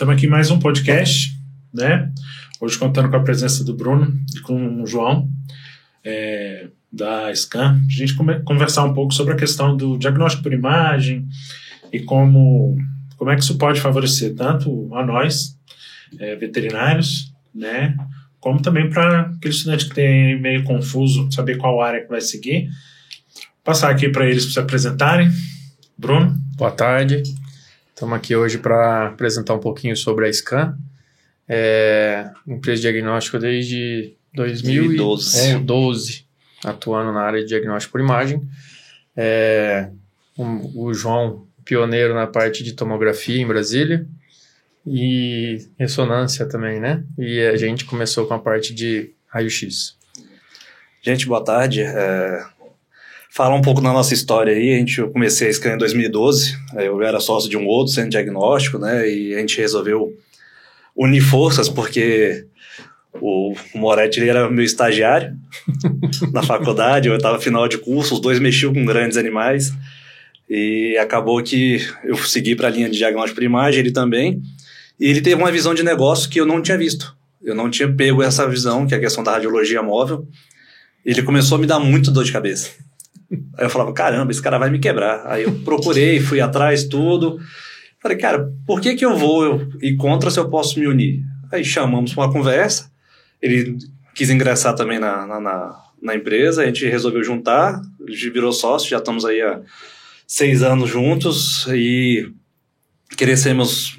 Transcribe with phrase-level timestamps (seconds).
[0.00, 1.38] Estamos aqui mais um podcast,
[1.74, 2.10] né?
[2.58, 5.28] Hoje contando com a presença do Bruno e com o João,
[6.02, 8.14] é, da SCAN, a gente
[8.44, 11.28] conversar um pouco sobre a questão do diagnóstico por imagem
[11.92, 12.76] e como,
[13.16, 15.56] como é que isso pode favorecer tanto a nós,
[16.18, 17.96] é, veterinários, né?
[18.38, 22.70] Como também para aquele estudante que tem meio confuso, saber qual área que vai seguir.
[23.62, 25.28] Passar aqui para eles para se apresentarem.
[25.96, 26.38] Bruno.
[26.56, 27.22] Boa tarde.
[27.88, 30.74] Estamos aqui hoje para apresentar um pouquinho sobre a SCAN,
[31.46, 36.24] é, empresa de diagnóstico desde 2012, 2012
[36.64, 38.40] atuando na área de diagnóstico por imagem.
[39.16, 39.90] É,
[40.38, 44.06] um, o João, pioneiro na parte de tomografia em Brasília
[44.86, 47.04] e ressonância também, né?
[47.18, 49.96] E a gente começou com a parte de raio-x.
[51.02, 51.82] Gente, boa tarde.
[51.82, 52.44] É,
[53.30, 54.74] falar um pouco da nossa história aí.
[54.74, 56.56] A gente, eu comecei a Scan em 2012.
[56.74, 59.08] Eu era sócio de um outro centro diagnóstico, né?
[59.08, 60.12] E a gente resolveu
[60.96, 62.46] unir forças porque
[63.14, 65.36] o Moretti era meu estagiário
[66.32, 67.08] na faculdade.
[67.08, 68.14] Eu estava final de curso.
[68.14, 69.72] Os dois mexiam com grandes animais.
[70.48, 74.42] E acabou que eu segui para a linha de diagnóstico por imagem, ele também.
[75.00, 77.16] E ele teve uma visão de negócio que eu não tinha visto.
[77.42, 80.28] Eu não tinha pego essa visão, que é a questão da radiologia móvel.
[81.04, 82.70] Ele começou a me dar muito dor de cabeça.
[83.56, 85.26] Aí eu falava, caramba, esse cara vai me quebrar.
[85.26, 87.40] Aí eu procurei, fui atrás, tudo.
[88.02, 91.22] Falei, cara, por que que eu vou ir contra se eu posso me unir?
[91.50, 92.90] Aí chamamos para uma conversa.
[93.40, 93.78] Ele
[94.14, 98.90] quis ingressar também na, na, na, na empresa, a gente resolveu juntar, gente virou sócio,
[98.90, 99.60] já estamos aí há
[100.26, 102.30] seis anos juntos e
[103.16, 103.98] crescemos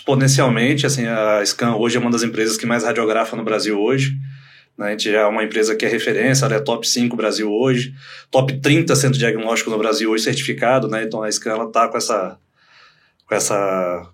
[0.00, 0.86] exponencialmente.
[0.86, 4.16] Assim, a Scan hoje é uma das empresas que mais radiografa no Brasil hoje.
[4.76, 4.88] Né?
[4.88, 7.94] A gente já é uma empresa que é referência, ela é top 5 Brasil hoje,
[8.30, 11.04] top 30 centro diagnóstico no Brasil hoje certificado, né?
[11.04, 12.38] Então a Scan está com essa
[13.26, 14.08] com essa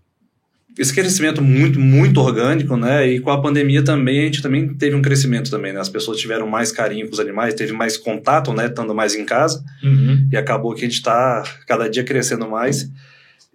[0.76, 3.06] esse crescimento muito muito orgânico, né?
[3.06, 5.80] E com a pandemia também a gente também teve um crescimento também, né?
[5.80, 8.66] As pessoas tiveram mais carinho com os animais, teve mais contato, né?
[8.66, 10.28] Estando mais em casa uhum.
[10.32, 12.90] e acabou que a gente está cada dia crescendo mais.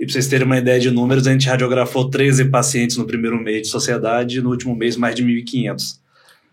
[0.01, 3.39] E para vocês terem uma ideia de números, a gente radiografou 13 pacientes no primeiro
[3.39, 6.01] mês de sociedade e no último mês mais de 1.500.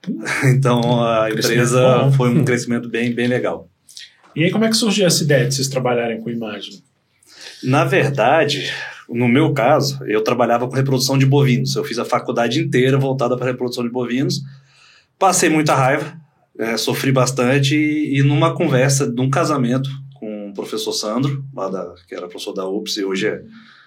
[0.54, 3.66] Então a empresa foi um crescimento bem, bem legal.
[4.36, 6.82] E aí, como é que surgiu essa ideia de vocês trabalharem com imagem?
[7.64, 8.70] Na verdade,
[9.08, 11.74] no meu caso, eu trabalhava com reprodução de bovinos.
[11.74, 14.42] Eu fiz a faculdade inteira voltada para reprodução de bovinos.
[15.18, 16.14] Passei muita raiva,
[16.58, 19.88] é, sofri bastante e, e, numa conversa de um casamento
[20.58, 23.42] professor Sandro, lá da, que era professor da UPS e hoje é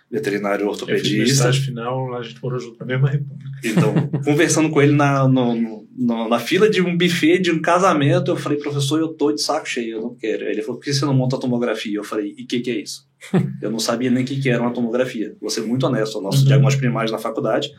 [0.10, 1.52] veterinário ortopedista.
[1.54, 3.52] Final, a gente morou junto na mesma república.
[3.64, 3.94] Então,
[4.24, 8.36] conversando com ele na, no, no, na fila de um buffet de um casamento, eu
[8.36, 10.44] falei, professor, eu tô de saco cheio, eu não quero.
[10.44, 11.98] Ele falou, por que você não monta a tomografia?
[11.98, 13.08] Eu falei, e o que, que é isso?
[13.62, 15.36] eu não sabia nem o que, que era uma tomografia.
[15.40, 16.48] Vou ser muito honesto, o nosso uhum.
[16.48, 17.72] diagnóstico primário na faculdade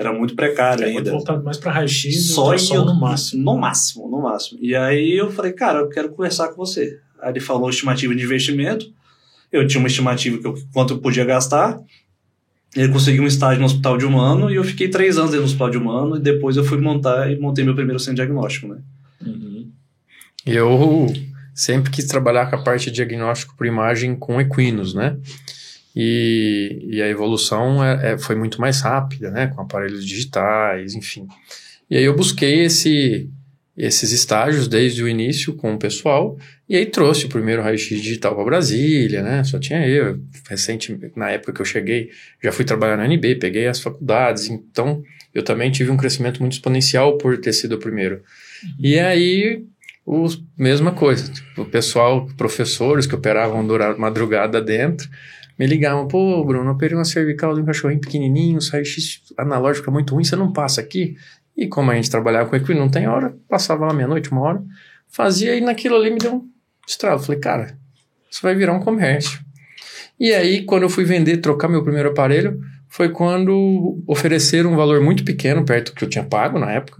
[0.00, 1.10] era muito precário é ainda.
[1.10, 3.44] voltado mais para raio-x só eu, no máximo.
[3.44, 4.58] No máximo, no máximo.
[4.62, 6.98] E aí eu falei, cara, eu quero conversar com você.
[7.24, 8.86] Ele falou estimativa de investimento,
[9.52, 11.78] eu tinha uma estimativa que eu, quanto eu podia gastar.
[12.74, 15.70] Ele conseguiu um estágio no hospital de humano e eu fiquei três anos no hospital
[15.70, 18.78] de humano e depois eu fui montar e montei meu primeiro centro diagnóstico, né?
[19.26, 19.68] Uhum.
[20.46, 21.12] Eu
[21.52, 25.16] sempre quis trabalhar com a parte de diagnóstico por imagem com equinos, né?
[25.94, 29.48] E, e a evolução é, é, foi muito mais rápida, né?
[29.48, 31.26] Com aparelhos digitais, enfim.
[31.90, 33.28] E aí eu busquei esse
[33.80, 38.34] esses estágios desde o início com o pessoal, e aí trouxe o primeiro raio-x digital
[38.34, 39.42] para Brasília, né?
[39.42, 40.20] Só tinha eu.
[40.48, 42.10] Recente, na época que eu cheguei,
[42.42, 45.02] já fui trabalhar na NB, peguei as faculdades, então
[45.34, 48.16] eu também tive um crescimento muito exponencial por ter sido o primeiro.
[48.16, 48.70] Uhum.
[48.80, 49.64] E aí,
[50.04, 55.08] os, mesma coisa, o pessoal, professores que operavam durante madrugada dentro,
[55.58, 59.92] me ligavam, pô, Bruno, operei uma cervical de um cachorrinho pequenininho, o raio-x analógico é
[59.92, 61.16] muito ruim, você não passa aqui?
[61.60, 64.64] E como a gente trabalhava com equino, não tem hora, passava lá meia-noite, uma hora,
[65.06, 66.48] fazia e naquilo ali me deu um
[66.88, 67.20] estralo.
[67.20, 67.78] Falei, cara,
[68.30, 69.38] isso vai virar um comércio.
[70.18, 72.58] E aí, quando eu fui vender, trocar meu primeiro aparelho,
[72.88, 76.98] foi quando ofereceram um valor muito pequeno, perto do que eu tinha pago na época.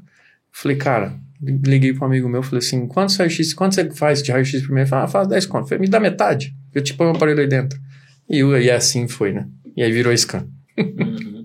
[0.53, 4.31] Falei, cara, liguei para um amigo meu, falei assim, quanto raio-x, quanto você faz de
[4.31, 4.91] raio-x primeiro?
[4.91, 5.69] Falou, ah, faz 10 conto.
[5.71, 7.81] Falei, me dá metade, eu te ponho um aparelho aí dentro.
[8.29, 9.49] E, e assim foi, né?
[9.75, 10.47] E aí virou scan.
[10.79, 11.40] Uhum.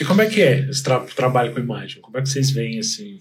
[0.00, 2.00] E como é que é esse tra trabalho com imagem?
[2.00, 3.18] Como é que vocês veem assim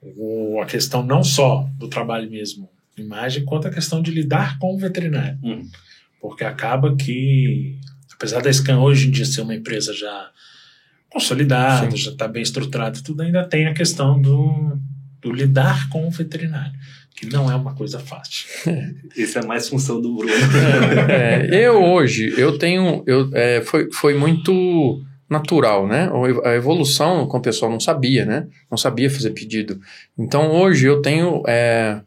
[0.00, 4.74] o, a questão não só do trabalho mesmo imagem, quanto a questão de lidar com
[4.74, 5.38] o veterinário?
[5.42, 5.68] Hum.
[6.20, 7.78] Porque acaba que,
[8.12, 10.30] apesar da Scan hoje em dia ser uma empresa já
[11.10, 11.96] consolidado, Sim.
[11.96, 14.78] já está bem estruturado, tudo ainda tem a questão do,
[15.20, 16.78] do lidar com o veterinário
[17.18, 18.46] que não é uma coisa fácil.
[19.16, 20.32] Isso é mais função do Bruno.
[21.08, 26.10] É, eu hoje, eu tenho, eu, é, foi, foi muito natural, né?
[26.44, 28.46] A evolução com o pessoal não sabia, né?
[28.70, 29.80] Não sabia fazer pedido.
[30.18, 32.00] Então hoje eu tenho é,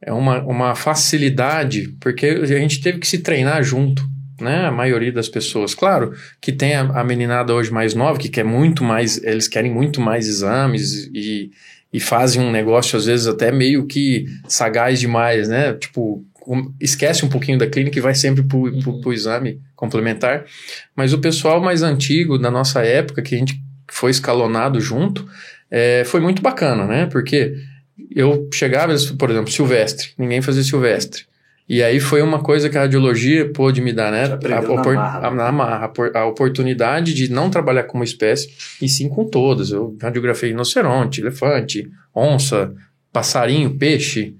[0.00, 4.02] é uma, uma facilidade, porque a gente teve que se treinar junto,
[4.40, 4.66] né?
[4.66, 5.74] A maioria das pessoas.
[5.74, 9.70] Claro que tem a, a meninada hoje mais nova, que quer muito mais, eles querem
[9.70, 11.50] muito mais exames e
[11.92, 15.74] e fazem um negócio, às vezes, até meio que sagaz demais, né?
[15.74, 16.24] Tipo,
[16.80, 19.12] esquece um pouquinho da clínica e vai sempre para o uhum.
[19.12, 20.44] exame complementar.
[20.96, 23.60] Mas o pessoal mais antigo, da nossa época, que a gente
[23.90, 25.26] foi escalonado junto,
[25.70, 27.06] é, foi muito bacana, né?
[27.06, 27.54] Porque
[28.14, 31.24] eu chegava, por exemplo, Silvestre, ninguém fazia Silvestre.
[31.68, 34.24] E aí foi uma coisa que a radiologia pôde me dar, né?
[34.24, 38.50] A, opor marra, a, na marra, a oportunidade de não trabalhar com uma espécie,
[38.80, 39.70] e sim com todas.
[39.70, 42.74] Eu radiografei rinoceronte, elefante, onça,
[43.12, 44.34] passarinho, peixe,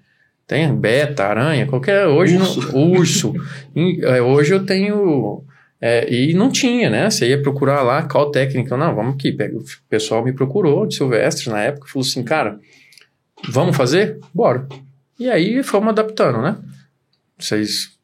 [0.47, 2.07] tem beta, aranha, qualquer.
[2.07, 2.73] Hoje urso.
[2.73, 3.33] Não, urso.
[4.03, 5.45] É, hoje eu tenho.
[5.81, 7.11] É, e não tinha, né?
[7.11, 8.77] Você ia procurar lá qual técnica.
[8.77, 9.33] Não, vamos aqui.
[9.33, 12.59] Pega, o pessoal me procurou de Silvestre na época falou assim, cara,
[13.49, 14.19] vamos fazer?
[14.33, 14.67] Bora.
[15.19, 16.57] E aí fomos adaptando, né?
[17.43, 17.99] seis,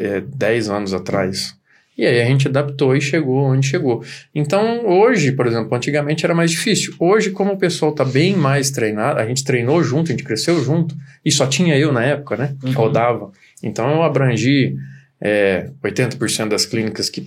[0.00, 1.57] é, dez anos atrás.
[1.98, 4.04] E aí a gente adaptou e chegou onde chegou.
[4.32, 6.94] Então, hoje, por exemplo, antigamente era mais difícil.
[6.96, 10.62] Hoje, como o pessoal está bem mais treinado, a gente treinou junto, a gente cresceu
[10.62, 12.54] junto, e só tinha eu na época, né?
[12.62, 12.70] Uhum.
[12.70, 13.32] Rodava.
[13.60, 14.76] Então, eu abrangi
[15.20, 17.26] é, 80% das clínicas que,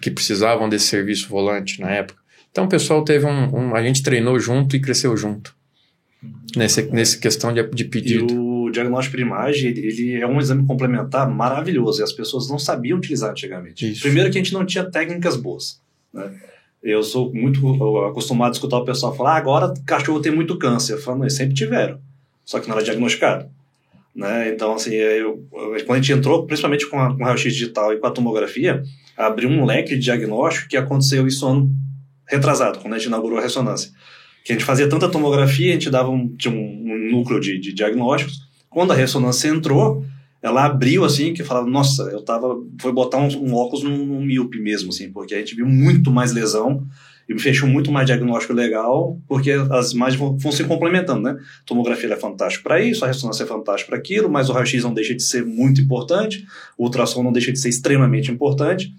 [0.00, 2.22] que precisavam desse serviço volante na época.
[2.52, 5.52] Então, o pessoal teve um, um A gente treinou junto e cresceu junto.
[6.56, 8.32] Nessa, nessa questão de, de pedido.
[8.32, 12.58] E o diagnóstico por imagem ele, é um exame complementar maravilhoso e as pessoas não
[12.58, 13.90] sabiam utilizar antigamente.
[13.90, 14.02] Isso.
[14.02, 15.80] Primeiro que a gente não tinha técnicas boas.
[16.12, 16.32] Né?
[16.82, 20.94] Eu sou muito acostumado a escutar o pessoal falar ah, agora cachorro tem muito câncer.
[20.94, 22.00] Eu falo, eles sempre tiveram,
[22.44, 23.48] só que não era diagnosticado.
[24.14, 24.50] Né?
[24.50, 25.44] Então, assim, eu,
[25.86, 28.82] quando a gente entrou, principalmente com, a, com o raio-x digital e com a tomografia,
[29.16, 31.70] abriu um leque de diagnóstico que aconteceu isso ano
[32.26, 33.90] retrasado, quando a gente inaugurou a ressonância.
[34.44, 37.58] Que a gente fazia tanta tomografia, a gente dava um, tinha um, um núcleo de,
[37.58, 40.04] de diagnósticos, quando a ressonância entrou,
[40.42, 44.24] ela abriu assim, que falava, nossa, eu tava, foi botar um, um óculos num, num
[44.24, 46.84] míope mesmo, assim, porque a gente viu muito mais lesão
[47.28, 51.36] e fechou muito mais diagnóstico legal, porque as imagens vão, vão se complementando, né?
[51.64, 54.92] Tomografia é fantástica para isso, a ressonância é fantástica para aquilo, mas o raio-x não
[54.92, 56.44] deixa de ser muito importante,
[56.76, 58.92] o ultrassom não deixa de ser extremamente importante.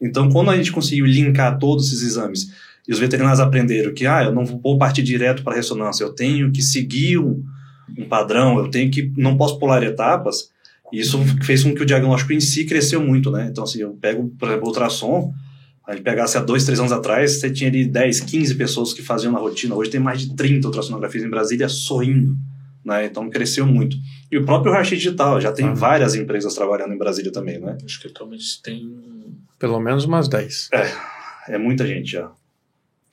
[0.00, 2.52] Então, quando a gente conseguiu linkar todos esses exames
[2.86, 6.52] e os veterinários aprenderam que, ah, eu não vou partir direto para ressonância, eu tenho
[6.52, 7.42] que seguir um,
[7.98, 10.50] um padrão, eu tenho que não posso pular etapas.
[10.92, 13.48] E isso fez com que o diagnóstico em si cresceu muito, né?
[13.50, 15.32] Então, assim, eu pego, por exemplo, o ultrassom,
[15.86, 19.02] a gente pegasse há dois, três anos atrás, você tinha ali 10, 15 pessoas que
[19.02, 19.74] faziam na rotina.
[19.74, 22.36] Hoje tem mais de 30 ultrassonografias em Brasília sorrindo,
[22.84, 23.06] né?
[23.06, 23.96] Então, cresceu muito.
[24.30, 25.74] E o próprio raio digital, já tem ah.
[25.74, 27.78] várias empresas trabalhando em Brasília também, né?
[27.82, 28.94] Acho que atualmente tem...
[29.58, 30.68] Pelo menos umas 10.
[30.72, 32.30] É, é muita gente já.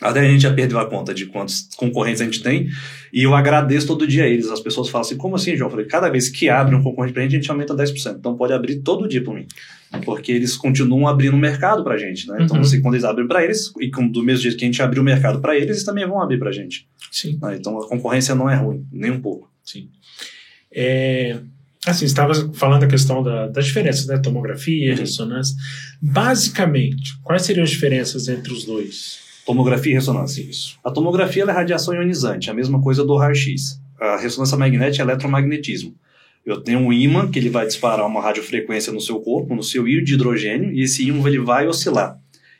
[0.01, 2.68] Até a gente já perdeu a conta de quantos concorrentes a gente tem.
[3.13, 4.50] E eu agradeço todo dia a eles.
[4.50, 5.68] As pessoas falam assim: como assim, João?
[5.68, 8.15] Eu falei: cada vez que abre um concorrente pra gente, a gente aumenta 10%.
[8.18, 9.45] Então pode abrir todo dia por mim.
[10.03, 12.38] Porque eles continuam abrindo o mercado pra gente, né?
[12.42, 12.63] Então, uhum.
[12.63, 15.06] assim, quando eles abrem para eles, e do mesmo jeito que a gente abriu o
[15.06, 16.88] mercado para eles, eles também vão abrir pra gente.
[17.12, 17.38] Sim.
[17.42, 17.57] Né?
[17.57, 19.52] Então a concorrência não é ruim, nem um pouco.
[19.64, 19.90] Sim.
[20.73, 21.40] É,
[21.85, 24.18] assim, estava falando a questão da, das diferenças, né?
[24.18, 24.97] Tomografia, uhum.
[24.97, 25.56] ressonância.
[26.02, 29.31] Basicamente, quais seriam as diferenças entre os dois?
[29.45, 30.42] Tomografia e ressonância.
[30.42, 30.78] Isso.
[30.83, 33.80] A tomografia é radiação ionizante, a mesma coisa do raio-x.
[34.00, 35.95] A ressonância magnética é eletromagnetismo.
[36.45, 39.88] Eu tenho um ímã que ele vai disparar uma radiofrequência no seu corpo, no seu
[39.88, 42.18] íon de hidrogênio, e esse ímã ele vai oscilar.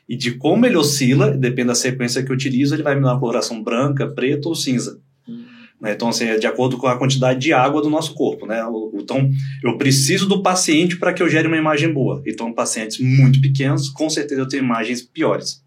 [0.08, 3.12] E de como ele oscila, depende da sequência que eu utilizo, ele vai me dar
[3.12, 5.00] uma coloração branca, preta ou cinza.
[5.28, 5.44] Hum.
[5.84, 8.46] Então, assim, é de acordo com a quantidade de água do nosso corpo.
[8.46, 8.62] Né?
[8.94, 9.28] Então,
[9.64, 12.22] eu preciso do paciente para que eu gere uma imagem boa.
[12.24, 15.62] Então, pacientes muito pequenos, com certeza eu tenho imagens piores.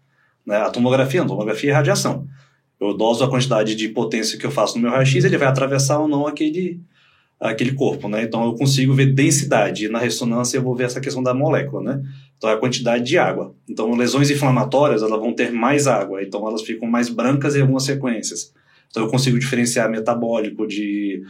[0.46, 0.56] Né?
[0.56, 2.26] A tomografia, a tomografia é radiação.
[2.78, 5.98] Eu doso a quantidade de potência que eu faço no meu raio-x, ele vai atravessar
[5.98, 6.80] ou não aquele,
[7.40, 8.22] aquele corpo, né?
[8.22, 9.88] Então eu consigo ver densidade.
[9.88, 12.02] Na ressonância eu vou ver essa questão da molécula, né?
[12.36, 13.54] Então é a quantidade de água.
[13.68, 17.84] Então lesões inflamatórias, elas vão ter mais água, então elas ficam mais brancas em algumas
[17.84, 18.52] sequências.
[18.90, 21.22] Então eu consigo diferenciar metabólico de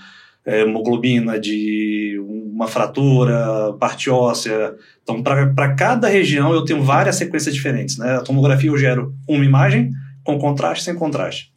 [0.44, 2.18] é, hemoglobina, de
[2.56, 4.74] uma fratura, parte óssea.
[5.02, 7.98] Então, para cada região, eu tenho várias sequências diferentes.
[7.98, 8.16] Né?
[8.16, 9.90] A tomografia eu gero uma imagem
[10.24, 11.52] com contraste sem contraste.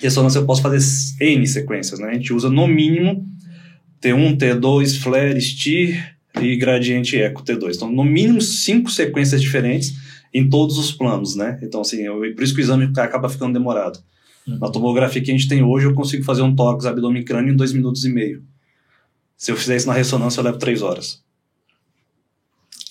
[0.00, 0.78] Ressonância eu posso fazer
[1.20, 2.00] N sequências.
[2.00, 2.08] Né?
[2.08, 3.26] A gente usa no mínimo
[4.00, 7.76] T1, T2, flare, STIR e gradiente eco T2.
[7.76, 9.94] Então, no mínimo cinco sequências diferentes
[10.32, 11.58] em todos os planos, né?
[11.62, 13.98] Então, assim, eu, por isso que o exame acaba ficando demorado.
[14.46, 14.58] Uhum.
[14.58, 17.56] Na tomografia que a gente tem hoje, eu consigo fazer um tórax, abdômen crânio em
[17.56, 18.42] dois minutos e meio.
[19.36, 21.24] Se eu fizer isso na ressonância, eu levo três horas.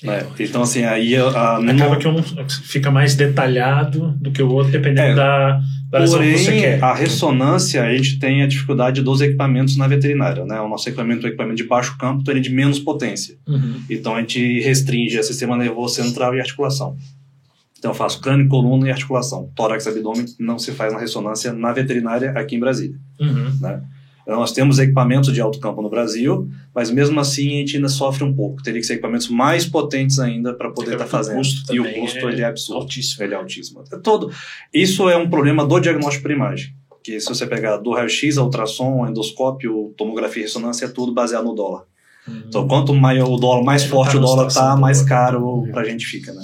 [0.04, 4.50] É, então, assim, aí a, a- Acaba que um fica mais detalhado do que o
[4.52, 5.16] outro, dependendo É.
[5.16, 5.60] da,
[5.90, 6.84] da lesão que você Porém, quer.
[6.84, 10.60] a ressonância, a gente tem a dificuldade dos equipamentos na veterinária, né?
[10.62, 13.38] O nosso equipamento é um equipamento de baixo campo, então ele é de menos potência.
[13.48, 13.82] Uhum.
[13.90, 16.96] Então a gente restringe o sistema nervoso central e articulação.
[17.80, 19.50] Então eu faço crânio, coluna e articulação.
[19.56, 22.98] Tórax, abdômen não se faz na ressonância na veterinária aqui em Brasília.
[23.20, 23.48] Uhum.
[23.56, 23.82] Então,
[24.28, 28.24] nós temos equipamentos de alto campo no Brasil, mas mesmo assim a gente ainda sofre
[28.24, 28.64] um pouco.
[28.64, 31.42] Teria que ser equipamentos mais potentes ainda para poder estar o fazendo.
[31.72, 32.82] e o custo é ele é absurdo.
[32.82, 33.24] altíssimo.
[33.24, 33.84] Ele é altíssimo.
[33.92, 34.32] É todo.
[34.74, 36.74] Isso é um problema do diagnóstico por imagem.
[37.04, 41.14] Que se você pegar do raio-x, a ultrassom, a endoscópio, tomografia e ressonância, é tudo
[41.14, 41.84] baseado no dólar.
[42.28, 42.44] Uhum.
[42.48, 45.68] Então, quanto maior o dólar, mais Ele forte tá o dólar situação tá, mais caro
[45.72, 46.44] pra gente fica, né?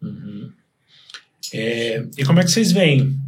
[0.00, 0.50] Uhum.
[1.52, 3.19] É, e como é que vocês veem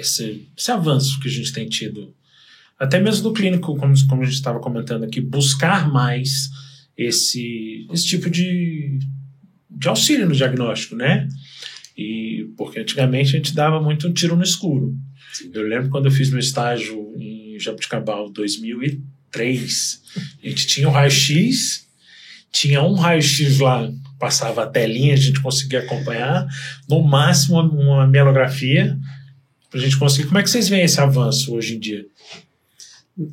[0.00, 2.14] esse, esse avanço que a gente tem tido?
[2.78, 6.48] Até mesmo do clínico, como, como a gente estava comentando aqui, buscar mais
[6.96, 8.98] esse, esse tipo de,
[9.70, 11.28] de auxílio no diagnóstico, né?
[11.96, 14.96] E porque antigamente a gente dava muito um tiro no escuro.
[15.52, 20.02] Eu lembro quando eu fiz meu estágio em Jabuticabal 2003,
[20.42, 21.86] a gente tinha o raio-x,
[22.50, 26.46] tinha um raio-x lá, passava a telinha, a gente conseguia acompanhar,
[26.88, 28.98] no máximo uma mielografia,
[29.70, 30.26] pra gente conseguir.
[30.26, 32.04] Como é que vocês veem esse avanço hoje em dia?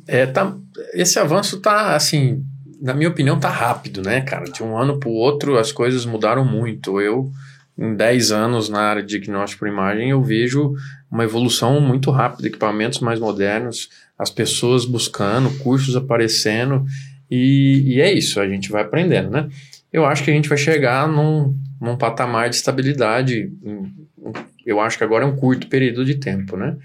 [0.06, 0.56] É, tá,
[0.94, 2.44] esse avanço tá, assim,
[2.80, 4.44] na minha opinião, tá rápido, né, cara?
[4.44, 7.00] De um ano para o outro as coisas mudaram muito.
[7.00, 7.30] Eu,
[7.76, 10.74] em 10 anos na área de diagnóstico por imagem, eu vejo
[11.10, 16.84] uma evolução muito rápida, equipamentos mais modernos, as pessoas buscando, cursos aparecendo,
[17.30, 19.48] e, e é isso, a gente vai aprendendo, né?
[19.92, 23.50] Eu acho que a gente vai chegar num, num patamar de estabilidade.
[23.64, 23.94] em-
[24.68, 26.76] Eu acho que agora é um curto período de tempo, né?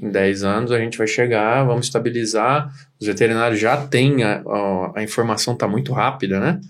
[0.00, 2.72] Em 10 anos a gente vai chegar, vamos estabilizar.
[3.00, 6.60] Os veterinários já têm, a, a, a informação está muito rápida, né?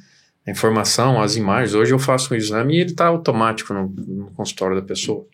[0.47, 1.75] A informação, as imagens.
[1.75, 5.27] Hoje eu faço um exame e ele está automático no, no consultório da pessoa.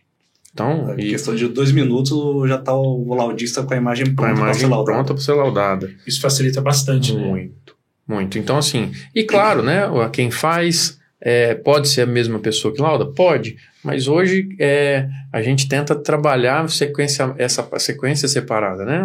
[0.52, 4.32] Então, Em e questão de dois minutos, já tá o laudista com a imagem pronta
[4.40, 4.96] imagem ser laudada.
[4.96, 5.94] pronta para ser laudada.
[6.04, 7.24] Isso facilita bastante, né?
[7.24, 8.38] Muito, muito.
[8.40, 9.82] Então, assim, e claro, né?
[10.12, 13.06] Quem faz é, pode ser a mesma pessoa que lauda?
[13.06, 19.02] Pode, mas hoje é, a gente tenta trabalhar sequência, essa sequência separada, né?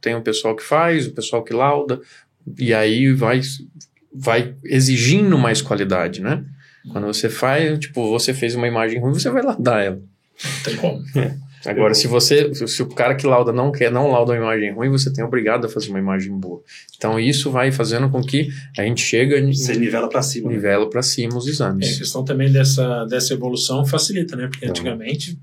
[0.00, 2.00] Tem o pessoal que faz, o pessoal que lauda,
[2.58, 3.40] e aí vai,
[4.12, 6.44] vai exigindo mais qualidade, né?
[6.92, 9.96] Quando você faz, tipo, você fez uma imagem ruim, você vai laudar ela.
[9.96, 11.02] Não tem como.
[11.64, 14.72] Agora, Eu- se você, se o cara que lauda não quer, não lauda uma imagem
[14.74, 16.60] ruim, você tem obrigado a fazer uma imagem boa.
[16.96, 18.48] Então, isso vai fazendo com que
[18.78, 20.48] a gente chega e Você nivela pra cima.
[20.48, 20.54] né?
[20.56, 21.98] nivela para cima os É, a exames.
[21.98, 24.48] questão também dessa, dessa evolução facilita, né?
[24.48, 24.70] Porque Uhum.
[24.70, 25.38] antigamente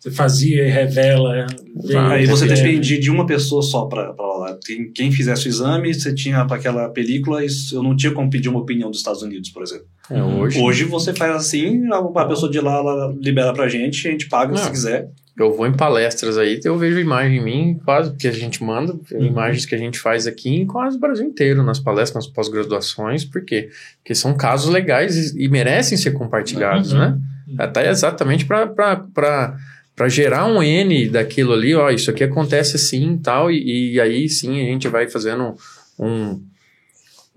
[0.00, 1.46] você fazia e revela.
[1.84, 4.58] vê- Aí você é, dependia de uma pessoa só para lá.
[4.64, 7.40] Quem, quem fizesse o exame, você tinha para aquela película,
[7.72, 9.86] eu não tinha como pedir uma opinião dos Estados Unidos, por exemplo.
[10.10, 14.06] É, hoje, Hoje você faz assim, a, a pessoa de lá ela libera pra gente,
[14.06, 14.58] a gente paga Não.
[14.62, 15.08] se quiser.
[15.38, 18.92] Eu vou em palestras aí, eu vejo imagem em mim, quase, porque a gente manda
[19.12, 19.24] Uhum.
[19.26, 23.24] imagens que a gente faz aqui em quase o Brasil inteiro, nas palestras, nas pós-graduações,
[23.24, 23.68] por quê?
[23.98, 26.98] Porque são casos legais e, e merecem ser compartilhados, Uhum.
[26.98, 27.18] né?
[27.58, 33.50] Até exatamente para gerar um N daquilo ali, ó, isso aqui acontece assim e tal,
[33.50, 35.54] e, e aí sim a gente vai fazendo
[35.98, 36.42] um,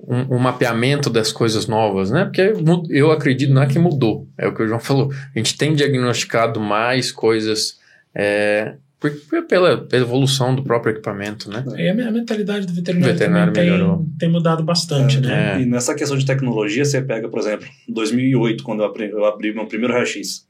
[0.02, 2.26] um, um mapeamento das coisas novas, né?
[2.26, 2.54] Porque
[2.90, 5.76] eu acredito, não é que mudou, é o que o João falou, a gente tem
[5.76, 7.78] diagnosticado mais coisas
[8.22, 11.64] é, por- por- pela, pela evolução do próprio equipamento, né?
[11.78, 13.98] E a a mentalidade do veterinário, veterinário também melhorou.
[14.00, 15.56] tem, tem mudado bastante, É, né?
[15.58, 15.62] É.
[15.62, 19.54] E nessa questão de tecnologia, você pega, por exemplo, 2008, quando eu abri, eu abri
[19.54, 20.48] meu primeiro raio-x.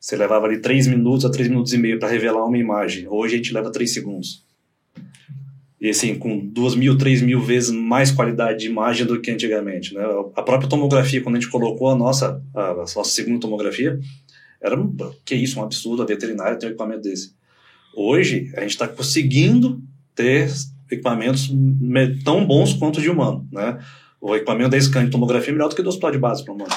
[0.00, 3.06] Você levava ali 3 minutos a 3 minutos e meio para revelar uma imagem.
[3.08, 4.44] Hoje a gente leva 3 segundos.
[5.80, 9.94] E assim, com 2 mil, 3 mil vezes mais qualidade de imagem do que antigamente.
[9.94, 10.02] Né?
[10.36, 13.98] A própria tomografia, quando a gente colocou a nossa, a nossa segunda tomografia,
[14.60, 17.32] era um, que isso, um absurdo, a veterinária tem um equipamento desse.
[17.94, 19.80] Hoje, a gente está conseguindo
[20.14, 20.50] ter
[20.90, 23.78] equipamentos me- tão bons quanto de humano, né?
[24.20, 26.54] O equipamento da scan de tomografia é melhor do que do hospital de base para
[26.54, 26.72] humano.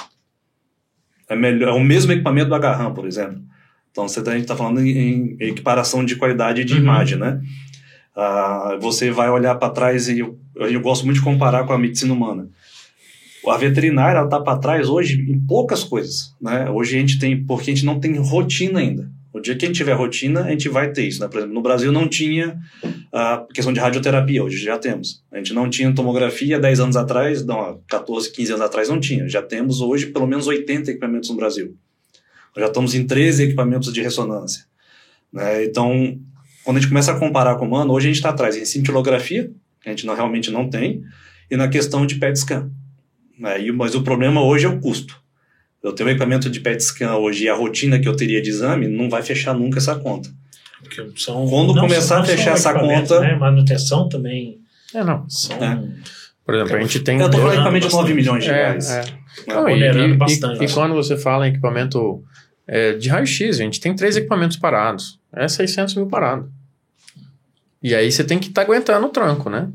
[1.27, 3.41] É, melhor, é o mesmo equipamento do Agarram, por exemplo.
[3.91, 6.79] Então, você tá, a gente está falando em, em equiparação de qualidade de Uhum.
[6.79, 7.41] imagem, né?
[8.15, 11.77] Ah, você vai olhar para trás e eu, eu gosto muito de comparar com a
[11.79, 12.49] medicina humana.
[13.47, 16.69] A veterinária está para trás hoje em poucas coisas, né?
[16.69, 19.09] Hoje a gente tem, porque a gente não tem rotina ainda.
[19.33, 21.27] O dia que a gente tiver rotina, a gente vai ter isso, né?
[21.27, 22.57] Por exemplo, no Brasil não tinha
[23.13, 25.23] a questão de radioterapia, hoje já temos.
[25.31, 28.99] A gente não tinha tomografia 10 anos atrás, não, há 14, 15 anos atrás não
[28.99, 29.27] tinha.
[29.29, 31.75] Já temos hoje pelo menos 80 equipamentos no Brasil.
[32.57, 34.65] já estamos em 13 equipamentos de ressonância.
[35.31, 35.63] Né?
[35.63, 36.19] Então,
[36.65, 38.65] quando a gente começa a comparar com o humano, hoje a gente está atrás em
[38.65, 39.49] cintilografia,
[39.81, 41.03] que a gente não, realmente não tem,
[41.49, 42.69] e na questão de PET scan.
[43.41, 43.61] Né?
[43.67, 45.19] E, mas o problema hoje é o custo.
[45.83, 48.49] Eu tenho um equipamento de PET scan hoje e a rotina que eu teria de
[48.49, 50.29] exame não vai fechar nunca essa conta.
[51.15, 53.19] São, Quando não, começar não a fechar essa conta.
[53.19, 53.35] Né?
[53.35, 54.59] Manutenção também.
[54.93, 55.27] É, não.
[55.29, 55.81] São, É.
[56.45, 57.19] Por exemplo, a gente tem.
[57.19, 58.15] Eu tô falando equipamento de 9 bastante.
[58.15, 58.89] milhões de É, reais.
[58.89, 59.01] é.
[59.01, 59.05] Né?
[59.47, 59.79] Não, e,
[60.11, 60.61] e- bastante.
[60.61, 62.23] e- e quando você fala em equipamento
[62.67, 65.19] é, de raio-x, a gente tem três equipamentos parados.
[65.33, 66.51] É 600 mil parado.
[67.81, 69.67] E aí você tem que estar aguentando o tranco, né?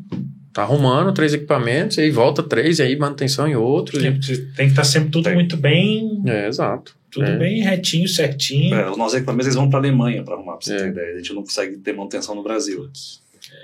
[0.56, 4.02] Tá arrumando três equipamentos, e aí volta três, e aí manutenção em outros.
[4.02, 5.34] e- Você tem que estar sempre tudo Tem.
[5.34, 6.22] muito bem.
[6.24, 6.96] É, exato.
[7.10, 7.36] Tudo É.
[7.36, 8.74] bem retinho, certinho.
[8.74, 10.78] É, os nossos equipamentos eles vão para a Alemanha para arrumar, para você É.
[10.78, 11.14] ter ideia.
[11.14, 12.88] A gente não consegue ter manutenção no Brasil.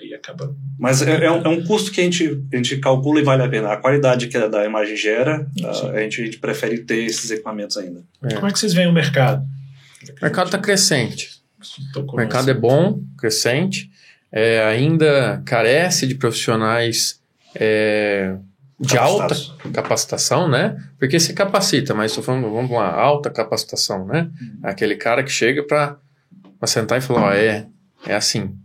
[0.03, 0.55] E acaba.
[0.79, 3.43] Mas é, é um, é um custo que a gente, a gente calcula e vale
[3.43, 3.73] a pena.
[3.73, 7.31] A qualidade que a da imagem gera, a, a gente, a gente prefere ter esses
[7.31, 8.03] equipamentos ainda.
[8.23, 8.35] É.
[8.35, 9.43] Como é que vocês veem o mercado?
[10.21, 11.31] O mercado está crescente.
[11.97, 13.91] O mercado é bom, crescente,
[14.33, 17.21] é, ainda carece de profissionais
[17.55, 18.35] é,
[18.81, 19.37] de alta
[19.73, 20.77] capacitação, né?
[20.99, 24.31] Porque se capacita, mas estou falando, vamos lá, alta capacitação, né?
[24.63, 25.99] Aquele cara que chega para
[26.67, 27.67] sentar e falar, ó, é,
[28.07, 28.57] é assim.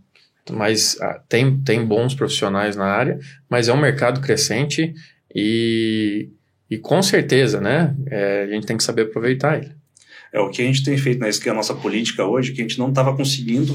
[0.50, 3.18] Mas ah, tem, tem bons profissionais na área,
[3.50, 4.94] mas é um mercado crescente
[5.34, 6.30] e,
[6.70, 7.94] e com certeza, né?
[8.10, 9.72] é, a gente tem que saber aproveitar ele.
[10.32, 11.28] É o que a gente tem feito, né?
[11.28, 13.74] Isso que é a nossa política hoje, que a gente não estava conseguindo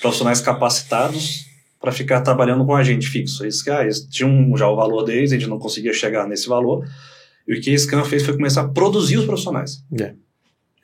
[0.00, 1.46] profissionais capacitados
[1.80, 3.46] para ficar trabalhando com agente fixo.
[3.46, 6.48] Isso que ah, eles tinham já o valor deles, a gente não conseguia chegar nesse
[6.48, 6.86] valor.
[7.48, 9.82] E o que a Scan fez foi começar a produzir os profissionais.
[9.98, 10.14] É.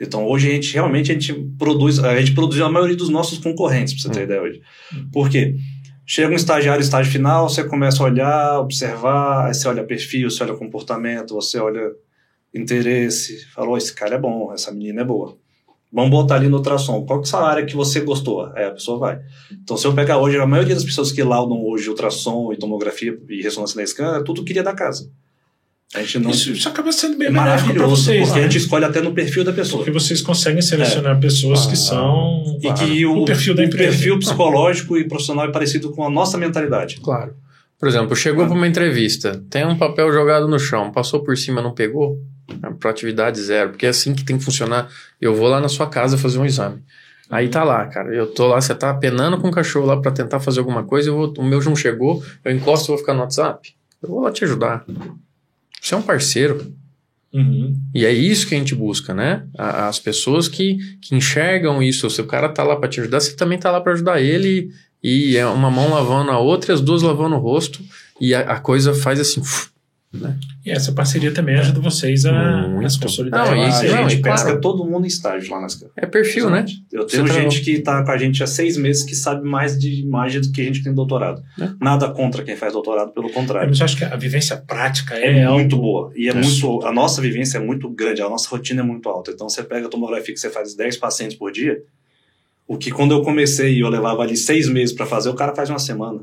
[0.00, 3.38] Então hoje a gente realmente a gente produz, a gente produziu a maioria dos nossos
[3.38, 4.24] concorrentes, para você ter Hum.
[4.24, 4.62] ideia hoje.
[5.12, 5.56] Por quê?
[6.04, 10.42] Chega um estagiário, estágio final, você começa a olhar, observar, aí você olha perfil, você
[10.44, 11.90] olha comportamento, você olha
[12.54, 15.36] interesse, falou, esse cara é bom, essa menina é boa.
[15.92, 17.04] Vamos botar ali no ultrassom.
[17.06, 18.44] Qual que é essa área que você gostou?
[18.54, 19.20] Aí a pessoa vai.
[19.62, 23.16] Então, se eu pegar hoje, a maioria das pessoas que laudam hoje ultrassom e tomografia
[23.28, 25.08] e ressonância na scan, é tudo queria da casa.
[25.94, 26.30] A gente não...
[26.30, 28.46] Isso, isso acaba sendo bem é maravilhoso, vocês, porque né?
[28.46, 29.78] a gente escolhe até no perfil da pessoa.
[29.84, 32.58] Porque vocês conseguem selecionar pessoas que Ah, são.
[32.60, 33.90] E que o, O perfil da o empresa.
[33.92, 36.96] perfil psicológico e profissional é parecido com a nossa mentalidade.
[37.00, 37.34] Claro.
[37.78, 41.62] Por exemplo, chegou para uma entrevista, tem um papel jogado no chão, passou por cima,
[41.62, 42.18] não pegou?
[42.62, 44.88] É proatividade zero, porque é assim que tem que funcionar.
[45.20, 46.82] Eu vou lá na sua casa fazer um exame.
[47.28, 48.14] Aí tá lá, cara.
[48.14, 51.10] Eu tô lá, você tá penando com o cachorro lá para tentar fazer alguma coisa,
[51.10, 53.74] eu vou, o meu não chegou, eu encosto e vou ficar no WhatsApp.
[54.02, 54.84] Eu vou lá te ajudar.
[55.80, 56.72] Você é um parceiro.
[57.32, 57.76] Uhum.
[57.94, 59.44] E é isso que a gente busca, né?
[59.58, 62.08] As pessoas que, que enxergam isso.
[62.08, 64.70] Se o cara tá lá para te ajudar, você também tá lá para ajudar ele.
[65.02, 67.80] E é uma mão lavando a outra e as duas lavando o rosto.
[68.20, 69.40] E a, a coisa faz assim.
[69.40, 69.68] uf,
[70.64, 73.46] E essa parceria também ajuda vocês a, a se consolidar.
[73.46, 74.60] Não, a isso- não, gente e pesca claro.
[74.60, 76.64] todo mundo em estágio lá nas É perfil, né?
[76.92, 79.46] Eu tenho Você tá- gente que está com a gente há seis meses que sabe
[79.48, 81.40] mais de imagem do que a gente que tem doutorado.
[81.60, 81.68] É.
[81.80, 83.68] Nada contra quem faz doutorado, pelo É, contrário.
[83.68, 86.12] mas eu acho que a vivência prática É, é, algo- muito boa.
[86.16, 86.34] E é, É.
[86.34, 86.84] muito.
[86.84, 89.30] A nossa vivência é muito grande, a nossa rotina é muito alta.
[89.30, 91.78] Então você pega a tomografia que você faz 10 pacientes por dia.
[92.68, 95.54] O que quando eu comecei e eu levava ali seis meses para fazer, o cara
[95.54, 96.20] faz uma semana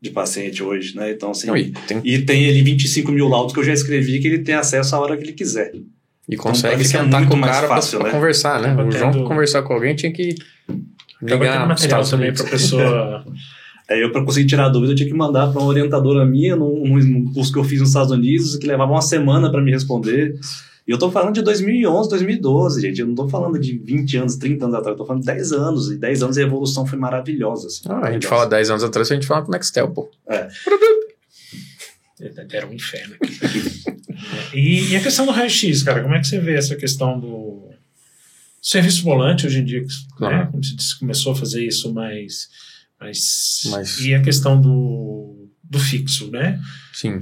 [0.00, 1.10] de paciente hoje, né?
[1.12, 1.46] Então, assim.
[1.46, 4.38] Não, e, tem- E tem ele 25 mil laudos que eu já escrevi que ele
[4.38, 5.72] tem acesso a hora que ele quiser.
[6.28, 8.14] e consegue vai ficar sentar muito com o mais cara pra- fácil, pra, né?
[8.14, 8.68] conversar, né?
[8.72, 10.34] Acaba O João, tendo- pra conversar com alguém, tinha que
[11.22, 13.24] ligar material também para pessoa.
[13.90, 16.54] Aí eu, para conseguir tirar a dúvida, eu tinha que mandar para uma orientadora minha,
[16.56, 19.70] num, num curso que eu fiz nos Estados Unidos, que levava uma semana para me
[19.72, 20.34] responder.
[20.90, 23.00] E eu tô falando de 2011, 2012, gente.
[23.00, 24.94] Eu não tô falando de 20 anos, 30 anos atrás.
[24.94, 25.88] Eu tô falando de 10 anos.
[25.88, 27.68] E 10 anos a evolução foi maravilhosa.
[27.68, 28.28] assim, Ah, a gente maravilhosa.
[28.28, 30.10] fala 10 anos atrás, a gente fala com o Nextel, pô.
[32.52, 33.38] Era um inferno aqui.
[34.52, 37.70] e, e a questão do raio-x, cara, como é que você vê essa questão do
[38.60, 39.82] serviço volante hoje em dia?
[39.82, 39.86] Né?
[40.18, 40.50] Claro.
[40.50, 42.48] Como você disse, começou a fazer isso mais.
[43.00, 46.60] mais Mas- E a questão do, do fixo, né?
[46.92, 47.20] Sim.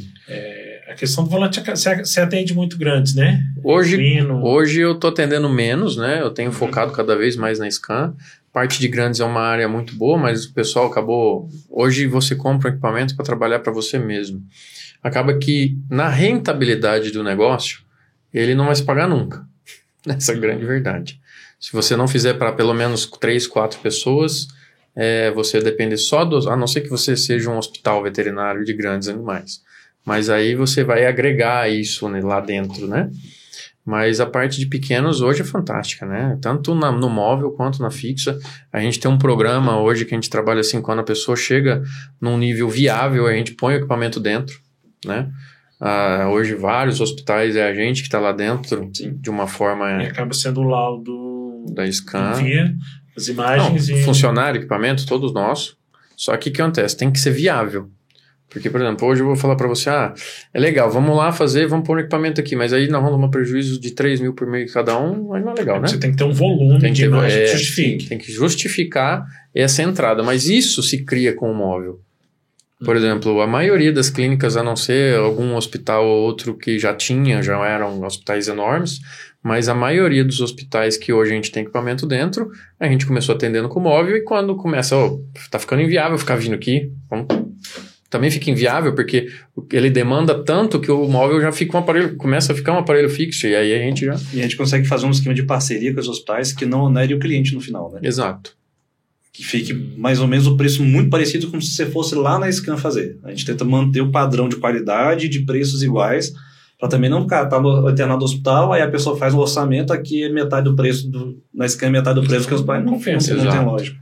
[0.88, 3.44] A questão do volante você, atende muito grandes, né?
[3.62, 4.22] Hoje.
[4.42, 6.22] Hoje eu tô atendendo menos, né?
[6.22, 8.14] Eu tenho focado cada vez mais na scan.
[8.50, 11.46] Parte de grandes é uma área muito boa, mas o pessoal acabou.
[11.68, 14.42] Hoje você compra um equipamento para trabalhar para você mesmo.
[15.02, 17.80] Acaba que na rentabilidade do negócio,
[18.32, 19.46] ele não vai se pagar nunca.
[20.08, 21.20] Essa é a grande verdade.
[21.60, 24.48] Se você não fizer para pelo menos três, quatro pessoas,
[24.96, 26.46] é, você depende só dos.
[26.46, 29.60] A não ser que você seja um hospital veterinário de grandes animais.
[30.04, 33.10] Mas aí você vai agregar isso né, lá dentro, né?
[33.84, 36.38] Mas a parte de pequenos hoje é fantástica, né?
[36.42, 38.38] Tanto na- no móvel quanto na fixa.
[38.72, 41.82] A gente tem um programa hoje que a gente trabalha assim, quando a pessoa chega
[42.20, 44.58] num nível viável, a gente põe o equipamento dentro,
[45.04, 45.30] né?
[45.80, 49.16] Ah, hoje, vários hospitais é a gente que está lá dentro Sim.
[49.20, 52.32] de uma forma E acaba sendo o laudo da Scan.
[52.34, 52.74] via
[53.16, 54.02] as Não, imagens e.
[54.02, 55.76] funcionário, equipamento, todos nossos.
[56.16, 56.96] Só que o que acontece?
[56.96, 57.88] Tem que ser viável.
[58.50, 60.14] Porque, por exemplo, hoje eu vou falar para você, ah,
[60.54, 63.28] é legal, vamos lá fazer, vamos pôr um equipamento aqui, mas aí nós vamos tomar
[63.28, 65.86] prejuízo de 3 mil por mês cada um, aí não é legal, né?
[65.88, 68.08] Você tem que ter um volume Tem de que, imagem é, que justifique.
[68.08, 72.00] tem que justificar essa entrada, mas isso se cria com o móvel.
[72.84, 73.02] Por Uhum.
[73.02, 77.42] exemplo, a maioria das clínicas, a não ser algum hospital ou outro que já tinha,
[77.42, 79.00] já eram hospitais enormes,
[79.42, 83.34] mas a maioria dos hospitais que hoje a gente tem equipamento dentro, a gente começou
[83.34, 85.18] atendendo com móvel e quando começa, ó,
[85.50, 87.26] tá ficando inviável ficar vindo aqui, vamos-
[88.10, 89.28] também fica inviável porque
[89.72, 93.10] ele demanda tanto que o móvel já fica um aparelho, começa a ficar um aparelho
[93.10, 94.14] fixo e aí a gente já...
[94.32, 97.14] E a gente consegue fazer um esquema de parceria com os hospitais que não onere
[97.14, 98.00] o cliente no final, né?
[98.02, 98.56] Exato.
[99.32, 102.50] Que fique mais ou menos o preço muito parecido com se você fosse lá na
[102.50, 103.18] Scan fazer.
[103.22, 106.32] A gente tenta manter o padrão de qualidade de preços iguais,
[106.80, 109.92] para também não ficar, tá no internado do hospital, aí a pessoa faz o orçamento,
[109.92, 112.84] aqui é metade do preço, do, na Scan é metade do preço que os pais
[112.84, 113.98] não, não, não tem lógica.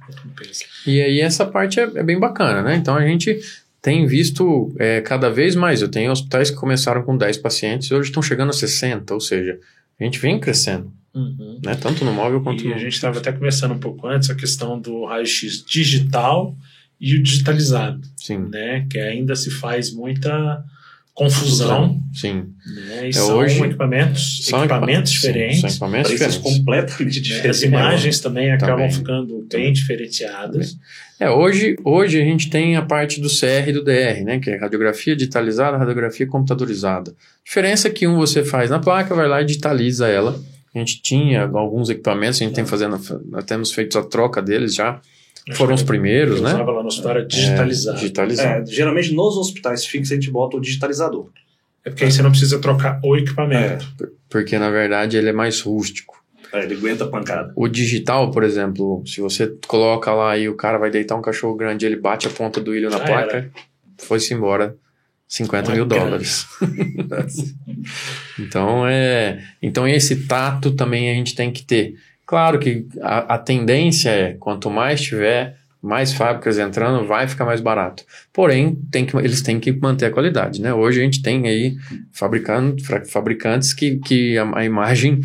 [0.86, 2.76] E aí essa parte é, é bem bacana, né?
[2.76, 3.38] Então a gente
[3.86, 5.80] tem visto é, cada vez mais.
[5.80, 9.20] Eu tenho hospitais que começaram com 10 pacientes e hoje estão chegando a 60, ou
[9.20, 9.60] seja,
[10.00, 11.60] a gente vem crescendo, Uhum.
[11.64, 11.76] né?
[11.76, 12.74] Tanto no móvel quanto E no...
[12.74, 16.56] a gente estava até conversando um pouco antes a questão do raio-x digital
[17.00, 18.84] e o digitalizado, Sim, né?
[18.90, 20.64] Que ainda se faz muita
[21.16, 22.44] confusão, sim.
[22.88, 23.06] né?
[23.06, 25.60] E É, são hoje- equipamentos, São equipamentos equipa- sim, diferentes.
[25.60, 26.38] são equipamentos diferentes.
[26.38, 27.20] completamente né?
[27.22, 27.50] diferentes.
[27.50, 28.90] As imagens também acabam Também.
[28.92, 30.76] ficando bem diferenciadas.
[31.18, 34.38] É, hoje, hoje a gente tem a parte do CR e do DR, né?
[34.38, 37.14] Que é radiografia digitalizada, radiografia computadorizada.
[37.44, 40.38] Diferença é que um você faz na placa, vai lá e digitaliza ela.
[40.74, 42.98] A gente tinha alguns equipamentos, a gente tem fazendo,
[43.46, 45.00] temos feito a troca deles já.
[45.52, 46.54] Foram os primeiros, né?
[46.54, 47.96] usava lá no hospital era digitalizado.
[47.96, 48.62] É, digitalizado.
[48.62, 51.30] É, geralmente nos hospitais fixos a gente bota o digitalizador.
[51.84, 53.86] É porque aí você não precisa trocar o equipamento.
[54.28, 56.16] Porque na verdade ele é mais rústico.
[56.52, 57.52] É, ele aguenta a pancada.
[57.54, 61.54] O digital, por exemplo, se você coloca lá e o cara vai deitar um cachorro
[61.54, 63.50] grande, ele bate a ponta do ilho na Já placa,
[63.98, 64.76] foi-se embora
[65.28, 66.04] 50 Uma mil grana.
[66.04, 66.46] dólares.
[68.38, 71.94] então é, então esse tato também a gente tem que ter.
[72.26, 77.60] Claro que a, a tendência é quanto mais tiver, mais fábricas entrando, vai ficar mais
[77.60, 78.04] barato.
[78.32, 80.74] Porém, tem que, eles têm que manter a qualidade, né?
[80.74, 81.76] Hoje a gente tem aí
[82.12, 85.20] fabricando, fabricantes que, que a, a imagem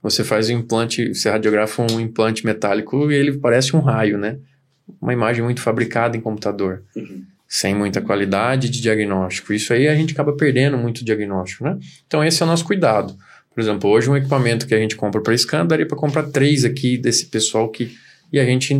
[0.00, 4.36] você faz um implante, você radiografa um implante metálico e ele parece um raio, né?
[5.00, 7.24] Uma imagem muito fabricada em computador, Uhum.
[7.48, 9.52] sem muita qualidade de diagnóstico.
[9.52, 11.78] Isso aí a gente acaba perdendo muito diagnóstico, né?
[12.06, 13.16] Então esse é o nosso cuidado.
[13.54, 16.64] Por exemplo, hoje um equipamento que a gente compra para scan, daria para comprar três
[16.64, 17.92] aqui desse pessoal que
[18.32, 18.74] e a gente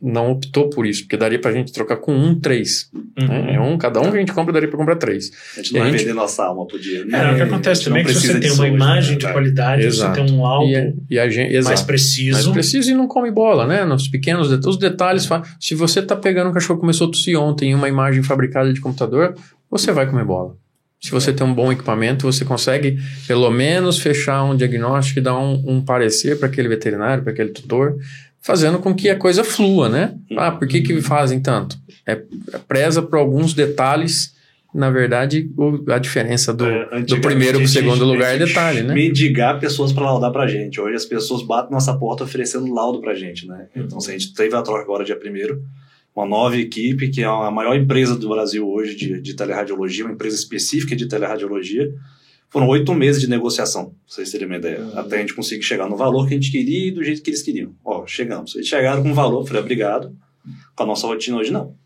[0.00, 2.88] não optou por isso, porque daria para a gente trocar com um, três.
[3.18, 3.54] Né?
[3.56, 5.30] É um, cada um que a gente compra daria para comprar três.
[5.54, 7.04] A gente E não vai gente- vender nossa alma por dia.
[7.04, 7.18] né?
[7.18, 9.30] É, o que A acontece também é que você tem uma hoje, imagem né, de
[9.30, 10.14] qualidade, Exato.
[10.18, 12.32] você tem um laudo E, a- e a gente, mais preciso.
[12.32, 13.84] Mais preciso e não come bola, né?
[13.84, 14.66] Nos pequenos detalhes.
[14.66, 15.28] Os detalhes.
[15.60, 18.72] Se você tá pegando um cachorro que começou a tossir ontem em uma imagem fabricada
[18.72, 19.34] de computador,
[19.70, 20.56] você vai comer bola.
[21.00, 25.38] Se você tem um bom equipamento, você consegue pelo menos fechar um diagnóstico e dar
[25.38, 27.96] um, um parecer para aquele veterinário, para aquele tutor,
[28.40, 30.14] fazendo com que a coisa flua, né?
[30.36, 31.76] Ah, por que, que fazem tanto?
[32.06, 32.12] É,
[32.52, 34.36] é preza por alguns detalhes.
[34.74, 38.82] Na verdade, o- a diferença do, É, do primeiro para o segundo lugar é detalhe,
[38.82, 38.92] né?
[38.92, 40.78] Mendigar pessoas para laudar pra gente.
[40.80, 43.66] Hoje as pessoas batem nossa porta oferecendo laudo pra gente, né?
[43.74, 43.84] Uhum.
[43.84, 45.62] Então, se a gente teve a troca agora dia primeiro,
[46.18, 50.14] uma nova equipe, que é a maior empresa do Brasil hoje de, de teleradiologia, uma
[50.14, 51.92] empresa específica de teleradiologia.
[52.50, 54.80] Foram oito meses de negociação, pra vocês terem uma ideia.
[54.80, 54.98] Uhum.
[54.98, 57.30] Até a gente conseguir chegar no valor que a gente queria e do jeito que
[57.30, 57.72] eles queriam.
[57.84, 58.54] Ó, chegamos.
[58.56, 60.16] Eles chegaram com o valor, falei, obrigado.
[60.74, 61.76] Com a nossa rotina hoje, não.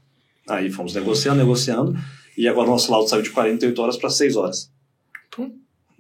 [0.48, 1.94] Aí fomos negociando, negociando.
[2.38, 4.71] E agora o nosso laudo saiu de 48 horas para 6 horas.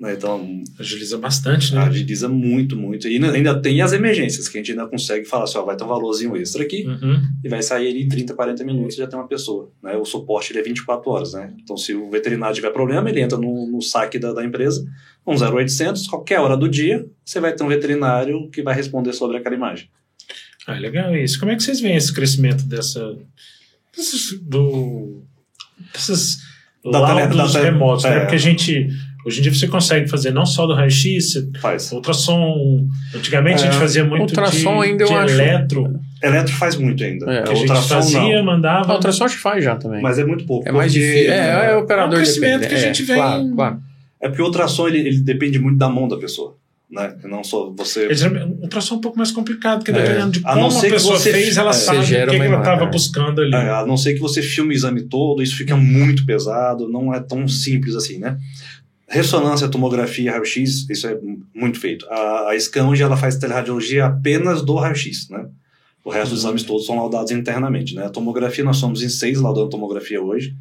[0.02, 1.80] Né, Então, Agiliza bastante, né?
[1.82, 3.06] agiliza muito, muito.
[3.06, 5.84] E ainda- tem as emergências, que a gente ainda consegue falar assim, ó, vai ter
[5.84, 7.22] um valorzinho extra aqui Uhum.
[7.44, 9.70] e vai sair ali em 30, 40 minutos e já tem uma pessoa.
[9.80, 9.96] Né?
[9.96, 11.54] O suporte ele é 24 horas, né?
[11.62, 14.84] Então, se o veterinário tiver problema, ele entra no, no saque da, da empresa,
[15.24, 19.36] um 0800, qualquer hora do dia, você vai ter um veterinário que vai responder sobre
[19.36, 19.88] aquela imagem.
[20.66, 21.38] Ah, legal isso.
[21.38, 23.16] Como é que vocês veem esse crescimento dessa.
[23.96, 25.22] desses, do,
[25.92, 26.38] desses
[26.84, 28.16] Da tele- laudos da tele- remotos, né?
[28.16, 28.20] é.
[28.20, 28.88] Porque a gente.
[29.24, 31.92] Hoje em dia você consegue fazer não só do raio-x, você- Faz.
[31.92, 32.86] ultrassom.
[33.14, 36.76] Antigamente a gente É, fazia muito ultrassom de, ainda eu de acho- eletro, Eletro faz
[36.76, 37.28] muito ainda.
[37.32, 38.44] É, que a gente ultrassom fazia, não.
[38.44, 38.92] mandava.
[38.92, 40.00] A ultrassom acho que faz já também.
[40.00, 40.68] Mas é muito pouco.
[40.68, 41.32] é mais difícil.
[41.32, 42.68] É, é, o operador É um crescimento depende.
[42.68, 43.80] que a É, gente vem- Claro, claro.
[44.20, 46.56] É porque o ultrassom ele, ele depende muito da mão da pessoa.
[46.94, 47.14] né?
[47.24, 48.06] Não só você.
[48.44, 49.94] Um ultrassom é um pouco mais complicado, porque É.
[49.94, 52.08] dependendo de A não como a que pessoa você- fez, ela é, sabe o que,
[52.08, 52.86] que ela estava é.
[52.90, 53.54] buscando ali.
[53.54, 57.14] É, a não ser que você filme o exame todo, isso fica muito pesado, não
[57.14, 58.36] é tão simples assim, né?
[59.12, 61.18] Ressonância, tomografia, raio-x, isso é
[61.54, 62.06] muito feito.
[62.08, 65.50] A, a Scan hoje ela faz teleradiologia apenas do raio-x, né?
[66.02, 68.06] O resto dos exames todos são laudados internamente, né?
[68.06, 70.56] A tomografia, nós somos em seis laudando tomografia hoje,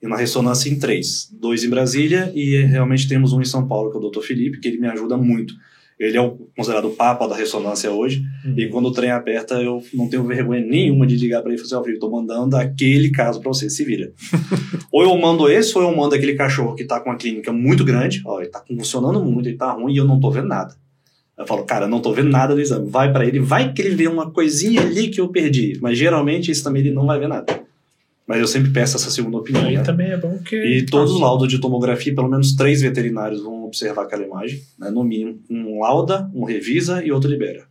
[0.00, 1.28] e na ressonância em três.
[1.32, 4.20] Dois em Brasília e realmente temos um em São Paulo, que é o Dr.
[4.20, 5.52] Felipe, que ele me ajuda muito.
[5.98, 8.54] Ele é o considerado o papa da ressonância hoje, Uhum.
[8.58, 11.64] e quando o trem aperta, eu não tenho vergonha nenhuma de ligar para ele e
[11.64, 14.12] falar assim, ó, Felipe, tô mandando aquele caso para você, se vira.
[14.92, 17.84] ou eu mando esse, ou eu mando aquele cachorro que tá com uma clínica muito
[17.84, 20.74] grande, ó, ele tá funcionando muito, ele tá ruim e eu não tô vendo nada.
[21.38, 22.88] Eu falo, cara, não tô vendo nada do exame.
[22.88, 25.78] Vai para ele, vai que ele vê uma coisinha ali que eu perdi.
[25.82, 27.60] Mas geralmente isso também ele não vai ver nada.
[28.26, 29.66] Mas eu sempre peço essa segunda opinião.
[29.66, 29.82] Aí né?
[29.82, 30.56] também é bom que.
[30.56, 34.90] E todos os laudos de tomografia, pelo menos três veterinários vão observar aquela imagem, né?
[34.90, 35.42] no mínimo.
[35.50, 37.66] Um lauda, um revisa e outro libera.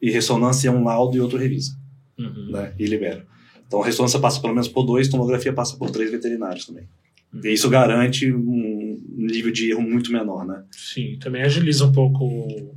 [0.00, 1.72] E ressonância é um laudo e outro revisa,
[2.18, 2.50] Uhum.
[2.52, 2.72] né?
[2.78, 3.26] E libera.
[3.66, 6.88] Então a ressonância passa pelo menos por dois, tomografia passa por três veterinários também.
[7.32, 7.40] Uhum.
[7.44, 10.64] E isso garante um nível de erro muito menor, né?
[10.72, 12.74] Sim, também agiliza um pouco.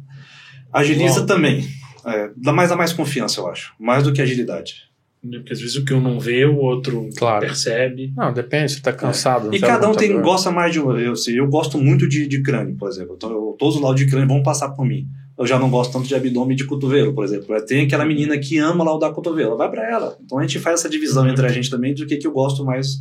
[0.72, 1.68] Agiliza também.
[2.06, 3.74] É, dá mais dá mais confiança, eu acho.
[3.80, 4.84] Mais do que agilidade.
[5.24, 5.38] Né?
[5.40, 7.46] Porque às vezes o que um não vê, o outro Claro.
[7.46, 8.12] percebe.
[8.16, 9.46] Não, depende, você tá cansado.
[9.48, 10.92] não E cada um tem, gosta mais de um.
[10.98, 13.14] Eu, assim, eu gosto muito de, de crânio, por exemplo.
[13.16, 15.08] Então, eu- todos os laudos de crânio vão passar por mim.
[15.38, 17.60] Eu já não gosto tanto de abdômen e de cotovelo, por exemplo.
[17.66, 20.18] Tem aquela menina que ama laudar cotovelo, vai para ela.
[20.24, 22.64] Então a gente faz essa divisão entre a gente também do que, que eu gosto
[22.64, 22.98] mais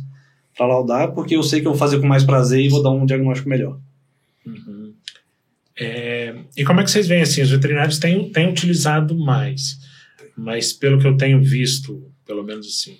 [0.57, 2.89] para laudar, porque eu sei que eu vou fazer com mais prazer e vou dar
[2.91, 3.77] um diagnóstico melhor.
[4.45, 4.93] Uhum.
[5.79, 7.41] É, e como é que vocês veem assim?
[7.41, 9.77] Os veterinários têm, têm utilizado mais,
[10.37, 12.97] mas pelo que eu tenho visto, pelo menos assim,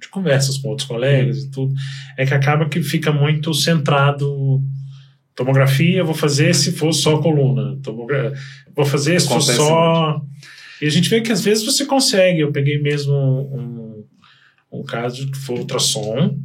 [0.00, 1.74] de conversas com outros colegas e tudo,
[2.16, 4.62] é que acaba que fica muito centrado.
[5.34, 7.78] Tomografia, vou fazer se for só coluna.
[7.82, 8.32] Tomogra
[8.74, 10.22] vou fazer se for só.
[10.80, 12.40] E a gente vê que às vezes você consegue.
[12.40, 14.04] Eu peguei mesmo um,
[14.72, 16.38] um caso que foi ultrassom.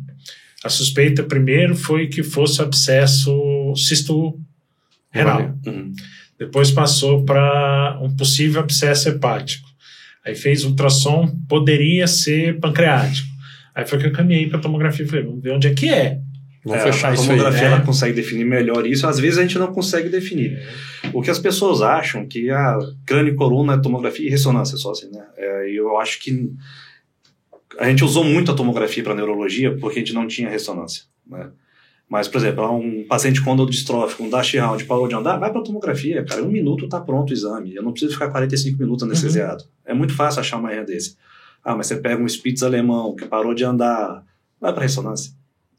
[0.64, 4.38] A suspeita primeiro foi que fosse abscesso cisto
[5.10, 5.58] renal.
[5.66, 5.94] Uhum.
[6.38, 9.71] Depois passou para um possível abscesso hepático.
[10.26, 13.28] Aí fez ultrassom, poderia ser pancreático.
[13.74, 16.20] Aí foi que eu caminhei para tomografia e falei, vamos ver onde é que é.
[16.64, 17.30] Vamos É, fechar a isso aí.
[17.30, 17.76] tomografia né?
[17.76, 20.60] ela consegue definir melhor isso, às vezes a gente não consegue definir.
[21.12, 24.92] O que as pessoas acham que a crânio e coluna é tomografia e ressonância só
[24.92, 25.24] assim, né?
[25.38, 26.52] É, eu acho que
[27.80, 31.50] a gente usou muito a tomografia para neurologia porque a gente não tinha ressonância, né?
[32.12, 35.64] Mas, por exemplo, um paciente com distrófico, um dash round, parou de andar, vai para
[35.64, 37.74] tomografia, cara, em um minuto tá pronto o exame.
[37.74, 39.64] Eu não preciso ficar 45 minutos anestesiado.
[39.86, 41.16] É muito fácil achar uma erro desse.
[41.64, 44.26] Ah, mas você pega um Spitz alemão que parou de andar,
[44.60, 45.32] vai para ressonância.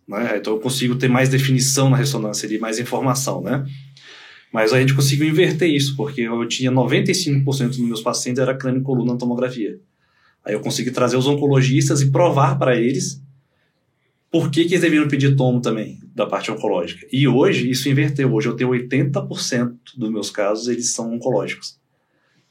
[0.08, 0.38] Né?
[0.38, 3.66] Então eu consigo ter mais definição na ressonância ali, mais informação, né?
[4.50, 8.80] Mas a gente conseguiu inverter isso, porque eu tinha 95% dos meus pacientes era crânio
[8.80, 9.78] coluna na tomografia.
[10.42, 13.21] Aí eu consegui trazer os oncologistas e provar para eles
[14.32, 17.06] por que, que eles deveriam pedir tomo também, da parte oncológica.
[17.12, 18.32] E hoje isso inverteu.
[18.32, 21.78] Hoje eu tenho 80% dos meus casos, eles são oncológicos.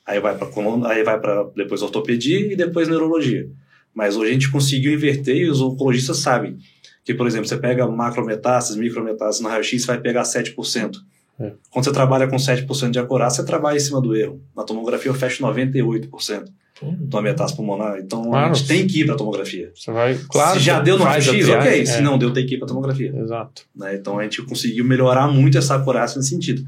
[0.05, 0.47] Aí vai para
[0.89, 3.49] aí vai para depois ortopedia e depois neurologia.
[3.95, 6.57] Mas hoje a gente conseguiu inverter e os oncologistas sabem
[7.03, 10.97] que, por exemplo, você pega macrometástases, micrometástases no raio-x, vai pegar 7%.
[11.39, 11.53] É.
[11.71, 14.39] Quando você trabalha com 7% de acurácia, você trabalha em cima do erro.
[14.55, 16.45] Na tomografia eu fecho 98%
[16.81, 17.97] uma metástase pulmonar.
[17.99, 18.55] Então a Claro.
[18.55, 19.71] gente tem que ir para tomografia.
[19.75, 20.59] Você vai, claro.
[20.59, 21.81] Se já deu no a raio-x, ok.
[21.81, 21.85] é.
[21.85, 23.13] Se não deu, tem que ir para tomografia.
[23.15, 23.63] Exato.
[23.75, 23.95] né?
[23.95, 26.63] Então a gente conseguiu melhorar muito essa acurácia nesse sentido.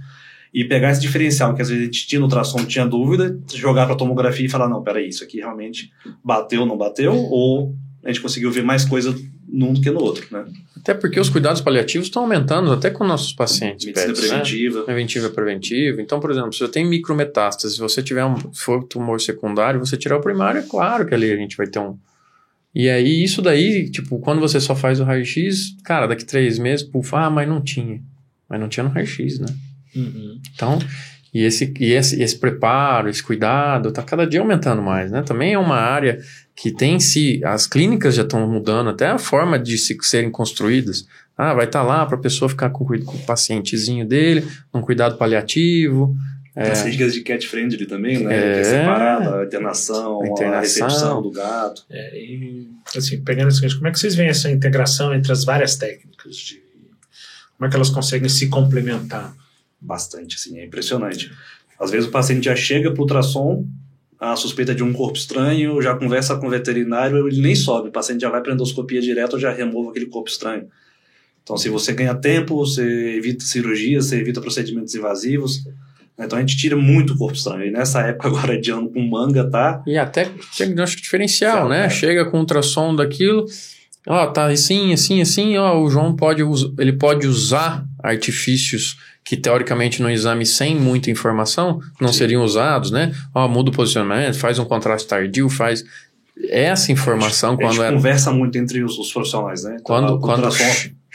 [0.53, 3.87] E pegar esse diferencial, que às vezes a gente tinha no ultrassom, tinha dúvida, jogar
[3.87, 5.89] para tomografia e falar, não, peraí, isso aqui realmente
[6.23, 7.73] bateu ou não bateu, ou
[8.05, 9.15] a gente conseguiu ver mais coisa
[9.53, 10.45] num do que no outro, né?
[10.75, 13.85] Até porque os cuidados paliativos estão aumentando até com nossos pacientes.
[13.85, 14.27] Medicina pets, né?
[14.27, 14.81] preventiva.
[14.81, 16.01] Preventiva é preventiva.
[16.01, 19.79] Então, por exemplo, se você tem micrometástase, se você tiver um se for tumor secundário,
[19.79, 21.95] você tirar o primário, é claro que ali a gente vai ter um.
[22.73, 26.83] E aí, isso daí, tipo, quando você só faz o raio-x, cara, daqui três meses,
[26.83, 28.01] puf, ah, mas não tinha.
[28.49, 29.45] Mas não tinha no raio-x, né?
[29.95, 30.41] Uhum.
[30.55, 30.79] Então,
[31.33, 35.23] e esse, e esse, esse preparo, esse cuidado, tá cada dia aumentando mais, né?
[35.23, 36.19] Também é uma área
[36.55, 41.07] que tem se as clínicas já estão mudando até a forma de se, serem construídas.
[41.35, 45.17] Ah, vai estar lá para a pessoa ficar com, com o pacientezinho dele, um cuidado
[45.17, 46.15] paliativo.
[46.53, 48.35] Tem as clínicas de cat friendly também, né?
[48.35, 48.53] É.
[48.53, 50.87] Que é separada, a internação, A a, internação.
[50.87, 51.83] recepção do gato.
[51.89, 55.43] É, e, assim, pegando esse gancho, como é que vocês veem essa integração entre as
[55.43, 56.35] várias técnicas?
[56.35, 56.61] De,
[57.57, 59.33] como é que elas conseguem se complementar?
[59.83, 61.31] Bastante, assim, é impressionante.
[61.79, 63.65] Às vezes o paciente já chega para o ultrassom,
[64.19, 67.91] a suspeita de um corpo estranho, já conversa com o veterinário, ele nem sobe, o
[67.91, 70.67] paciente já vai para endoscopia direto, já remove aquele corpo estranho.
[71.43, 75.65] Então, se você ganha tempo, você evita cirurgia, você evita procedimentos invasivos.
[76.17, 77.65] Então a gente tira muito o corpo estranho.
[77.65, 79.83] E nessa época agora de ano com manga, tá?
[79.85, 81.85] E até diagnóstico diferencial, né?
[81.85, 81.89] é.
[81.89, 83.45] Chega com ultrassom daquilo,
[84.07, 86.43] ó, tá assim, assim, assim, ó, o João pode,
[86.77, 92.17] ele pode usar artifícios que teoricamente no exame sem muita informação não Sim.
[92.19, 93.13] seriam usados, né?
[93.33, 95.83] Ó, muda o posicionamento, faz um contraste tardio, faz
[96.49, 99.77] essa informação a gente quando é conversa muito entre os, os profissionais, né?
[99.79, 100.49] Então, quando quando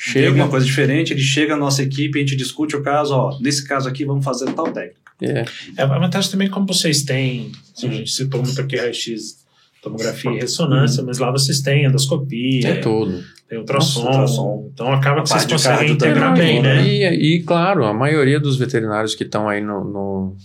[0.01, 3.37] Chega alguma coisa diferente, ele chega à nossa equipe, a gente discute o caso, ó,
[3.41, 4.97] nesse caso aqui vamos fazer tal técnica.
[5.21, 5.45] é,
[5.77, 7.51] É, a vantagem também como vocês têm,
[7.83, 7.93] a Uhum.
[7.93, 9.39] gente citou muito aqui raio-x,
[9.83, 13.25] tomografia e ressonância, mas lá vocês têm endoscopia, é tudo.
[13.49, 14.71] Tem ultrassom, Nossa, ultrassom.
[14.73, 16.75] então acaba que A vocês conseguem integrar bem, né?
[16.83, 16.87] né?
[16.87, 20.37] E, e, claro, a maioria dos veterinários que estão aí no, no-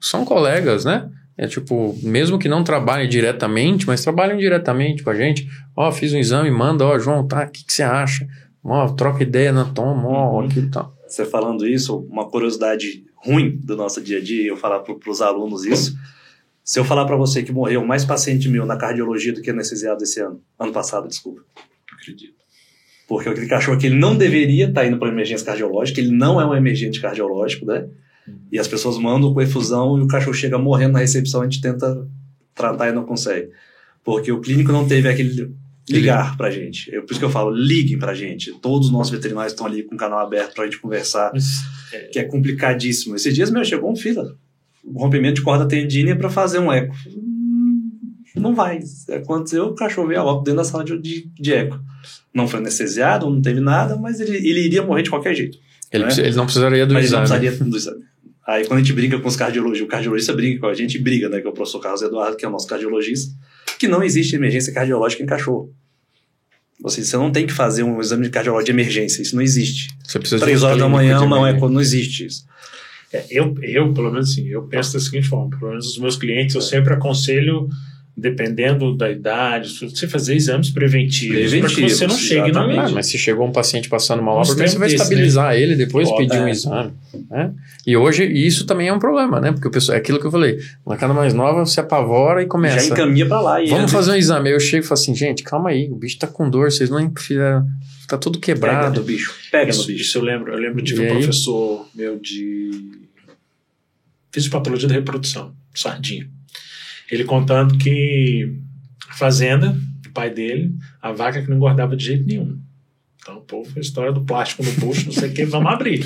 [0.00, 1.08] são colegas, né?
[1.38, 5.46] É tipo, mesmo que não trabalhem diretamente, mas trabalhem diretamente com a gente.
[5.76, 8.26] Ó, fiz um exame, manda, ó, João, tá, o que, que você acha?
[8.64, 10.46] Ó, troca ideia na toma, ó, Uhum.
[10.46, 10.94] aquilo e tal.
[11.06, 15.20] Você falando isso, uma curiosidade ruim do nosso dia a dia, eu falar para os
[15.20, 15.94] alunos isso.
[16.64, 20.02] Se eu falar para você que morreu mais paciente meu na cardiologia do que anestesiado
[20.02, 21.42] esse ano, ano passado, desculpa.
[22.00, 22.34] Acredito.
[23.06, 26.46] Porque aquele cachorro que ele não deveria estar indo para emergência cardiológica, ele não é
[26.46, 27.86] um emergente cardiológico, né?
[28.50, 31.60] E as pessoas mandam com efusão e o cachorro chega morrendo na recepção, a gente
[31.60, 32.06] tenta
[32.54, 33.50] tratar e não consegue.
[34.04, 35.54] Porque o clínico não teve aquele
[35.88, 36.92] ligar pra gente.
[36.92, 38.52] É por isso que eu falo, liguem pra gente.
[38.60, 41.32] Todos os nossos veterinários estão ali com o canal aberto pra gente conversar,
[42.12, 43.14] que é complicadíssimo.
[43.14, 44.36] Esses dias, meu, chegou um fila.
[44.84, 46.94] Um rompimento de corda tendínea pra fazer um eco.
[48.36, 48.80] Não vai.
[49.10, 51.80] Aconteceu, o cachorro veio a óbito dentro da sala de, de, de eco.
[52.34, 55.58] Não foi anestesiado, não teve nada, mas ele, ele iria morrer de qualquer jeito.
[55.90, 56.10] Ele, Né?
[56.18, 57.40] ele não precisaria do mas ele não exame.
[57.40, 58.04] precisaria do exame.
[58.46, 61.28] Aí quando a gente brinca com os cardiologistas, o cardiologista brinca com a gente, briga,
[61.28, 61.40] né?
[61.40, 63.34] Que é o professor Carlos Eduardo, que é o nosso cardiologista,
[63.78, 65.72] que não existe emergência cardiológica em cachorro.
[66.82, 69.42] Ou seja, você não tem que fazer um exame de cardiológico de emergência, isso não
[69.42, 69.88] existe.
[70.04, 71.68] Você precisa de Três um horas da manhã não é, emergência.
[71.70, 72.44] não existe isso.
[73.12, 76.16] é, eu, eu, pelo menos assim, eu penso da seguinte forma, pelo menos os meus
[76.16, 77.68] clientes, eu sempre aconselho,
[78.16, 82.78] dependendo da idade, você fazer exames preventivos, para que Preventivos, você não chegue na exatamente.
[82.78, 86.16] Ah, mas se chegou um paciente passando mal você vai desse, estabilizar ele, depois Ó,
[86.16, 86.50] pedir um é.
[86.50, 86.94] exame.
[87.30, 87.52] Né?
[87.86, 89.52] E hoje isso também é um problema, né?
[89.52, 92.46] Porque o pessoal, é aquilo que eu falei, uma cada mais nova se apavora e
[92.46, 92.88] começa.
[92.88, 93.62] Já encaminha pra lá.
[93.62, 94.48] E Vamos fazer um exame.
[94.48, 96.88] Aí eu chego e falo assim, gente, calma aí, o bicho tá com dor, vocês
[96.88, 97.66] não fizeram.
[98.08, 99.00] Tá tudo Pega quebrado.
[99.00, 99.34] no bicho.
[99.50, 100.00] Pega no Isso, bicho.
[100.00, 100.52] isso eu lembro.
[100.52, 101.08] Eu lembro de um aí?
[101.08, 102.70] professor meu de
[104.32, 106.28] fisiopatologia da reprodução, Sardinha.
[107.10, 108.52] Ele contando que
[109.08, 112.58] a fazenda, o pai dele, a vaca que não engordava de jeito nenhum.
[113.22, 116.04] Então, pô, foi a história do plástico no bucho, não sei o que, vamos abrir.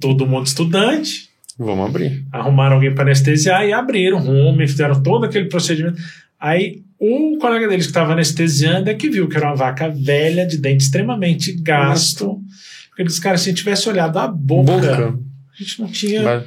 [0.00, 2.24] Todo mundo estudante, Vamos abrir.
[2.32, 6.00] arrumaram alguém para anestesiar e abriram rumo e fizeram todo aquele procedimento.
[6.40, 10.46] Aí o colega deles que estava anestesiando é que viu que era uma vaca velha,
[10.46, 12.40] de dente extremamente gasto.
[12.88, 15.08] Porque eles, cara, se a gente tivesse olhado a boca, Boca.
[15.08, 16.22] a gente não tinha.
[16.22, 16.44] Ba-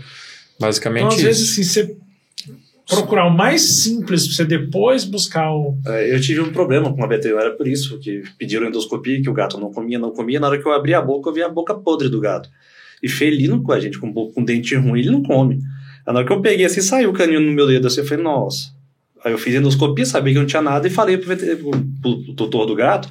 [0.60, 1.26] Basicamente Então, às isso.
[1.26, 1.98] vezes, assim, você
[2.88, 5.78] procurar o mais simples para você depois buscar o.
[5.86, 9.34] É, Eu tive um problema com a veterinária por isso, que pediram endoscopia, que o
[9.34, 10.40] gato não comia, não comia.
[10.40, 12.50] Na hora que eu abri a boca, eu vi a boca podre do gato.
[13.02, 15.60] E felino com a gente, com, com dente ruim, ele não come.
[16.06, 18.24] Na hora que eu peguei assim, saiu o caninho no meu dedo assim, eu falei,
[18.24, 18.74] nossa.
[19.24, 21.72] Aí eu fiz endoscopia, sabia que não tinha nada, e falei pro, pro,
[22.02, 23.10] pro tutor do gato,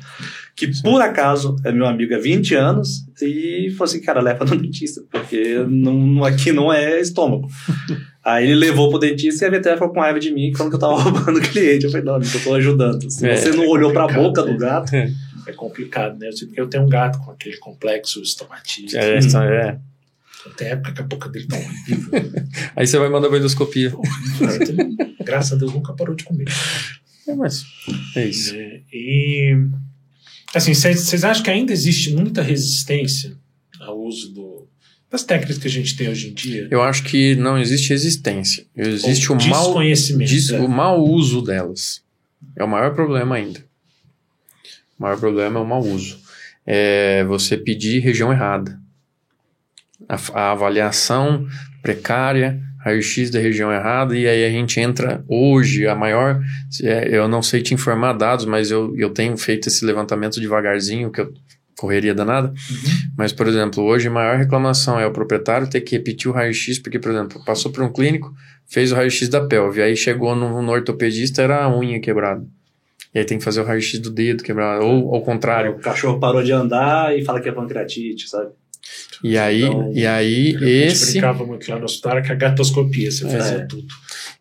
[0.57, 4.57] que por acaso é meu amigo há 20 anos, e falou assim, cara, leva no
[4.57, 7.49] dentista, porque não, aqui não é estômago.
[8.25, 10.77] Aí ele levou pro dentista e a veterinária ficou com raiva de mim, falando que
[10.77, 11.85] eu tava roubando o cliente.
[11.85, 13.11] Eu falei, não, eu tô ajudando.
[13.11, 14.53] Se É, você não olhou pra boca né?
[14.53, 16.31] do gato, É complicado, né?
[16.41, 18.97] Porque eu tenho um gato com aquele complexo estomatite.
[18.97, 19.79] É, essa- é.
[20.57, 22.11] Tem época que a boca dele tá horrível.
[22.77, 23.93] Aí você vai mandar pra endoscopia.
[25.25, 26.47] Graças a Deus nunca parou de comer.
[27.27, 27.65] É, mas
[28.17, 28.55] é isso.
[28.55, 28.81] né?
[28.93, 29.57] E
[30.59, 33.37] assim, vocês acham que ainda existe muita resistência
[33.81, 34.69] ao uso do,
[35.11, 36.69] das técnicas que a gente tem hoje em dia?
[36.71, 38.67] Eu acho que não existe resistência.
[38.77, 39.51] Existe Ou o dis-
[40.51, 40.61] né?
[40.61, 42.03] o mau uso delas.
[42.57, 43.61] É o maior problema ainda.
[44.99, 46.19] O maior problema é o mau uso.
[46.67, 48.81] É você pedir região errada.
[50.09, 51.47] A, a avaliação
[51.83, 56.41] precária, raio-x da região errada, e aí a gente entra hoje, a maior.
[56.83, 61.11] é, eu não sei te informar dados, mas eu, eu tenho feito esse levantamento devagarzinho,
[61.11, 61.33] que eu
[61.79, 62.53] correria danada.
[63.17, 66.79] Mas, por exemplo, hoje a maior reclamação é o proprietário ter que repetir o raio-x,
[66.79, 68.33] porque, por exemplo, passou por um clínico,
[68.67, 72.47] fez o raio-x da pelve, aí chegou no, no ortopedista, era a unha quebrada.
[73.15, 75.73] E aí tem que fazer o raio-x do dedo quebrado, ou ao contrário.
[75.73, 78.51] o cachorro parou de andar e fala que é pancreatite, sabe?
[79.25, 83.27] E aí, Então, e aí esse, brincava muito lá no hospital que a gatoscopia, você
[83.27, 83.65] fazia É.
[83.67, 83.87] tudo.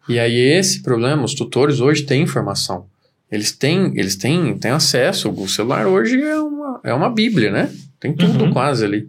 [0.09, 2.85] e aí esse problema, os tutores hoje têm informação.
[3.31, 5.29] Eles têm, eles têm, têm acesso.
[5.31, 7.71] O celular hoje é uma, é uma bíblia, né?
[7.99, 8.51] Tem tudo Uhum.
[8.51, 9.07] quase ali.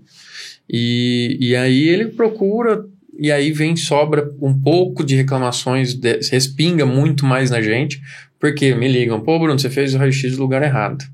[0.70, 2.84] E, e aí ele procura
[3.18, 8.00] e aí vem, sobra um pouco de reclamações, de, respinga muito mais na gente,
[8.40, 11.04] porque me ligam, pô, Bruno, você fez o raio-x no lugar errado.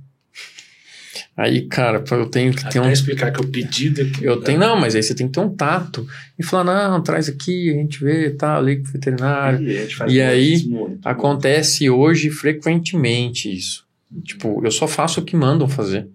[1.37, 2.91] Aí, cara, eu tenho que ter Até um.
[2.91, 4.23] explicar que o pedido aqui.
[4.25, 6.07] Eu tenho, não, mas aí você tem que ter um tato.
[6.39, 9.61] E falar, não, traz aqui, a gente vê, tá, liga pro veterinário.
[9.67, 11.09] E, E muito, aí, muito, muito.
[11.09, 13.85] Acontece hoje frequentemente isso.
[14.25, 16.07] Tipo, eu só faço o que mandam fazer.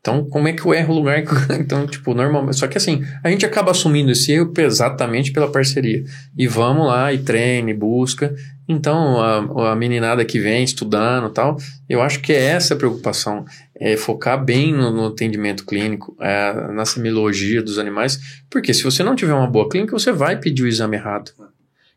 [0.00, 1.22] Então, como é que eu erro o lugar?
[1.22, 1.28] que-
[1.60, 2.56] Então, tipo, normalmente.
[2.58, 6.04] Só que assim, a gente acaba assumindo esse erro exatamente pela parceria.
[6.36, 8.34] E vamos lá, e treina, e busca.
[8.68, 11.56] Então, a, a meninada que vem estudando e tal,
[11.88, 13.44] eu acho que é essa a preocupação.
[13.84, 18.44] É focar bem no, no atendimento clínico, é, na semiologia dos animais.
[18.48, 21.32] Porque se você não tiver uma boa clínica, você vai pedir o exame errado.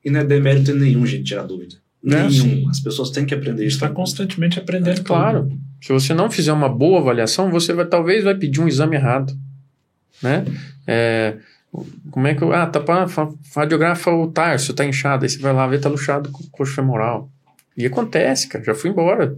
[0.03, 1.75] E não é demérito nenhum, gente, tirar dúvida.
[2.03, 2.27] Né?
[2.27, 2.31] Nenhum.
[2.31, 2.67] Sim.
[2.69, 3.83] As pessoas têm que aprender A gente isso.
[3.83, 5.03] está constantemente aprendendo.
[5.03, 5.51] Claro.
[5.79, 9.38] Se você não fizer uma boa avaliação, você vai talvez vai pedir um exame errado,
[10.21, 10.43] né?
[10.88, 11.38] É,
[12.09, 13.07] como é que eu, ah, tá para
[13.55, 16.73] radiografa o tarso, tá inchado, aí você vai lá ver tá luxado com o coxo
[16.73, 17.29] femoral.
[17.77, 19.38] E acontece, cara, já fui embora.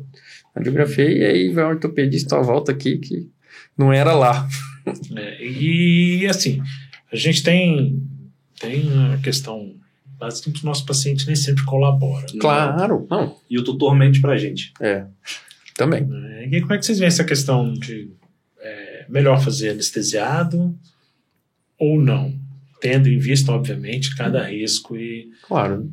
[0.57, 3.29] Radiografei e aí vai o ortopedista, ó, volta aqui que
[3.77, 4.47] não era lá.
[5.15, 6.61] É, e assim,
[7.11, 8.01] a gente tem,
[8.59, 9.75] tem a questão
[10.17, 12.25] básica que o nosso paciente nem sempre colabora.
[12.33, 12.39] né?
[12.39, 14.73] Claro, não, E o tutor mente pra gente.
[14.81, 15.05] é,
[15.75, 16.05] também.
[16.05, 16.47] né?
[16.51, 18.09] E como é que vocês veem essa questão de
[18.59, 20.75] é, melhor fazer anestesiado
[21.77, 22.33] ou não?
[22.79, 25.29] Tendo em vista, obviamente, cada risco e.
[25.47, 25.91] Claro.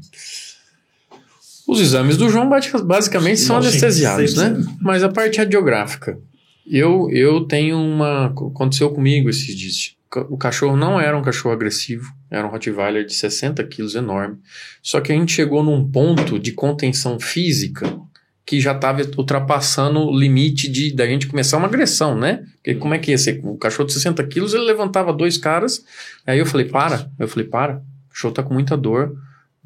[1.66, 4.50] Os exames do João basi- basicamente são Não, sim, anestesiados, né?
[4.50, 4.76] 100%.
[4.80, 6.18] Mas a parte radiográfica.
[6.66, 8.26] Eu, eu tenho uma.
[8.26, 9.94] Aconteceu comigo esses dias.
[10.30, 14.36] O cachorro não era um cachorro agressivo, era um Rottweiler de 60 quilos, enorme.
[14.80, 17.98] Só que a gente chegou num ponto de contenção física
[18.46, 22.44] que já estava ultrapassando o limite de da gente começar uma agressão, né?
[22.56, 23.40] Porque como é que ia ser?
[23.42, 25.82] O cachorro de 60 quilos, ele levantava dois caras.
[26.26, 27.10] Aí eu falei, para.
[27.18, 27.78] Eu falei, para.
[28.06, 29.12] O cachorro tá com muita dor.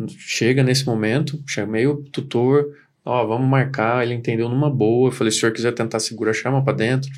[0.06, 2.66] Chega nesse momento, chamei o tutor,
[3.04, 4.04] ó, vamos marcar.
[4.04, 5.08] Ele entendeu numa boa.
[5.08, 7.10] Eu falei, se o senhor quiser tentar segurar, chama para dentro.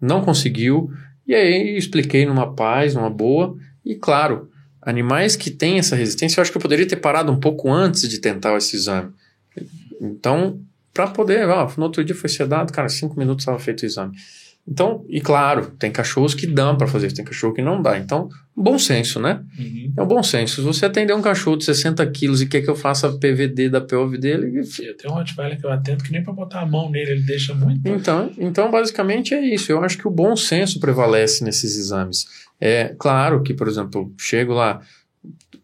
[0.00, 0.90] Não conseguiu.
[1.26, 3.56] E aí expliquei numa paz, numa boa.
[3.84, 4.50] E claro,
[4.80, 8.08] animais que têm essa resistência, eu acho que eu poderia ter parado um pouco antes
[8.08, 9.12] de tentar esse exame.
[10.00, 10.60] Então,
[10.94, 14.16] para poder, ó, no outro dia foi sedado, cara, cinco minutos estava feito o exame.
[14.68, 17.96] Então, e claro, tem cachorros que dão para fazer isso, tem cachorro que não dá.
[17.96, 19.40] Então, bom senso, né?
[19.96, 20.56] É o bom senso.
[20.56, 23.80] Se você atender um cachorro de 60 quilos e quer que eu faça PVD da
[23.80, 24.62] POV dele,
[24.98, 27.54] tenho um Rottweiler que eu atendo que nem para botar a mão nele ele deixa
[27.54, 27.86] muito.
[27.88, 29.70] então, então, basicamente é isso.
[29.70, 32.26] Eu acho que o bom senso prevalece nesses exames.
[32.60, 34.80] É claro que, por exemplo, chego lá,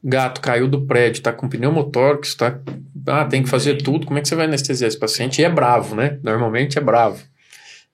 [0.02, 2.60] gato caiu do prédio, tá com pneumotórax, tá,
[3.08, 4.06] ah, tem que fazer tudo.
[4.06, 5.40] Como é que você vai anestesiar esse paciente?
[5.40, 6.20] E é bravo, né?
[6.22, 7.31] Normalmente é bravo.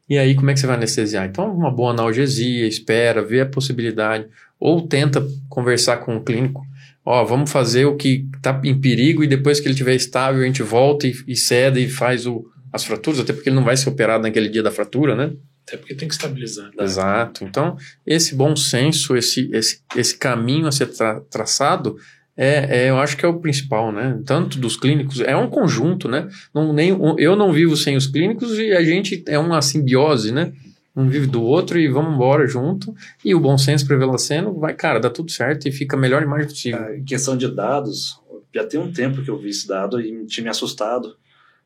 [0.08, 1.26] E aí, como é que você vai anestesiar?
[1.26, 4.26] Então, uma boa analgesia, espera, vê a possibilidade,
[4.58, 6.62] ou tenta conversar com o clínico.
[7.04, 10.46] Ó, vamos fazer o que está em perigo e depois que ele estiver estável, a
[10.46, 13.76] gente volta e, e cede e faz o, as fraturas, até porque ele não vai
[13.76, 15.32] ser operado naquele dia da fratura, né?
[15.66, 16.70] Até porque tem que estabilizar.
[16.80, 17.44] Exato.
[17.44, 21.96] Então, esse bom senso, esse, esse, esse caminho a ser tra- traçado,
[22.40, 24.22] é, é, eu acho que é o principal, né?
[24.24, 26.28] Tanto dos clínicos, é um conjunto, né?
[26.54, 30.52] Não, nem, eu não vivo sem os clínicos e a gente é uma simbiose, né?
[30.94, 32.94] Um vive do outro e vamos embora junto.
[33.24, 36.46] E o bom senso prevalecendo, vai, cara, dá tudo certo e fica a melhor imagem
[36.46, 36.80] possível.
[36.80, 38.20] Ah, Em questão de dados,
[38.54, 41.16] já tem um tempo que eu vi esse dado e tinha me assustado,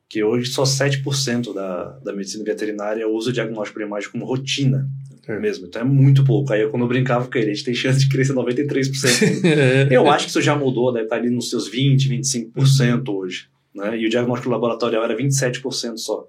[0.09, 4.89] que hoje só 7% da, da medicina veterinária usa o diagnóstico por imagem como rotina
[5.27, 5.39] É.
[5.39, 5.67] mesmo.
[5.67, 6.53] Então é muito pouco.
[6.53, 9.91] Aí quando eu brincava com ele, a gente tem chance de crescer 93%.
[9.91, 13.49] eu acho que isso já mudou, deve estar ali nos seus 20, 25% hoje.
[13.75, 13.99] Né?
[13.99, 16.27] E o diagnóstico laboratorial era 27% só.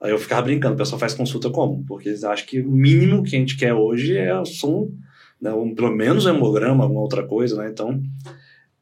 [0.00, 1.84] Aí eu ficava brincando, o pessoal faz consulta como?
[1.86, 4.90] Porque eles acham que o mínimo que a gente quer hoje é som,
[5.40, 7.70] né, pelo menos um hemograma, alguma outra coisa, né?
[7.70, 8.02] Então,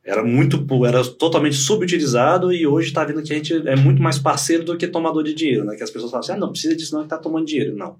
[0.04, 4.18] era muito, era totalmente subutilizado e hoje está vendo que a gente é muito mais
[4.18, 5.76] parceiro do que tomador de dinheiro, né?
[5.76, 7.76] Que as pessoas falam assim, ah, não precisa disso não, que tá tomando dinheiro.
[7.76, 7.96] Não.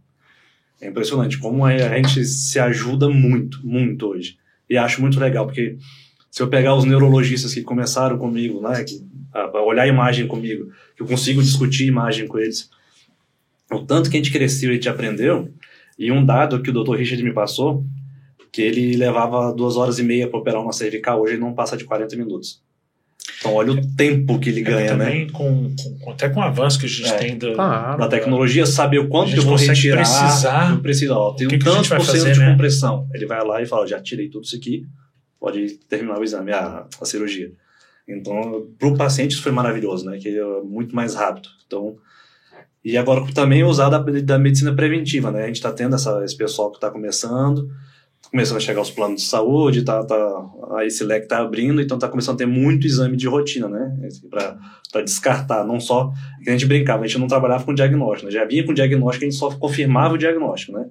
[0.82, 4.36] É impressionante como a gente se ajuda muito, muito hoje.
[4.68, 5.78] E acho muito legal, porque
[6.28, 9.00] se eu pegar os neurologistas que começaram comigo, né, que,
[9.32, 12.68] a olhar a imagem comigo, que eu consigo discutir imagem com eles,
[13.70, 15.54] o tanto que a gente cresceu e a gente aprendeu,
[15.96, 16.96] e um dado que o Dr.
[16.96, 17.86] Richard me passou,
[18.50, 21.76] que ele levava duas horas e meia para operar uma cervical, hoje ele não passa
[21.76, 22.60] de 40 minutos.
[23.42, 25.04] Então olha o tempo que ele É, ganha, né?
[25.04, 27.16] também com, com- até com o avanço que a gente É.
[27.16, 27.98] tem do, Claro.
[27.98, 29.96] Da tecnologia, saber o A quanto eu vou retirar.
[29.96, 32.52] precisar eu preciso, ó, tem o que um que tanto por cento de né?
[32.52, 33.08] compressão.
[33.12, 34.86] Ele vai lá e fala, já tirei tudo isso aqui,
[35.40, 37.50] pode terminar o exame, a, a cirurgia.
[38.08, 40.18] Então, para o paciente isso foi maravilhoso, né?
[40.18, 41.48] Que é muito mais rápido.
[41.66, 41.96] Então,
[42.84, 45.42] e agora também usar da, da medicina preventiva, né?
[45.42, 47.68] A gente está tendo essa, esse pessoal que está começando,
[48.32, 50.46] começando a chegar os planos de saúde, tá, tá,
[50.78, 54.08] aí esse leque tá abrindo, então tá começando a ter muito exame de rotina, né?
[54.30, 56.10] Para descartar, não só.
[56.42, 58.32] Que a gente brincava, a gente não trabalhava com diagnóstico, né?
[58.32, 60.86] Já vinha com diagnóstico, a gente só confirmava o diagnóstico, né?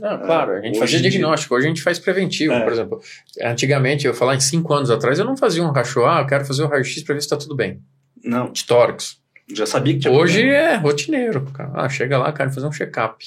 [0.00, 2.60] Não, claro, a gente fazia diagnóstico, hoje a gente faz preventivo, é.
[2.60, 3.00] por exemplo.
[3.42, 6.46] Antigamente, eu falar em cinco anos atrás, eu não fazia um cachorro, ah, eu quero
[6.46, 7.80] fazer o raio-x para ver se tá tudo bem.
[8.24, 8.50] Não.
[8.50, 9.18] De tórax.
[9.52, 10.58] Já sabia que tinha Hoje problema.
[10.58, 11.70] é rotineiro, cara.
[11.74, 13.24] Ah, chega lá, quero fazer um check-up.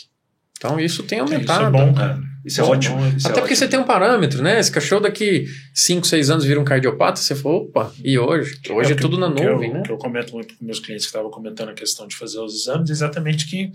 [0.62, 1.76] Então isso tem aumentado.
[1.76, 2.20] Isso é bom, cara.
[2.45, 2.99] Isso é ótimo.
[3.18, 3.55] Isso Até é porque ótimo.
[3.55, 4.59] você tem um parâmetro, né?
[4.59, 8.59] Esse cachorro daqui 5, 6 anos vira um cardiopata, você falou, opa, e hoje?
[8.70, 9.82] Hoje é, é tudo na nuvem, eu, né?
[9.84, 12.53] Que eu comento muito com meus clientes que estavam comentando a questão de fazer os
[12.53, 13.72] exames, exatamente que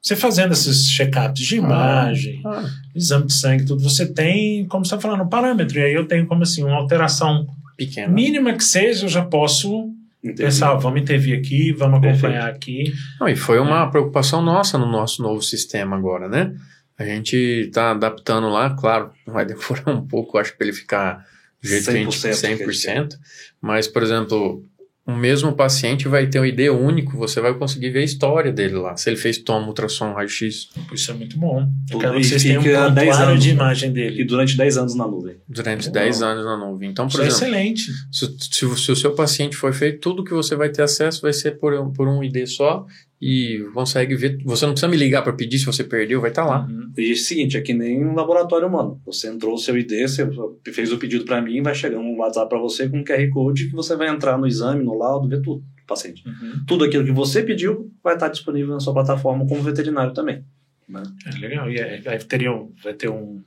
[0.00, 2.70] você fazendo esses check-ups de imagem, ah, ah.
[2.94, 5.78] exame de sangue, tudo, você tem, como você está falando, um parâmetro.
[5.78, 8.08] E aí eu tenho como assim, uma alteração pequena.
[8.08, 9.90] Mínima que seja, eu já posso
[10.22, 10.42] Entendi.
[10.42, 12.56] pensar, vamos intervir aqui, vamos acompanhar Perfeito.
[12.56, 12.94] aqui.
[13.18, 16.54] Não, e foi uma preocupação nossa no nosso novo sistema agora, né?
[16.98, 21.24] A gente está adaptando lá, claro, vai demorar um pouco, acho, para ele ficar
[21.62, 23.18] do jeito 100%, que a gente 100%,
[23.60, 24.62] mas, por exemplo,
[25.10, 28.74] o mesmo paciente vai ter um ID único, você vai conseguir ver a história dele
[28.74, 28.96] lá.
[28.96, 30.68] Se ele fez toma, ultrassom, raio-x.
[30.92, 31.68] Isso é muito bom.
[31.90, 34.22] Eu quero que vocês tenham um 10 claro anos, de imagem dele.
[34.22, 35.36] E durante 10 anos na nuvem.
[35.48, 36.90] Durante 10 anos na nuvem.
[36.90, 37.92] Então, por Isso exemplo, é excelente.
[38.12, 41.32] Se, se, se, o seu paciente for feito, tudo que você vai ter acesso vai
[41.32, 42.86] ser por, por um ID só
[43.20, 44.38] e consegue ver.
[44.44, 46.66] Você não precisa me ligar para pedir se você perdeu, vai estar tá lá.
[46.66, 46.90] Uhum.
[46.96, 49.00] E é o seguinte, é que nem um laboratório humano.
[49.04, 50.26] Você entrou o seu ID, você
[50.72, 53.68] fez o pedido para mim, vai chegar um WhatsApp para você com um QR Code
[53.68, 56.26] que você vai entrar no exame, no laudo, ver tudo do paciente.
[56.26, 56.64] Uhum.
[56.66, 60.42] Tudo aquilo que você pediu vai estar disponível na sua plataforma como veterinário também.
[60.88, 61.02] Né?
[61.26, 61.70] É legal.
[61.70, 63.42] E aí vai ter um, vai ter um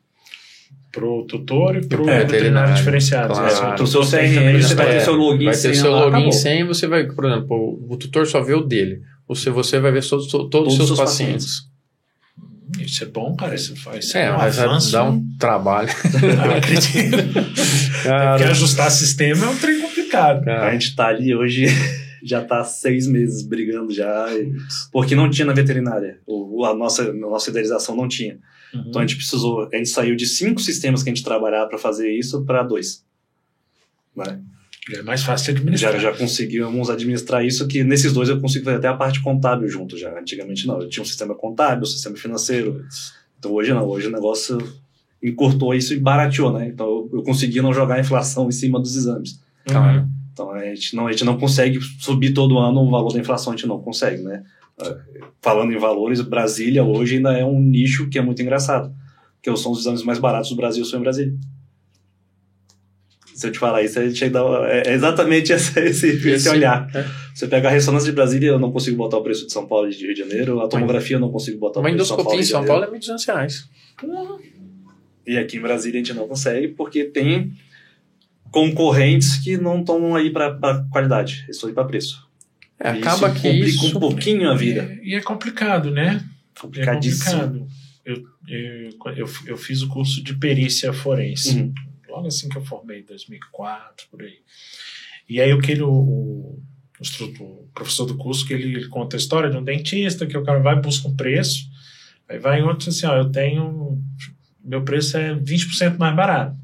[0.91, 3.34] pro tutor e pro é, veterinário, diferenciado.
[3.34, 3.74] Claro.
[3.74, 7.07] Então, seu CRM, você vai ter seu login vai ter seu login sem você vai,
[7.07, 10.80] por exemplo, o tutor só vê o dele você, você vai ver todos, todos, todos
[10.80, 11.45] os seus pacientes.
[11.45, 11.74] pacientes.
[12.80, 13.55] Isso é bom, cara.
[13.55, 14.91] Isso faz é, um mas avanço.
[14.91, 15.89] dá um trabalho.
[16.39, 17.17] Ah, acredito.
[18.03, 20.43] Cara, Porque ajustar sistema é um trem complicado.
[20.43, 20.67] Cara.
[20.67, 21.65] A gente está ali hoje,
[22.24, 24.28] já está seis meses brigando já,
[24.91, 26.19] porque não tinha na veterinária.
[26.26, 28.39] O, a, nossa, a nossa idealização não tinha.
[28.74, 28.86] Uhum.
[28.88, 31.78] Então a gente precisou, a gente saiu de cinco sistemas que a gente trabalhava para
[31.78, 33.05] fazer isso para dois.
[34.15, 34.41] Né?
[34.91, 35.93] É mais fácil de administrar.
[35.93, 39.67] Já, já conseguimos administrar isso, que nesses dois eu consigo fazer até a parte contábil
[39.69, 40.17] junto já.
[40.19, 42.84] Antigamente não, eu tinha um sistema contábil, um sistema financeiro.
[43.39, 44.57] Então hoje não, hoje o negócio
[45.21, 46.67] encurtou isso e barateou, né?
[46.67, 49.39] Então eu consegui não jogar a inflação em cima dos exames.
[49.69, 50.09] Uhum.
[50.34, 53.53] Então a gente, não, a gente não consegue subir todo ano o valor da inflação,
[53.53, 54.43] a gente não consegue, né?
[54.81, 54.97] É,
[55.41, 58.93] falando em valores, Brasília hoje ainda é um nicho que é muito engraçado,
[59.41, 61.34] que são os exames mais baratos do Brasil, são em Brasília
[63.34, 66.89] se eu te falar isso, a gente ainda, é exatamente esse, esse, esse olhar.
[66.95, 67.05] É.
[67.34, 69.89] Você pega a ressonância de Brasília, eu não consigo botar o preço de São Paulo
[69.89, 70.61] e de Rio de Janeiro.
[70.61, 72.29] A tomografia, eu não consigo botar o preço de São Paulo.
[72.29, 73.69] Uma endoscopia em São Paulo é 1.200 reais.
[75.25, 77.53] E aqui em Brasília a gente não consegue, porque tem
[78.51, 82.27] concorrentes que não estão aí para qualidade, eles estão aí para preço.
[82.79, 83.97] É, acaba isso que complica isso...
[83.97, 84.81] um pouquinho a vida.
[84.81, 86.23] É, e é complicado, né?
[86.59, 87.36] Complicadíssimo.
[87.36, 87.67] É complicado.
[88.05, 88.15] Eu,
[88.47, 91.57] eu, eu, eu, fiz o curso de perícia forense.
[91.57, 91.73] Uhum
[92.14, 94.39] logo assim que eu formei, 2004, por aí.
[95.28, 96.61] E aí o que ele, o, o,
[97.39, 100.43] o professor do curso, que ele, ele, conta a história de um dentista, que o
[100.43, 101.68] cara vai busca um preço,
[102.30, 104.01] aí vai em outro assim, ó, eu tenho,
[104.64, 106.55] meu preço é 20% mais barato.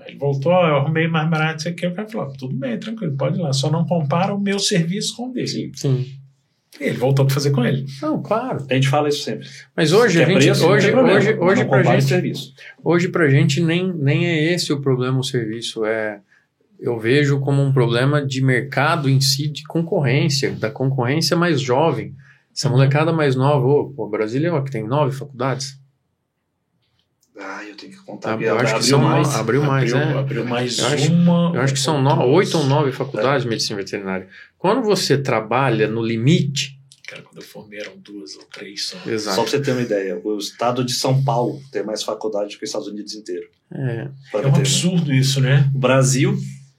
[0.00, 3.16] Aí ele voltou, eu arrumei mais barato isso aqui, o cara falou, tudo bem, tranquilo,
[3.16, 5.46] pode ir lá, só não compara o meu serviço com o dele.
[5.46, 5.72] Sim.
[5.74, 6.21] Sim.
[6.82, 7.86] Ele voltou para fazer com ele.
[8.00, 8.66] Não, claro.
[8.68, 9.48] A gente fala isso sempre.
[9.76, 12.54] Mas hoje a gente, preço, hoje, hoje, hoje pra gente, serviço.
[12.82, 16.20] hoje pra gente nem, nem é esse o problema o serviço, é
[16.82, 22.12] eu vejo como um problema de mercado em si, de concorrência, da concorrência mais jovem.
[22.54, 22.74] Essa uhum.
[22.74, 25.80] molecada mais nova, oh, Brasília é uma que tem nove faculdades.
[27.68, 28.40] Eu tenho que contar.
[28.40, 29.34] eu acho que são mais.
[29.34, 30.18] Abriu mais, abriu, é.
[30.18, 31.52] Abriu mais eu acho, uma.
[31.54, 33.44] Eu acho que são no, oito ou nove faculdades é.
[33.44, 34.28] de medicina veterinária.
[34.58, 36.78] Quando você trabalha no limite.
[37.06, 38.96] Cara, quando eu formei eram duas ou três só.
[39.06, 39.36] Exato.
[39.36, 42.64] Só pra você ter uma ideia, o estado de São Paulo tem mais faculdade que
[42.64, 43.48] os Estados Unidos inteiro.
[43.70, 45.70] É, é um absurdo isso, né?
[45.74, 46.34] O Brasil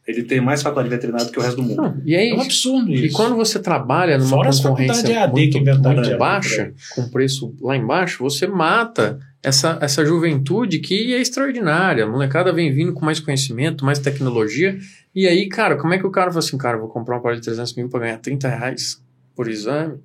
[0.06, 1.82] ele tem mais faculdade de veterinário do que o resto do mundo.
[1.82, 3.06] Não, e aí, é um absurdo isso.
[3.06, 8.46] E quando você trabalha numa Fora concorrência muito, muito baixa, com preço lá embaixo, você
[8.46, 12.06] mata essa, essa juventude que é extraordinária.
[12.06, 14.78] A molecada vem vindo com mais conhecimento, mais tecnologia.
[15.14, 17.42] E aí, cara, como é que o cara fala assim, cara, vou comprar um aparelho
[17.42, 19.04] de 300 mil para ganhar 30 reais
[19.36, 20.00] por exame?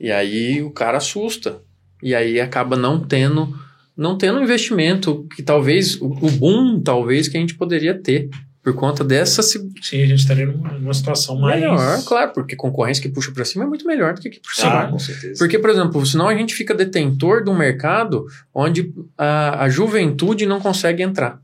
[0.00, 1.62] E aí o cara assusta.
[2.02, 3.56] E aí acaba não tendo
[3.96, 8.28] não tendo investimento que talvez, o boom talvez que a gente poderia ter
[8.66, 11.60] por conta dessa Sim, a gente estaria numa, numa situação mais.
[11.60, 14.50] melhor, claro, porque concorrência que puxa para cima é muito melhor do que que para
[14.50, 14.90] Ah, cima.
[14.90, 15.38] com certeza.
[15.38, 20.46] Porque, por exemplo, senão a gente fica detentor de um mercado onde a, a juventude
[20.46, 21.38] não consegue entrar.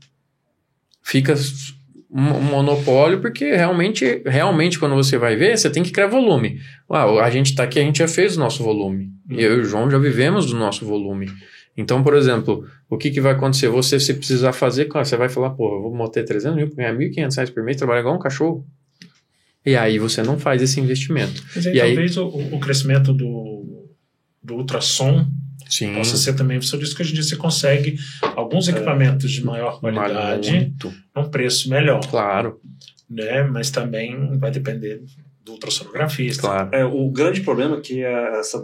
[1.01, 1.33] Fica
[2.11, 6.59] um, monopólio, porque realmente, realmente, quando você vai ver, você tem que criar volume.
[6.89, 9.09] Ah, a gente está aqui, a gente já fez o nosso volume.
[9.29, 11.31] Eu e o João já vivemos do nosso volume.
[11.75, 13.67] Então, por exemplo, o que, que vai acontecer?
[13.67, 16.93] Você, se precisar fazer, claro, você vai falar, pô, eu vou manter 300 mil ganhar
[16.93, 18.65] 1.500 reais por mês, trabalhar igual um cachorro.
[19.65, 21.41] E aí você não faz esse investimento.
[21.55, 23.87] Mas aí, E aí- talvez o, o crescimento do,
[24.43, 25.25] do ultrassom
[25.69, 25.95] Sim.
[25.95, 26.59] possa ser também.
[26.59, 27.95] Por isso que hoje em dia você consegue
[28.35, 30.93] alguns equipamentos de maior qualidade Muito.
[31.15, 32.01] num preço melhor.
[32.07, 32.59] Claro,
[33.09, 33.43] Né?
[33.43, 35.01] Mas também vai depender
[35.43, 36.41] do ultrassonografista.
[36.41, 36.69] claro.
[36.75, 38.61] É, o grande problema é que a- essa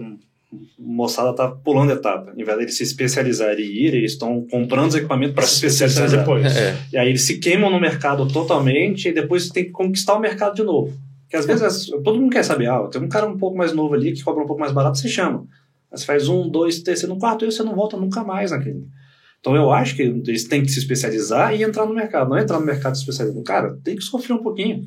[0.77, 2.33] moçada tá pulando etapa.
[2.35, 6.09] Em vez deles se especializarem e ir, eles estão comprando os equipamentos para se especializar
[6.09, 6.45] depois.
[6.45, 10.19] É, E aí eles se queimam no mercado totalmente e depois tem que conquistar o
[10.19, 10.93] mercado de novo.
[11.23, 13.93] Porque às vezes todo mundo quer saber, ah, tem um cara um pouco mais novo
[13.93, 15.45] ali que cobra um pouco mais barato, você chama.
[15.91, 18.87] Você faz um, dois, terceiro, no quarto, e você não volta nunca mais naquele.
[19.39, 22.29] Então eu acho que eles têm que se especializar e entrar no mercado.
[22.29, 23.43] Não é entrar no mercado se especializando.
[23.43, 24.83] Cara, tem que sofrer um pouquinho.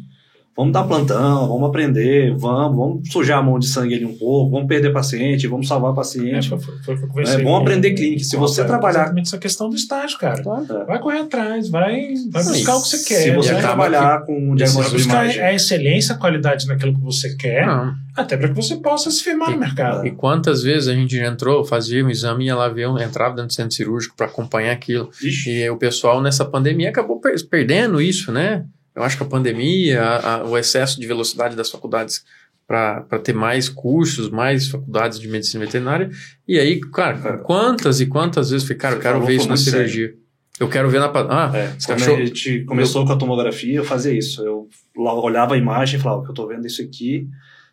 [0.54, 4.50] Vamos dar plantão, vamos aprender, vamos, vamos sujar a mão de sangue ali um pouco,
[4.50, 6.48] vamos perder paciente, vamos salvar É, paciente.
[6.50, 8.22] foi, foi, foi eu É, bom com- aprender clínica.
[8.22, 10.42] Se com você trabalhar Exatamente essa questão do estágio, cara.
[10.42, 10.84] É.
[10.84, 13.34] Vai correr atrás, vai, vai Sim, buscar o que você Se quer.
[13.34, 15.40] você E vai, acaba trabalhar com diagnóstico de buscar imagem.
[15.42, 17.94] a excelência, a qualidade naquilo que você quer, não.
[18.14, 20.06] até para que você possa se firmar no mercado.
[20.06, 23.30] E quantas vezes a gente já entrou, fazia um exame, ia lá ver, um- entrava
[23.34, 25.08] dentro do centro cirúrgico para acompanhar aquilo.
[25.22, 28.64] Ixi, E o pessoal nessa pandemia acabou per- perdendo isso, né?
[28.94, 32.24] Eu acho que a pandemia, a- a- o excesso de velocidade das faculdades
[32.66, 36.08] para ter mais cursos, mais faculdades de medicina veterinária.
[36.46, 39.54] E aí, cara, quantas e quantas vezes eu falei, cara, eu quero ver isso na
[39.54, 39.88] muito sério.
[39.88, 40.14] cirurgia.
[40.60, 41.06] Eu quero ver na.
[41.06, 44.42] Ah, É, esse quando cachorro- a gente começou com a tomografia, eu fazia isso.
[44.44, 47.26] Eu olhava a imagem e falava, eu tô vendo isso aqui,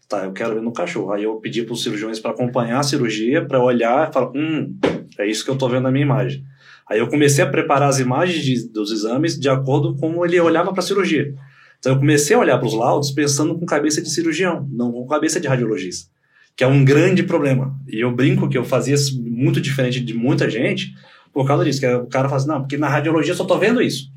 [0.07, 1.11] tá, eu quero ver no cachorro.
[1.11, 4.76] Aí eu pedia para os cirurgiões para acompanhar a cirurgia, para olhar e falar, hum,
[5.20, 6.43] é isso que eu tô vendo na minha imagem.
[6.89, 10.39] Aí eu comecei a preparar as imagens de- dos exames de acordo com como ele
[10.39, 11.33] olhava para a cirurgia.
[11.79, 15.05] Então eu comecei a olhar para os laudos pensando com cabeça de cirurgião, não com
[15.07, 16.09] cabeça de radiologista,
[16.57, 17.73] que é um grande problema.
[17.87, 20.91] E eu brinco que eu fazia muito diferente de muita gente
[21.31, 23.57] por causa disso, que o cara fala assim, não, porque na radiologia eu só tô
[23.57, 24.09] vendo isso.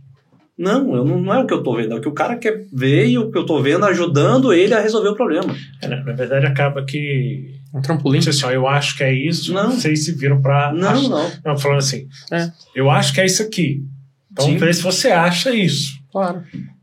[0.57, 2.37] Não, eu não, não é o que eu tô vendo, é o que o cara
[2.37, 5.55] quer ver e o que eu tô vendo ajudando ele a resolver o problema.
[5.83, 7.61] É, na, na verdade, acaba que.
[7.75, 8.19] Um trampolim.
[8.19, 9.71] Não sei se ó, eu acho que é isso, Não.
[9.73, 10.73] vocês se viram para.
[10.73, 11.31] Não, não.
[11.45, 12.51] Não, falando assim, É.
[12.75, 13.83] eu acho que é isso aqui.
[14.31, 14.57] Então, Sim.
[14.57, 16.01] vê se você acha isso.
[16.11, 16.43] Claro.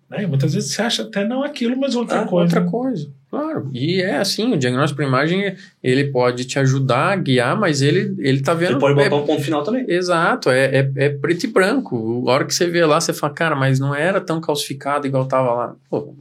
[0.10, 0.26] Né?
[0.26, 2.58] Muitas vezes você acha até não aquilo, mas outra Ah, coisa.
[2.58, 3.70] Outra coisa, claro.
[3.72, 8.16] E é assim, o diagnóstico por imagem, ele pode te ajudar a guiar, mas ele,
[8.18, 8.72] ele tá vendo...
[8.72, 9.86] Ele pode é- botar um ponto final também.
[9.88, 12.24] Exato, é, é, é preto e branco.
[12.28, 15.26] A hora que você vê lá, você fala, cara, mas não era tão calcificado igual
[15.28, 15.76] tava lá.
[15.92, 16.16] Pô,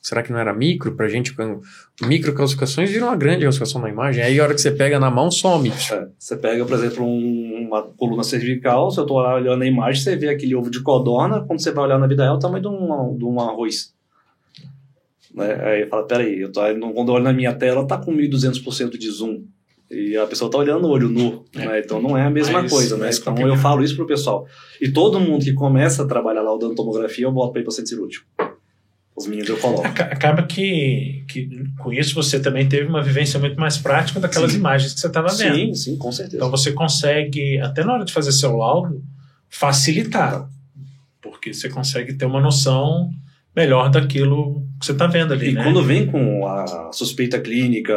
[0.00, 0.94] será que não era micro?
[0.94, 1.34] Pra gente,
[2.02, 4.22] micro calcificações viram uma grande calcificação na imagem.
[4.22, 5.68] Aí a hora que você pega na mão, some.
[5.70, 10.02] É, Você pega, por exemplo, um- uma coluna cervical, se eu tô olhando a imagem,
[10.02, 12.40] você vê aquele ovo de codorna, quando você vai olhar na vida real, é o
[12.40, 13.92] tamanho de um, de um arroz.
[15.34, 15.54] Né?
[15.62, 16.60] Aí fala, peraí, eu tô,
[16.94, 19.44] quando eu olho na minha tela, tá com 1.200% de zoom.
[19.90, 21.64] E a pessoa tá olhando o olho nu, É.
[21.66, 21.80] né?
[21.80, 23.04] Então não é a mesma Mais- coisa, né?
[23.04, 24.46] mais Então eu falo isso pro pessoal.
[24.82, 27.72] E todo mundo que começa a trabalhar lá dando tomografia, eu boto pra ir pra
[27.72, 28.26] centro cirúrgico.
[29.18, 29.86] Os meninos eu coloco.
[29.86, 31.48] Aca- Acaba que, que
[31.78, 34.58] com isso você também teve uma vivência muito mais prática daquelas Sim.
[34.58, 35.56] imagens que você estava vendo.
[35.56, 36.36] Sim, sim, com certeza.
[36.36, 39.02] Então você consegue, até na hora de fazer seu laudo,
[39.48, 40.48] facilitar.
[41.20, 43.10] Porque você consegue ter uma noção
[43.54, 45.64] melhor daquilo que você está vendo ali, E né?
[45.64, 47.92] quando vem com a suspeita clínica,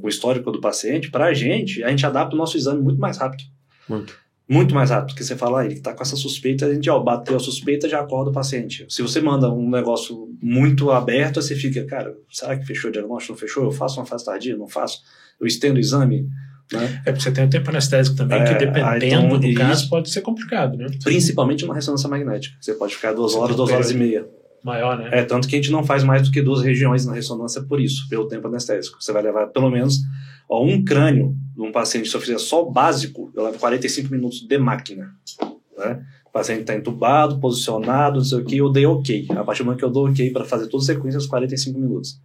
[0.00, 3.18] o histórico do paciente, para a gente, a gente adapta o nosso exame muito mais
[3.18, 3.42] rápido.
[3.88, 4.16] Muito.
[4.50, 6.98] Muito mais rápido, porque você fala, ah, ele está com essa suspeita, a gente, ó,
[6.98, 8.84] bateu a suspeita, já acorda o paciente.
[8.88, 13.34] Se você manda um negócio muito aberto, você fica, cara, será que fechou o diagnóstico?
[13.34, 13.62] Não fechou?
[13.62, 14.56] Eu faço uma fase tardia?
[14.56, 15.02] Não faço?
[15.40, 16.28] Eu estendo o exame?
[16.72, 17.00] Né?
[17.06, 20.10] É porque você tem o tempo anestésico também, É, que dependendo então, do caso pode
[20.10, 20.86] ser complicado, né?
[21.02, 22.56] Principalmente uma ressonância magnética.
[22.60, 24.26] Você pode ficar duas horas, duas horas e meia.
[24.62, 25.08] Maior, né?
[25.12, 27.80] É, tanto que a gente não faz mais do que duas regiões na ressonância por
[27.80, 29.02] isso, pelo tempo anestésico.
[29.02, 30.00] Você vai levar pelo menos
[30.48, 34.10] ó, um crânio de um paciente, se eu fizer só o básico, eu levo 45
[34.10, 35.10] minutos de máquina.
[35.78, 36.04] Né?
[36.26, 39.26] O paciente está entubado, posicionado, não sei o que, eu dei ok.
[39.30, 42.20] A partir do momento que eu dou ok para fazer todas as sequências, 45 minutos.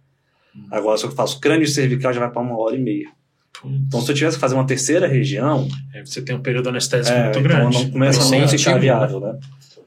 [0.70, 3.08] Agora, se eu faço crânio e cervical, já vai para uma hora e meia.
[3.64, 7.16] Então, se eu tivesse que fazer uma terceira região, É, você tem um período anestésico
[7.16, 7.84] é, muito então grande.
[7.84, 9.38] não começa a não ficar estímulo, viável, né?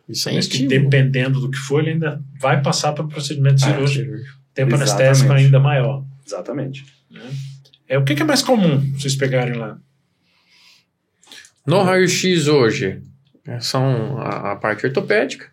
[0.09, 3.63] Isso é Mas que dependendo do que for, ele ainda vai passar para o procedimento
[3.63, 4.11] É, cirúrgico.
[4.53, 4.73] Tempo exatamente.
[4.73, 6.03] anestésico ainda maior.
[6.25, 6.85] Exatamente.
[7.11, 7.21] né?
[7.87, 9.79] É, o que, que é mais comum vocês pegarem lá?
[11.65, 13.01] No raio-x hoje,
[13.45, 15.47] é, são a, a parte ortopédica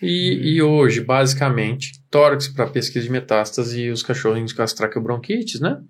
[0.00, 5.60] E, e hoje, basicamente, tórax para pesquisa de metástase e os cachorrinhos com as traqueobronquites,
[5.60, 5.80] né?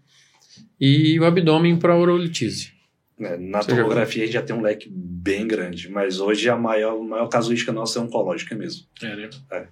[0.79, 2.72] E o abdômen para urolitise.
[3.25, 6.97] É, na tomografia a gente já tem um leque bem grande, mas hoje a maior,
[6.97, 8.87] a maior casuística nossa é oncológica mesmo.
[9.03, 9.31] É, né?
[9.51, 9.67] É.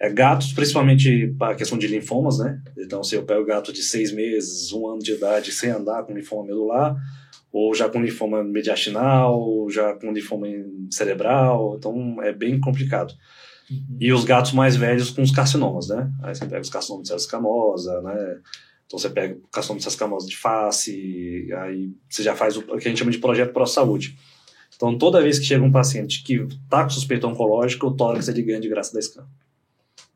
[0.00, 2.60] É, gatos, principalmente para a questão de linfomas, né?
[2.76, 6.12] Então, se eu pego gato de seis meses, um ano de idade, sem andar com
[6.12, 6.96] linfoma medular,
[7.52, 10.48] ou já com linfoma mediastinal, ou já com linfoma
[10.90, 13.14] cerebral, então é bem complicado.
[13.70, 13.96] Uhum.
[14.00, 16.10] E os gatos mais velhos com os carcinomas, né?
[16.22, 18.40] Aí você pega os carcinomas de célula escamosa, né?
[18.92, 22.62] Então você pega o carcinoma de célula escamosa de face, aí você já faz o
[22.62, 24.18] que a gente chama de projeto pró-saúde.
[24.76, 28.42] Então, toda vez que chega um paciente que está com suspeita oncológica, o tórax ele
[28.42, 29.24] ganha de graça da scan.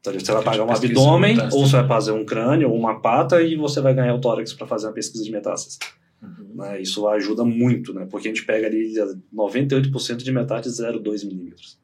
[0.01, 3.41] Então, você vai pagar um abdômen, ou você vai fazer um crânio, ou uma pata,
[3.41, 5.79] e você vai ganhar o tórax para fazer uma pesquisa de metástases.
[6.23, 6.57] Uhum.
[6.57, 6.83] Né?
[6.83, 8.07] Isso ajuda muito, né?
[8.11, 8.93] porque a gente pega ali
[9.35, 11.79] 98% de metástases 0,2 milímetros.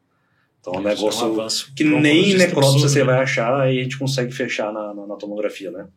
[0.59, 3.05] Então, é um negócio é um que nem necrópsia você né?
[3.05, 5.87] vai achar e a gente consegue fechar na, na, na tomografia, né?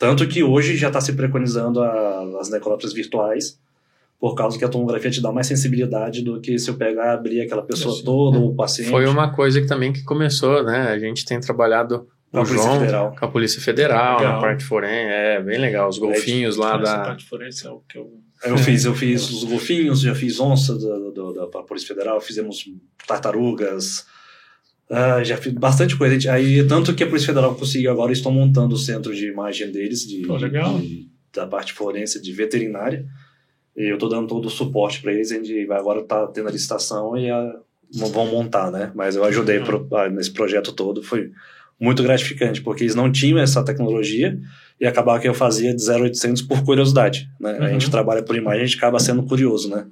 [0.00, 3.60] Tanto que hoje já está se preconizando a, as necrópsias virtuais,
[4.18, 7.42] por causa que a tomografia te dá mais sensibilidade do que se eu pegar abrir
[7.42, 8.02] aquela pessoa Isso.
[8.02, 8.88] toda, o paciente.
[8.90, 10.88] Foi uma coisa que também que começou, né?
[10.88, 13.14] A gente tem trabalhado com a Polícia Federal.
[13.14, 15.86] Com a Polícia Federal, na parte forense, é bem legal.
[15.86, 17.00] Os golfinhos lá da.
[17.00, 18.10] Parte forense é o que eu.
[18.42, 22.64] Eu fiz, eu fiz os golfinhos, já fiz onça da, da, da Polícia Federal, fizemos
[23.06, 24.06] tartarugas,
[24.90, 26.32] Uh, já fiz bastante coisa.
[26.32, 30.04] Aí, tanto que a Polícia Federal conseguiu agora, estão montando o centro de imagem deles,
[30.04, 30.36] de, Pô.
[30.36, 33.06] De, da parte forense de veterinária.
[33.76, 35.30] E eu estou dando todo o suporte para eles.
[35.30, 37.54] A gente vai agora tá tendo a licitação e a,
[37.92, 38.90] vão montar, né?
[38.94, 39.64] Mas eu ajudei uhum.
[39.64, 41.04] pro, ah, nesse projeto todo.
[41.04, 41.30] Foi
[41.78, 44.38] muito gratificante, porque eles não tinham essa tecnologia
[44.80, 47.30] e acabava que eu fazia de 0800 por curiosidade.
[47.38, 47.52] Né?
[47.52, 47.64] Uhum.
[47.64, 47.92] A gente uhum.
[47.92, 49.86] trabalha por imagem, a gente acaba sendo curioso, né?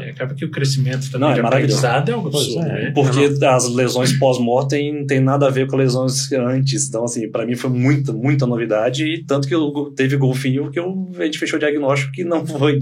[0.00, 2.90] É, acaba que o crescimento também não, é aprendizado é algo absurdo, é, né?
[2.94, 3.50] Porque não.
[3.50, 6.88] as lesões pós-mortem não tem nada a ver com lesões antes.
[6.88, 9.04] Então, assim, para mim foi muita, muita novidade.
[9.04, 12.46] E tanto que eu, teve golfinho que eu, a gente fechou o diagnóstico que não
[12.46, 12.80] foi.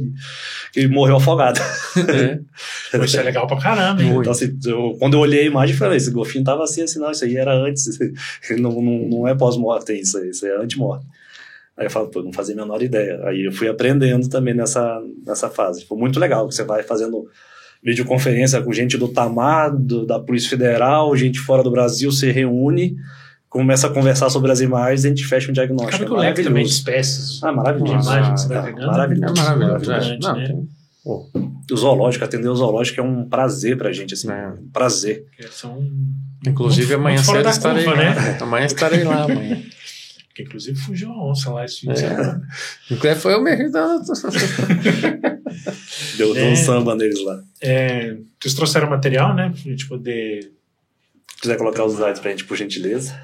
[0.72, 1.60] que morreu afogado.
[2.08, 2.38] É.
[3.04, 4.16] Isso é legal pra caramba, hein?
[4.18, 6.98] Então, assim, eu, quando eu olhei a imagem, eu falei: esse golfinho tava assim, assim,
[6.98, 7.98] não, isso aí era antes.
[8.58, 11.06] não, não, não é pós-mortem, isso aí, isso é antes-morte.
[11.76, 13.20] Aí eu falo, pô, não fazia a menor ideia.
[13.24, 15.84] Aí eu fui aprendendo também nessa, nessa fase.
[15.84, 17.28] Foi muito legal, você vai fazendo
[17.82, 22.96] videoconferência com gente do Tamar, do, da Polícia Federal, gente fora do Brasil, se reúne,
[23.48, 26.04] começa a conversar sobre as imagens e a gente fecha um diagnóstico.
[26.04, 27.42] Acaba é também de espécies.
[27.42, 28.10] Ah, maravilhoso.
[28.10, 29.34] Imagens, ah, tá é, maravilhoso.
[29.34, 29.92] É maravilhoso.
[29.92, 30.18] É.
[30.18, 30.62] Não, né?
[31.70, 34.48] O zoológico, atender o zoológico é um prazer pra gente, assim, é.
[34.48, 35.24] um prazer.
[35.50, 35.78] São
[36.46, 37.96] Inclusive, amanhã cedo estarei lá.
[37.96, 38.38] Né?
[38.40, 39.62] Amanhã estarei lá, amanhã.
[40.36, 42.46] Que inclusive fugiu a onça lá esse fim de semana.
[43.02, 43.14] É.
[43.14, 43.72] Foi o mesmo.
[46.18, 47.42] Deu é, um samba neles lá.
[47.58, 49.48] É, vocês trouxeram material, né?
[49.48, 50.52] Pra gente poder.
[51.34, 53.18] Se quiser colocar os slides pra gente, por gentileza.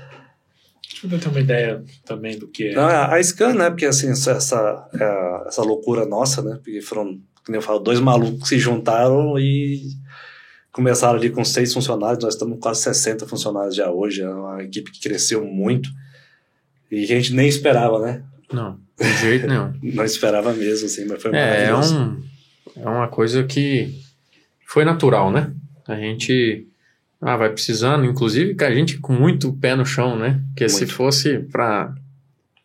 [1.02, 2.74] Deixa eu ter uma ideia também do que é.
[2.74, 3.68] Não, a Scan, né?
[3.68, 6.54] Porque assim, essa, essa, é, essa loucura nossa, né?
[6.64, 9.82] Porque foram, como eu falo, dois malucos que se juntaram e
[10.72, 12.24] começaram ali com seis funcionários.
[12.24, 14.22] Nós estamos com quase 60 funcionários já hoje.
[14.22, 15.90] É uma equipe que cresceu muito.
[16.92, 18.22] E a gente nem esperava, né?
[18.52, 19.72] Não, de jeito nenhum.
[19.82, 22.22] não esperava mesmo, assim, mas foi é, é, um,
[22.76, 23.98] é uma coisa que
[24.66, 25.50] foi natural, né?
[25.88, 26.66] A gente
[27.20, 30.40] ah, vai precisando, inclusive a gente com muito pé no chão, né?
[30.48, 30.76] Porque muito.
[30.76, 31.94] se fosse para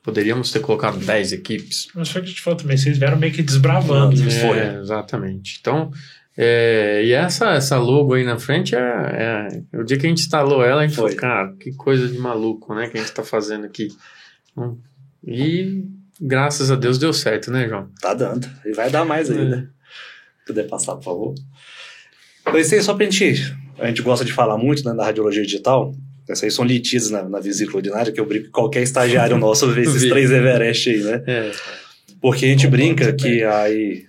[0.07, 1.89] Poderíamos ter colocado 10 equipes.
[1.93, 4.15] Mas foi o que a gente falou também, vocês vieram meio que desbravando.
[4.25, 4.79] É, foi.
[4.79, 5.57] Exatamente.
[5.59, 5.91] Então,
[6.39, 10.21] é, e essa, essa logo aí na frente, é, é, o dia que a gente
[10.21, 11.11] instalou ela, a gente foi.
[11.13, 13.87] falou, cara, que coisa de maluco, né, que a gente tá fazendo aqui.
[15.25, 15.83] E
[16.21, 17.89] graças a Deus deu certo, né, João?
[17.99, 18.47] Tá dando.
[18.63, 19.57] E vai dar mais ainda.
[19.73, 20.45] É.
[20.45, 21.35] Puder passar, por favor.
[22.55, 23.55] Isso aí só pra gente.
[23.79, 25.91] A gente gosta de falar muito né, na radiologia digital.
[26.29, 29.71] Essas aí são litidas na, na vesícula urinária, que eu brinco que qualquer estagiário nosso
[29.71, 31.23] vê esses três Everest aí, né?
[31.25, 31.51] É.
[32.21, 34.05] Porque a gente Bom, brinca que aí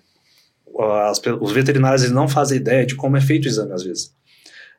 [0.82, 4.14] as, os veterinários eles não fazem ideia de como é feito o exame às vezes.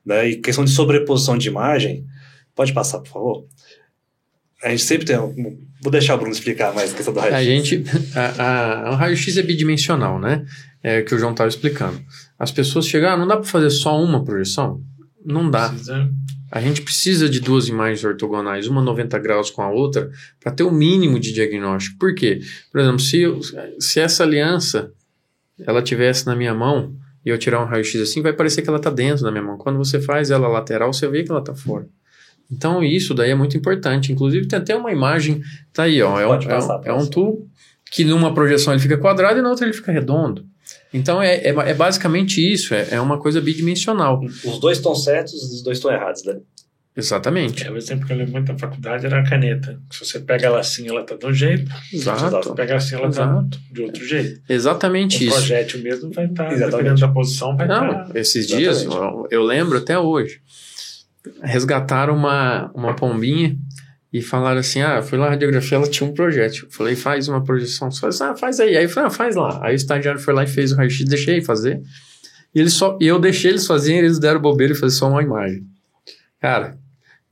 [0.05, 0.29] Né?
[0.29, 2.05] E questão de sobreposição de imagem,
[2.55, 3.45] pode passar, por favor?
[4.63, 5.17] A gente sempre tem.
[5.81, 7.39] Vou deixar o Bruno explicar mais a questão do raio-x.
[7.39, 7.83] A gente.
[8.13, 10.45] A, a, o raio-x é bidimensional, né?
[10.83, 12.01] É o que o João estava explicando.
[12.37, 14.81] As pessoas chegam, ah, não dá para fazer só uma projeção?
[15.25, 15.69] Não dá.
[15.69, 16.09] Precisa.
[16.51, 20.63] A gente precisa de duas imagens ortogonais, uma 90 graus com a outra, para ter
[20.63, 21.97] o mínimo de diagnóstico.
[21.99, 22.39] Por quê?
[22.71, 23.39] Por exemplo, se, eu,
[23.79, 24.91] se essa aliança
[25.65, 26.93] ela tivesse na minha mão
[27.25, 29.57] e eu tirar um raio-x assim, vai parecer que ela está dentro da minha mão.
[29.57, 31.87] Quando você faz ela lateral, você vê que ela está fora.
[32.51, 34.11] Então isso daí é muito importante.
[34.11, 35.41] Inclusive tem até uma imagem,
[35.71, 37.47] tá aí, ó, é, um, é, é um tubo
[37.91, 40.45] que numa projeção ele fica quadrado e na outra ele fica redondo.
[40.93, 44.21] Então é, é, é basicamente isso, é, é, uma coisa bidimensional.
[44.23, 46.39] Os dois estão certos, os dois estão errados, né?
[46.97, 47.65] Exatamente.
[47.65, 49.79] É, o exemplo que eu lembro muito da faculdade era a caneta.
[49.91, 51.71] Se você pega ela assim, ela tá de um jeito.
[51.89, 52.53] Se você Exato.
[52.55, 53.59] pega assim, ela tá Exato.
[53.71, 54.41] de outro jeito.
[54.49, 55.35] Exatamente O isso.
[55.37, 56.71] projétil mesmo vai estar, Exatamente.
[56.71, 58.17] dependendo da posição, vai Não, estar.
[58.17, 60.41] esses dias, eu, eu lembro até hoje,
[61.43, 63.55] resgataram uma, uma pombinha
[64.11, 66.65] e falaram assim, ah, fui lá na radiografia, ela tinha um projétil.
[66.65, 67.91] Eu Falei, faz uma projeção.
[67.91, 68.75] Só, ah, faz aí.
[68.75, 69.59] Aí eu falei, ah, faz lá.
[69.63, 71.79] Aí o estagiário foi lá e fez o raio-x, deixei fazer.
[72.53, 75.21] E, eles só, e eu deixei eles fazerem, eles deram bobeira e fazer só uma
[75.21, 75.63] imagem.
[76.39, 76.77] Cara,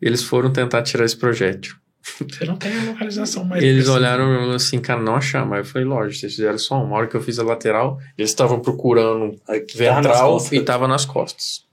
[0.02, 1.76] eles foram tentar tirar esse projétil.
[2.20, 3.62] Você não tem a localização mais.
[3.62, 3.94] Eles precisa.
[3.94, 5.54] olharam assim, cara, não achamos.
[5.54, 6.96] Aí eu falei, lógico, vocês fizeram só uma.
[6.96, 11.06] A hora que eu fiz a lateral, eles estavam procurando Aqui, ventral e tava nas
[11.06, 11.66] costas.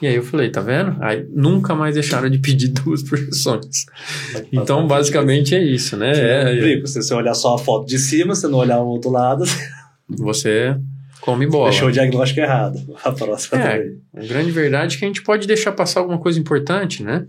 [0.00, 0.96] E aí eu falei, tá vendo?
[1.00, 3.84] Aí nunca mais deixaram de pedir duas projeções.
[4.52, 6.12] Então, basicamente é isso, né?
[6.12, 8.86] É, é, Brinco, se você olhar só a foto de cima, você não olhar o
[8.86, 9.44] outro lado,
[10.08, 10.76] você
[11.20, 11.70] come bola.
[11.70, 12.78] deixou o diagnóstico errado.
[13.04, 13.76] A próxima É.
[13.78, 13.92] também.
[14.16, 17.26] A grande verdade é que a gente pode deixar passar alguma coisa importante, né?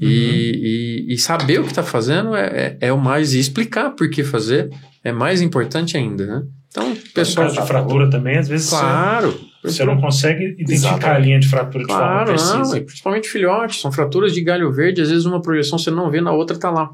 [0.00, 3.32] E, e, e saber o que está fazendo é, é, é o mais.
[3.32, 4.68] E explicar por que fazer
[5.04, 6.42] é mais importante ainda, né?
[6.68, 7.48] Então, pessoal.
[7.48, 9.30] de fratura também, às vezes Claro.
[9.62, 11.06] você, você não consegue identificar Exatamente.
[11.06, 12.78] a linha de fratura de Claro, forma não, precisa.
[12.78, 16.20] e principalmente filhotes, são fraturas de galho verde, às vezes uma projeção você não vê,
[16.20, 16.90] na outra tá lá.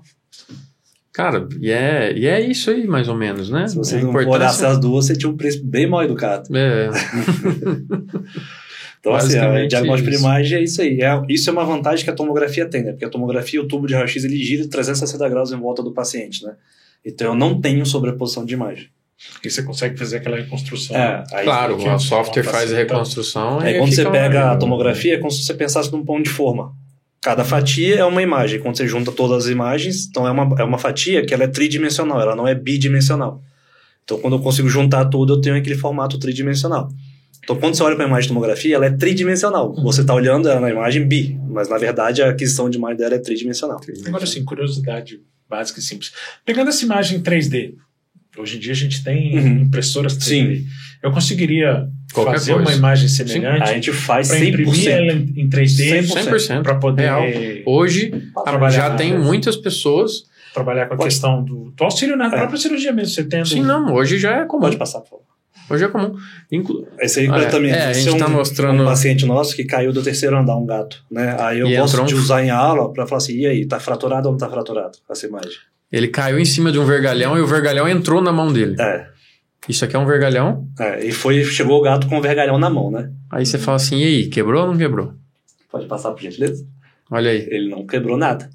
[1.21, 3.69] Cara, e é, e é isso aí, mais ou menos, né?
[3.69, 6.49] Se você A não importância- olhasse as duas, você tinha um preço bem mal educado.
[6.57, 6.89] É,
[9.01, 10.21] Então, assim, a diagnóstico isso.
[10.23, 11.01] por imagem é isso aí.
[11.01, 12.93] É, isso é uma vantagem que a tomografia tem, né?
[12.93, 16.45] Porque a tomografia, o tubo de raio-x, ele gira 360 graus em volta do paciente,
[16.45, 16.55] né?
[17.05, 18.89] Então, eu não tenho sobreposição de imagem.
[19.45, 20.97] E você consegue fazer aquela reconstrução.
[20.97, 23.59] É, aí, claro, o software faz a reconstrução.
[23.61, 24.53] Aí quando você pega lá.
[24.53, 26.73] a tomografia, é como se você pensasse num pão de forma.
[27.23, 28.61] Cada fatia é uma imagem.
[28.61, 31.49] Quando você junta todas as imagens, então é uma, é uma fatia que ela é
[31.49, 33.43] tridimensional, ela não é bidimensional.
[34.05, 36.91] Então, quando eu consigo juntar tudo, eu tenho aquele formato tridimensional.
[37.45, 39.75] Então, quando você olha para a imagem de tomografia, ela é tridimensional.
[39.83, 43.15] Você está olhando ela na imagem bi, mas na verdade a aquisição de imagem dela
[43.15, 43.81] é tridimensional.
[44.07, 46.13] Agora sim, curiosidade básica e simples.
[46.45, 47.75] Pegando essa imagem em 3D,
[48.39, 49.47] hoje em dia a gente tem Uhum.
[49.63, 50.65] impressoras 3D.
[51.03, 52.69] Eu conseguiria Qualquer fazer coisa.
[52.69, 54.89] uma imagem A semelhante gente faz para imprimir 100%.
[54.91, 56.63] ela em 3D 100%.
[56.63, 57.23] para poder Real.
[57.67, 58.11] Hoje,
[58.45, 59.19] trabalhar, já tem né?
[59.19, 60.29] muitas pessoas.
[60.53, 62.31] trabalhar com a Pode- questão do, do auxílio na É.
[62.31, 63.15] própria cirurgia mesmo.
[63.15, 64.63] Você tendo Sim, não, hoje já é comum.
[64.63, 65.25] Pode passar, por favor.
[65.71, 66.17] Hoje é comum.
[66.51, 67.47] Inclu Esse aí Ah, é.
[67.47, 67.71] também.
[67.71, 70.67] É, a gente um, tá mostrando- um paciente nosso que caiu do terceiro andar, um
[70.67, 71.05] gato.
[71.09, 71.37] Né?
[71.39, 74.27] Aí eu E gosto de usar em aula para falar assim: e aí, tá fraturado
[74.27, 75.53] ou não tá fraturado essa imagem?
[75.93, 78.75] Ele caiu em cima de um vergalhão e o vergalhão entrou na mão dele.
[78.81, 79.07] É.
[79.71, 80.69] Isso aqui é um vergalhão.
[80.79, 83.11] é e foi, chegou o gato com o vergalhão na mão, né?
[83.31, 85.13] Aí você fala assim: e aí, quebrou ou não quebrou?
[85.71, 86.67] Pode passar por gentileza?
[87.11, 88.51] Olha aí, Ele não quebrou nada.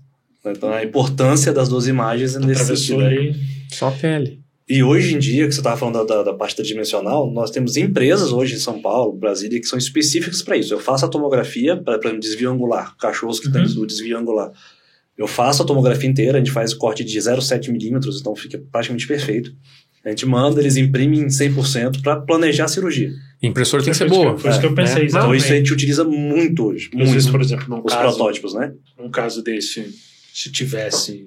[0.45, 3.19] Então a importância das duas imagens é nesse atravessou sentido.
[3.19, 3.35] ali.
[3.71, 4.41] só pele.
[4.67, 7.77] E hoje em dia, que você estava falando da, da, da parte tridimensional, nós temos
[7.77, 10.73] empresas hoje em São Paulo, Brasília, que são específicas para isso.
[10.73, 13.53] Eu faço a tomografia para desvio angular, cachorros que Uhum.
[13.53, 14.51] têm o desvio angular.
[15.17, 19.07] Eu faço a tomografia inteira, a gente faz corte de 0,7 milímetros, então fica praticamente
[19.07, 19.51] perfeito.
[20.05, 23.09] A gente manda, eles imprimem em 100% para planejar a cirurgia.
[23.41, 24.37] Impressora tem que ser boa.
[24.37, 25.07] Foi isso que eu pensei, né?
[25.09, 26.89] Então isso a gente utiliza muito hoje.
[26.93, 27.31] Às vezes, Muito.
[27.31, 28.71] por exemplo, num Os caso, protótipos, né?
[28.99, 29.93] num caso desse,
[30.33, 31.25] se tivesse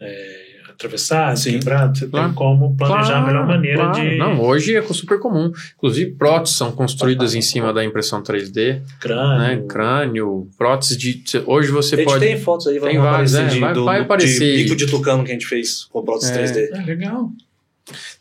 [0.00, 0.36] é,
[0.70, 1.58] atravessado, Sim.
[1.58, 2.26] quebrado, você Claro.
[2.28, 4.10] tem como planejar Claro, a melhor maneira claro.
[4.10, 5.52] de Não, hoje é super comum.
[5.76, 9.38] Inclusive, próteses são construídas em cima da impressão 3D, crânio.
[9.38, 9.64] né?
[9.68, 11.22] Crânio, próteses de.
[11.44, 12.24] Hoje você a gente pode.
[12.24, 14.56] tem fotos aí, Tem vão vários, aparecer é, de, vai- do, vai aparecer.
[14.56, 16.36] de bico de tucano que a gente fez com prótese É.
[16.38, 16.70] 3D.
[16.72, 17.30] É legal.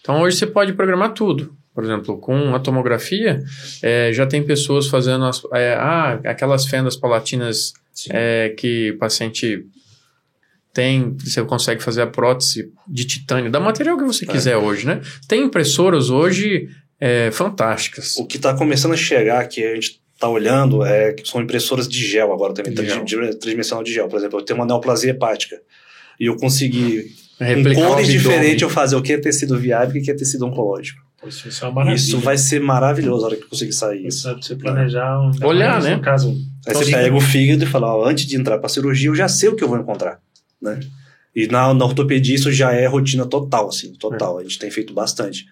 [0.01, 1.55] Então hoje você pode programar tudo.
[1.73, 3.41] Por exemplo, com a tomografia,
[3.81, 7.71] é, já tem pessoas fazendo as, é, ah, aquelas fendas palatinas
[8.09, 9.65] é, que o paciente
[10.73, 14.27] tem, você consegue fazer a prótese de titânio, da material que você É.
[14.27, 15.01] quiser hoje, né?
[15.27, 16.67] Tem impressoras hoje
[16.99, 18.17] é, fantásticas.
[18.17, 21.87] O que está começando a chegar, que a gente está olhando, é que são impressoras
[21.87, 23.05] de gel agora também, De gel.
[23.39, 24.07] tridimensional de gel.
[24.07, 25.59] Por exemplo, eu tenho uma neoplasia hepática
[26.19, 27.05] e eu consegui,
[27.39, 30.13] Replicar o cores diferentes, eu fazer o que é tecido viável e o que é
[30.13, 31.01] tecido oncológico.
[31.21, 31.95] Pô, Isso, é uma maravilha.
[31.95, 34.27] Isso vai ser maravilhoso a hora que eu conseguir sair isso.
[34.27, 35.31] É pra você planejar um.
[35.45, 35.95] Olhar, né?
[35.95, 36.37] No caso,
[36.67, 39.27] Aí você pega o fígado e fala, ó, antes de entrar para cirurgia, eu já
[39.27, 40.19] sei o que eu vou encontrar,
[40.61, 40.79] né?
[41.35, 44.39] E na, na ortopedia isso já é rotina total, assim, total.
[44.39, 45.45] A gente tem feito bastante.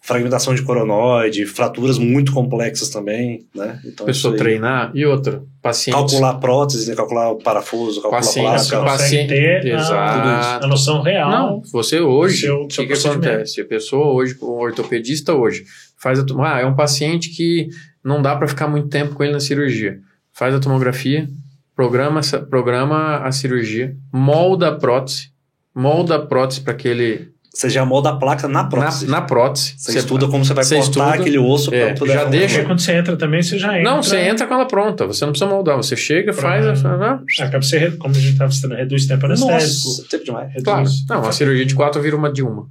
[0.00, 3.80] Fragmentação de coronoide, fraturas muito complexas também, né?
[3.84, 4.38] Então, Pessoa aí.
[4.38, 4.90] treinar.
[4.94, 6.12] E outra, pacientes.
[6.12, 6.96] Calcular prótese, né?
[6.96, 8.90] calcular o parafuso, calcular Pacientes, você placa.
[8.90, 10.64] paciente- ter a, Exato.
[10.64, 11.30] a noção real.
[11.30, 13.60] Não, você hoje, o que, que acontece?
[13.60, 15.64] A pessoa hoje, um ortopedista hoje,
[15.96, 17.68] faz a ah, é um paciente que
[18.02, 19.98] não dá para ficar muito tempo com ele na cirurgia.
[20.32, 21.28] Faz a tomografia,
[21.74, 25.30] programa, programa a cirurgia, molda a prótese,
[25.74, 27.28] molda a prótese para aquele
[27.58, 29.06] Você já molda a placa na Na, prótese.
[29.08, 29.74] na prótese.
[29.76, 32.62] Você, estuda como você vai você cortar estuda, aquele osso é, pra poder já deixa-
[32.64, 33.82] quando você entra também, você já entra.
[33.90, 35.08] Não, você entra com ela pronta.
[35.08, 35.76] Você não precisa moldar.
[35.76, 36.80] Você chega, faz...
[36.80, 39.88] Pra- a- Acaba você, re- como a gente estava citando, reduz tempo anestésico.
[39.88, 40.48] Nossa, tempo demais.
[40.50, 40.84] Reduz, Claro.
[41.08, 42.66] Não, a cirurgia de quatro vira uma de uma.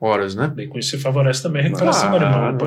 [0.00, 0.52] Horas, né?
[0.54, 2.64] Daí com isso você favorece também a recuperação do animal não, tá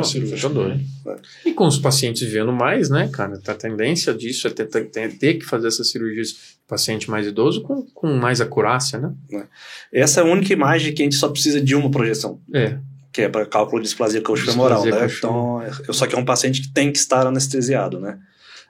[0.49, 0.69] doido.
[1.05, 1.15] né?
[1.45, 3.39] E com os pacientes vivendo mais, né, cara?
[3.47, 7.83] A tendência disso é ter, ter, ter- que fazer essas cirurgias paciente mais idoso com,
[7.93, 9.13] com mais acurácia, né?
[9.93, 12.39] Essa é a única imagem que a gente só precisa de uma projeção.
[12.53, 12.77] É.
[13.13, 15.07] que é para cálculo de displasia coxofemoral, Displasia né?
[15.13, 15.63] coxofemoral.
[15.69, 18.17] Então, eu só que é um paciente que tem que estar anestesiado, né?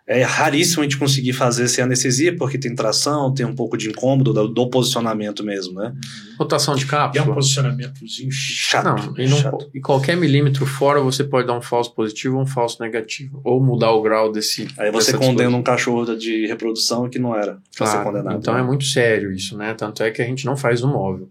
[0.08, 3.90] É raríssimo a gente conseguir fazer sem anestesia, porque tem tração, tem um pouco de
[3.90, 5.94] incômodo do, do posicionamento mesmo, né?
[6.38, 7.34] Rotação de E é um cápsula.
[7.36, 8.86] posicionamentozinho chato.
[8.86, 9.70] Não, e, não, chato.
[9.74, 13.40] e qualquer milímetro fora você pode dar um falso positivo ou um falso negativo.
[13.44, 14.68] Ou mudar o grau desse.
[14.78, 18.38] Aí você condena um cachorro de reprodução que não era pra ser Claro, condenado.
[18.40, 18.64] então é né?
[18.68, 19.74] muito sério isso, né?
[19.76, 21.30] Tanto é que a gente não faz no móvel.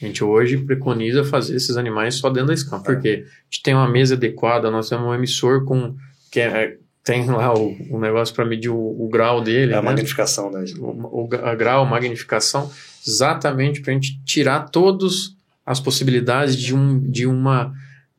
[0.00, 2.78] A gente hoje preconiza fazer esses animais só dentro da SCAM.
[2.78, 2.82] É.
[2.82, 5.94] Porque a gente tem uma mesa adequada, nós temos um emissor com.
[6.30, 9.72] Que é- tem lá o, o negócio para medir o, o grau dele.
[9.72, 9.86] É a né?
[9.90, 10.64] magnificação, né?
[10.78, 12.70] o, o gra- grau, magnificação,
[13.06, 15.34] exatamente para a gente tirar todas
[15.66, 17.72] as possibilidades de, um, de uma.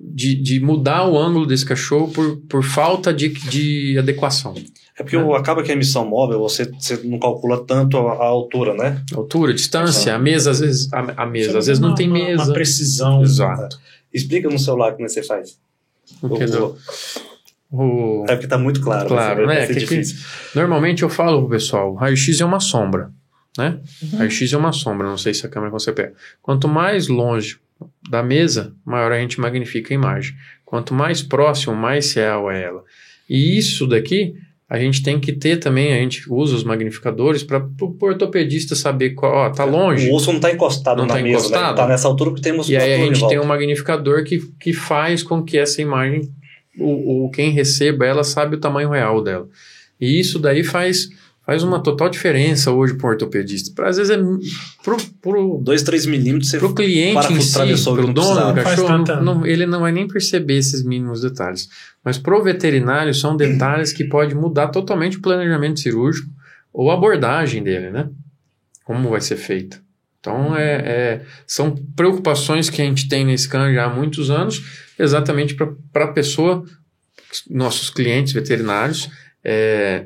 [0.05, 4.53] De, de mudar o ângulo desse cachorro por, por falta de, de adequação.
[4.99, 8.25] É porque o- acaba que a emissão móvel, você, você não calcula tanto a, a
[8.25, 9.01] altura, né?
[9.15, 12.17] Altura, distância, a mesa, às vezes, a, a mesa, às vezes não Uma- tem uma-
[12.17, 12.43] mesa.
[12.43, 13.21] Uma precisão.
[13.23, 13.79] Exato.
[14.13, 15.57] Explica no celular como é que você faz.
[16.21, 16.75] O que O-
[17.73, 19.07] o- É porque tá muito claro.
[19.07, 19.65] Claro, vai né?
[19.67, 20.15] ser Que- que-.
[20.55, 23.09] Normalmente eu falo pro pessoal, raio-x é uma sombra,
[23.57, 23.79] né?
[24.01, 24.17] Uhum.
[24.19, 26.11] Raio-x é uma sombra, não sei se a câmera consegue pegar.
[26.41, 27.57] Quanto mais longe
[28.09, 30.33] da mesa, maior a gente magnifica a imagem.
[30.65, 32.83] Quanto mais próximo, mais real é ela.
[33.29, 34.33] E isso daqui,
[34.69, 39.11] a gente tem que ter também, a gente usa os magnificadores para o ortopedista saber
[39.11, 40.09] qual, ó, tá longe.
[40.09, 41.71] O osso não tá encostado Não na tá mesa, encostado?
[41.75, 41.81] né?
[41.83, 45.21] Tá nessa altura porque tem E aí a gente tem um magnificador que, que faz
[45.21, 46.21] com que essa imagem,
[46.79, 49.47] o, o quem receba ela sabe o tamanho real dela.
[49.99, 51.09] E isso daí faz,
[51.45, 53.71] faz uma total diferença hoje para o ortopedista.
[53.75, 54.19] Pra, às vezes é
[54.83, 58.87] pro, pro, 2, 3 milímetros você pro cliente em si, pro não dono do cachorro,
[58.97, 59.05] não-
[59.39, 61.69] não- ele não vai nem perceber esses mínimos detalhes.
[62.03, 66.29] Mas pro veterinário são detalhes que pode mudar totalmente o planejamento cirúrgico
[66.73, 68.09] ou a abordagem dele, né?
[68.83, 69.81] Como vai ser feita.
[70.19, 74.61] Então, é, é- são preocupações que a gente tem na Scan já há muitos anos,
[74.97, 76.63] exatamente para a pessoa,
[77.49, 79.09] nossos clientes veterinários,
[79.43, 80.05] é,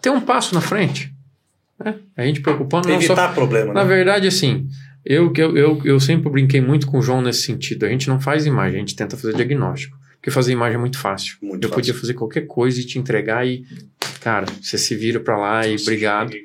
[0.00, 1.12] ter um passo na frente.
[1.78, 1.96] né?
[2.16, 3.88] A gente preocupando não só evitar problema, na né?
[3.88, 4.68] verdade, assim,
[5.04, 7.86] eu, eu, eu, eu sempre brinquei muito com o João nesse sentido.
[7.86, 9.98] A gente não faz imagem, a gente tenta fazer diagnóstico.
[10.20, 11.38] Porque fazer imagem é muito fácil.
[11.40, 11.74] Muito eu fácil.
[11.76, 13.64] podia fazer qualquer coisa e te entregar e,
[14.20, 16.36] cara, você se vira pra lá e obrigado.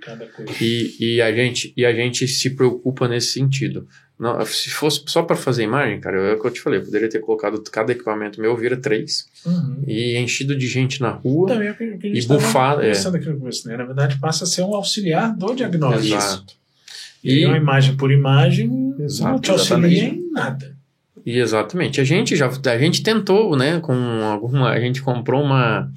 [0.61, 3.85] E, e, a gente, e a gente se preocupa nesse sentido.
[4.17, 6.85] Não, se fosse só para fazer imagem, cara, é o que eu te falei, eu
[6.85, 9.83] poderia ter colocado cada equipamento meu, vira três, Uhum.
[9.85, 11.49] e enchido de gente na rua.
[11.49, 12.93] Também é que a gente E bufada, é.
[13.37, 13.75] começo, né?
[13.75, 16.15] Na verdade, passa a ser um auxiliar do diagnóstico.
[16.15, 16.53] Exato.
[17.23, 20.15] E E, uma imagem por imagem Exato, não te auxilia exatamente.
[20.19, 20.75] em nada.
[21.25, 21.99] E exatamente.
[21.99, 23.93] A gente já a gente tentou, né, com
[24.23, 25.91] alguma a gente comprou uma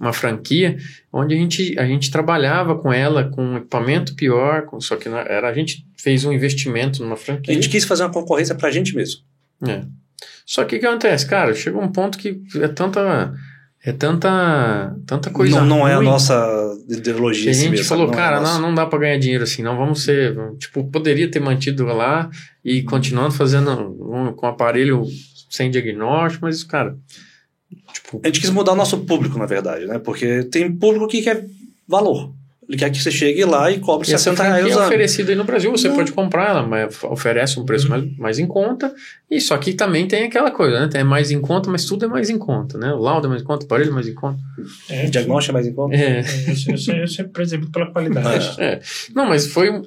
[0.00, 0.76] uma franquia
[1.12, 5.08] onde a gente a gente trabalhava com ela com um equipamento pior, com, só que
[5.08, 7.54] não era a gente fez um investimento numa A franquia.
[7.54, 9.20] gente quis fazer uma concorrência pra gente mesmo.
[9.66, 9.82] É.
[10.46, 11.54] Só que o que acontece, cara?
[11.54, 13.32] Chega um ponto que é tanta
[13.86, 16.34] é tanta tanta coisa não, não é a nossa
[16.88, 18.16] ideologia que a gente mesmo, falou, sabe?
[18.16, 18.54] é cara, nosso.
[18.54, 22.30] não, não dá pra ganhar dinheiro assim, não vamos ser, tipo, poderia ter mantido lá
[22.64, 25.04] e continuando fazendo um, com aparelho
[25.50, 26.96] sem diagnóstico, mas, cara,
[27.92, 29.98] tipo, A gente quis mudar o nosso público, na verdade, né?
[29.98, 31.44] Porque tem público que quer
[31.88, 32.32] valor.
[32.66, 35.30] Ele quer que você chegue lá e cobre e essa 60 reais franquia é oferecida
[35.32, 35.96] aí no Brasil, você Não.
[35.96, 38.90] pode comprar ela, mas oferece um preço mais, mais em conta,
[39.30, 42.08] e só que também tem aquela coisa, né, tem mais em conta, mas tudo é
[42.08, 44.14] mais em conta, né, o laudo é mais em conta, o aparelho é mais em
[44.14, 44.38] conta.
[44.88, 45.94] É, O diagnóstico é mais em conta.
[45.94, 46.20] É,
[47.00, 48.54] Eu, sempre- prezo pela qualidade.
[48.58, 48.80] é.
[49.14, 49.82] Não, mas foi,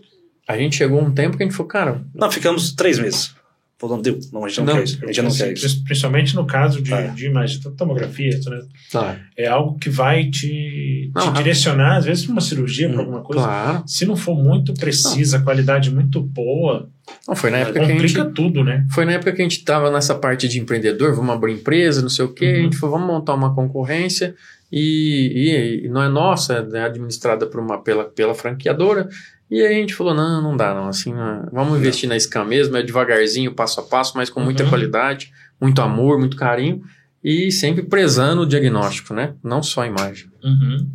[0.47, 3.33] a gente chegou um tempo que a gente falou, cara, Não, ficamos três meses.
[3.79, 4.17] Falando, deu.
[4.33, 4.99] Não, a gente não, Não, quer isso.
[5.03, 5.83] A gente não quer isso.
[5.83, 7.09] Principalmente no caso de, É.
[7.09, 8.61] de imagem, tomografia, né?
[8.91, 11.37] tá, é algo que vai te, Não, te rápido.
[11.43, 13.43] direcionar, às vezes, para uma cirurgia, para Hum, alguma coisa.
[13.43, 16.89] claro, Se não for muito precisa, qualidade muito boa,
[17.27, 18.85] não, foi na época que a gente complica tudo, né?
[18.91, 22.09] Foi na época que a gente estava nessa parte de empreendedor, vamos abrir empresa, não
[22.09, 22.53] sei o quê, Uhum.
[22.53, 24.33] a gente falou, vamos montar uma concorrência
[24.71, 29.07] e, e- e não é nossa, é administrada por uma, pela, pela franqueadora.
[29.49, 32.43] E aí a gente falou, não, não dá não, assim, não, vamos investir na SCAM
[32.45, 34.69] mesmo, é devagarzinho, passo a passo, mas com muita Uhum.
[34.69, 36.83] qualidade, muito amor, muito carinho
[37.23, 39.33] e sempre prezando o diagnóstico, né?
[39.43, 40.27] Não só a imagem.
[40.43, 40.89] Uhum.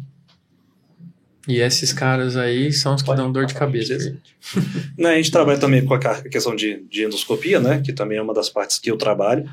[1.48, 3.96] E esses caras aí são os que Pode dão dor de cabeça.
[4.96, 7.80] Né, a gente trabalha também com a questão de, de endoscopia, né?
[7.84, 9.44] Que também é uma das partes que eu trabalho.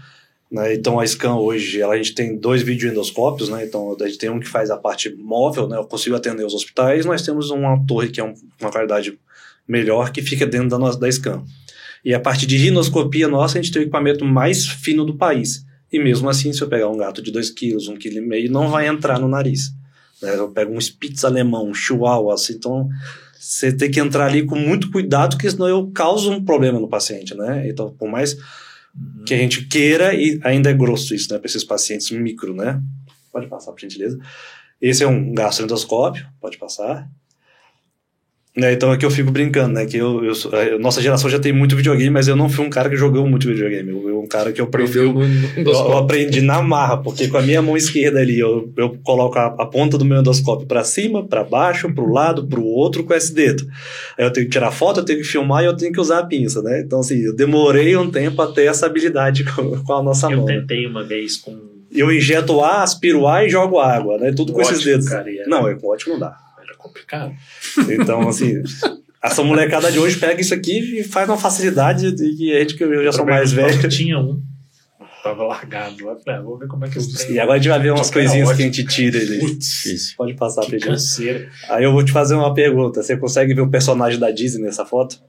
[0.51, 0.73] Né?
[0.73, 3.63] Então a Scan hoje, ela, a gente tem dois videoendoscópios, né?
[3.65, 5.77] Então a gente tem um que faz a parte móvel, né?
[5.77, 7.05] Eu consigo atender os hospitais.
[7.05, 9.17] Nós temos uma torre que é um- uma qualidade
[9.67, 11.43] melhor que fica dentro da, nossa, da Scan.
[12.03, 15.63] E a parte de rinoscopia nossa, a gente tem o equipamento mais fino do país.
[15.91, 17.97] E mesmo assim, se eu pegar um gato de 2 kg, 1,5
[18.29, 19.71] kg, não vai entrar no nariz.
[20.21, 20.35] Né?
[20.35, 22.89] Eu pego um Spitz alemão, um Chihuahua, assim, então
[23.39, 26.87] você tem que entrar ali com muito cuidado, porque senão eu causo um problema no
[26.89, 27.67] paciente, né?
[27.69, 28.37] Então, por mais
[29.25, 31.39] que a gente queira, e ainda é grosso isso, né?
[31.39, 32.81] Para esses pacientes micro, né?
[33.31, 34.19] Pode passar, por gentileza.
[34.81, 37.09] Esse é um gastroendoscópio, pode passar.
[38.57, 39.85] Né, então aqui eu fico brincando, né?
[39.85, 42.89] Que eu, eu nossa geração já tem muito videogame, mas eu não fui um cara
[42.89, 43.89] que jogou muito videogame.
[43.89, 47.27] Eu um cara que eu Aprendeu prefiro no, no eu, eu aprendi na marra, porque
[47.27, 50.67] com a minha mão esquerda ali, eu, eu coloco a, a ponta do meu endoscópio
[50.67, 53.63] para cima, para baixo, para o lado, para o outro com esse dedo.
[54.17, 56.19] Aí eu tenho que tirar foto, eu tenho que filmar e eu tenho que usar
[56.19, 56.81] a pinça, né?
[56.81, 60.45] Então, assim, eu demorei um tempo até essa habilidade com, com a nossa Eu mão.
[60.45, 60.59] né?
[60.59, 61.57] tentei uma vez com.
[61.91, 64.31] Eu injeto ar, aspiro ar e jogo água, né?
[64.31, 65.09] Tudo com esses ótimo, dedos.
[65.09, 66.37] Cara, e era, Não, é com ótimo não dá.
[66.63, 67.33] era complicado.
[67.89, 68.61] Então, assim,
[69.21, 72.75] essa molecada de hoje pega isso aqui e faz uma facilidade de que a gente
[72.75, 73.87] que eu já sou mais velho.
[73.89, 74.41] Tinha um.
[75.21, 75.99] Tava largado.
[76.07, 77.91] Eu falei, ah, vou ver como é que trem- E agora a gente vai ver
[77.91, 79.39] umas que era coisinhas que a gente tira ele.
[79.39, 80.15] Putz.
[80.15, 80.87] Pode passar, que Pedro.
[80.91, 81.49] canseira.
[81.69, 83.03] Aí eu vou te fazer uma pergunta.
[83.03, 85.21] Você consegue ver o personagem da Disney nessa foto?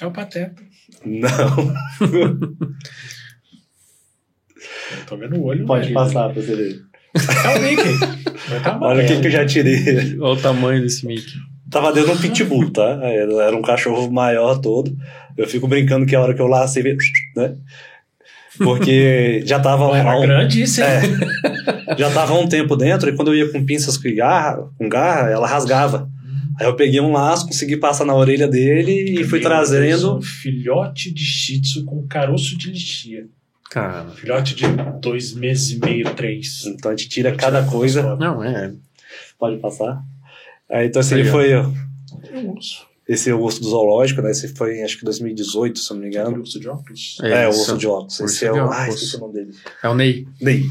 [0.00, 0.62] É o Pateta.
[1.04, 1.74] Não.
[4.98, 5.66] Eu tô vendo o olho.
[5.66, 5.94] Pode dele.
[5.94, 6.80] passar pra você ver.
[7.44, 7.98] É o Mickey.
[8.48, 10.18] Vai tá Olha o que, que eu já tirei.
[10.18, 11.34] Olha o tamanho desse Mickey.
[11.70, 12.98] Tava dentro de um pitbull, tá?
[13.02, 14.96] Era um cachorro maior todo.
[15.36, 16.82] Eu fico brincando que a hora que eu lacei,
[17.36, 17.56] né?
[18.58, 20.86] Porque já tava Pô, Era um, grande isso, hein?
[20.86, 21.96] É.
[21.96, 24.88] já tava há um tempo dentro e quando eu ia com pinças com garra, com
[24.88, 26.10] garra, ela rasgava.
[26.58, 29.84] Aí eu peguei um laço, consegui passar na orelha dele e fui Meu trazendo.
[29.84, 33.26] Deus, Um filhote de shih tzu com caroço de lixia.
[33.70, 34.10] Cara.
[34.10, 34.66] Filhote de
[35.00, 36.66] dois meses e meio, três.
[36.66, 38.16] Então a gente tira cada coisa.
[38.16, 38.72] Não, é.
[39.38, 40.02] Pode passar.
[40.70, 41.54] Aí, então, esse Aí, ele foi.
[41.54, 41.70] ó,
[42.32, 42.86] É um urso.
[43.08, 44.30] Esse é o urso do zoológico, né?
[44.30, 46.36] Esse foi em acho que 2018, se eu não me É engano.
[46.36, 47.18] um urso de óculos.
[47.22, 47.58] É, o isso.
[47.60, 48.20] urso de óculos.
[48.20, 48.70] Urso Esse é o.
[48.70, 49.50] Ah, esqueci o nome dele.
[49.82, 50.26] É o Ney.
[50.40, 50.64] Ney.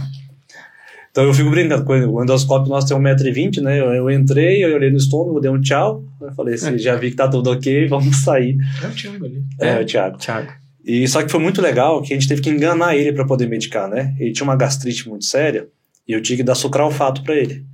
[1.12, 2.06] Então eu fico brincando com ele.
[2.06, 3.80] O endoscópio nosso tem 1,20m, né?
[3.80, 6.04] Eu, eu entrei, eu olhei no estômago, dei um tchau.
[6.22, 6.78] Eu falei assim, É.
[6.78, 8.56] já vi que tá tudo ok, vamos sair.
[8.82, 9.44] É o Thiago ali.
[9.60, 9.82] É, É.
[9.82, 10.18] o Thiago.
[10.18, 10.52] Thiago.
[10.86, 13.48] E só que foi muito legal que a gente teve que enganar ele para poder
[13.50, 14.16] medicar, né?
[14.18, 15.68] Ele tinha uma gastrite muito séria
[16.08, 17.66] e eu tinha que dar sucralfato para ele.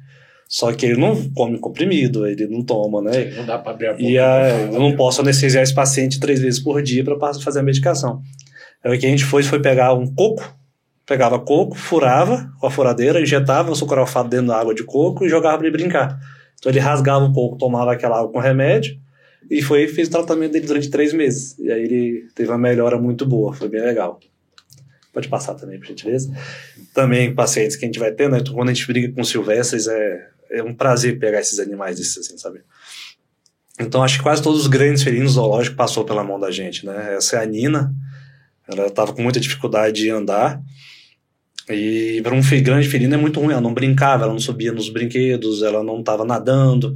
[0.48, 3.32] Só que ele não come comprimido, ele não toma, né?
[3.36, 4.04] Não dá pra abrir a boca.
[4.04, 7.64] E a, eu não posso anestesiar esse paciente três vezes por dia para fazer a
[7.64, 8.22] medicação.
[8.84, 10.56] Aí o que a gente foi foi pegar um coco,
[11.06, 15.30] pegava coco, furava com a furadeira, injetava o sucralfato dentro da água de coco e
[15.30, 16.20] jogava para ele brincar.
[16.60, 18.98] Então ele rasgava o coco, tomava aquela água com remédio
[19.50, 21.58] e foi fez o tratamento dele durante três meses.
[21.58, 24.20] E aí ele teve uma melhora muito boa, foi bem legal.
[25.12, 26.30] Pode passar também, por gentileza.
[26.93, 28.43] Também pacientes que a gente vai ter, né?
[28.54, 32.38] Quando a gente briga com silvestres, é, é um prazer pegar esses animais desses, assim,
[32.38, 32.62] sabe?
[33.80, 37.16] Então acho que quase todos os grandes felinos zoológicos passou pela mão da gente, né?
[37.16, 37.93] Essa é a Nina,
[38.68, 40.62] ela estava com muita dificuldade de andar
[41.70, 44.89] e para um grande felino é muito ruim, ela não brincava, ela não subia nos
[44.89, 46.96] brinquedos, ela não estava nadando.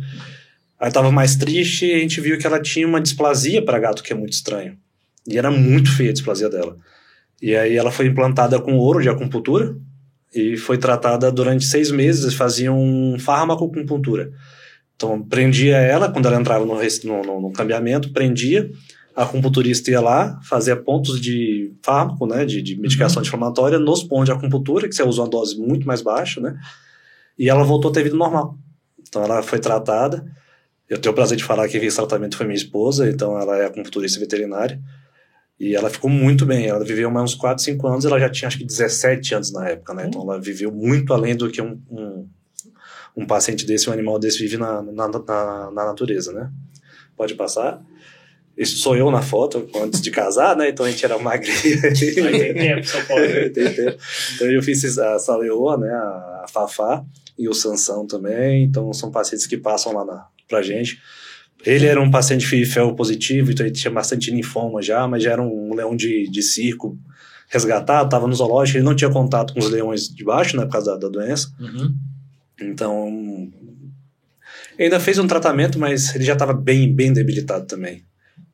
[0.80, 4.04] Aí estava mais triste e a gente viu que ela tinha uma displasia para gato
[4.04, 4.78] que é muito estranho.
[5.28, 6.78] E era muito feia a displasia dela.
[7.42, 9.76] E aí ela foi implantada com ouro de acupuntura
[10.34, 14.32] e foi tratada durante seis meses, fazia um farmacoacupuntura.
[14.96, 18.70] Então, prendia ela, quando ela entrava no, no, no- no cambiamento, prendia,
[19.16, 24.26] a acupunturista ia lá, fazia pontos de fármaco, né, de, de medicação anti-inflamatória, nos pontos
[24.26, 26.56] de acupuntura, que você usa uma dose muito mais baixa, né,
[27.38, 28.58] e ela voltou a ter vida normal.
[29.08, 30.24] Então, ela foi tratada.
[30.88, 33.66] Eu tenho o prazer de falar que fez tratamento foi minha esposa, então ela é
[33.66, 34.80] acupunturista veterinária.
[35.60, 36.68] E ela ficou muito bem.
[36.68, 38.06] Ela viveu mais uns 4, 5 anos.
[38.06, 40.06] Ela já tinha acho que 17 anos na época, né?
[40.08, 42.28] Então ela viveu muito além do que um, um,
[43.18, 46.50] um paciente desse, um animal desse vive na, na, na, na natureza, né?
[47.18, 47.82] Pode passar.
[48.58, 50.70] Isso sou eu na foto, antes de casar, né?
[50.70, 51.56] Então a gente era magrinho.
[52.28, 53.24] Aí tem tempo, São Paulo.
[53.54, 53.98] Tem tempo.
[54.36, 55.90] Então eu fiz a Saleoa, né?
[55.90, 57.04] A Fafá
[57.38, 58.64] e o Sansão também.
[58.64, 61.02] Então são pacientes que passam lá na, pra gente.
[61.66, 65.42] Ele era um paciente FIFEL positivo, então ele tinha bastante linfoma já, mas já era
[65.42, 66.98] um leão de, de circo
[67.50, 70.72] resgatado, estava no zoológico, ele não tinha contato com os leões de baixo, né, por
[70.72, 71.52] causa da, da doença.
[71.60, 71.96] Uhum.
[72.62, 73.52] Então,
[74.78, 78.04] ele ainda fez um tratamento, mas ele já estava bem, bem debilitado também.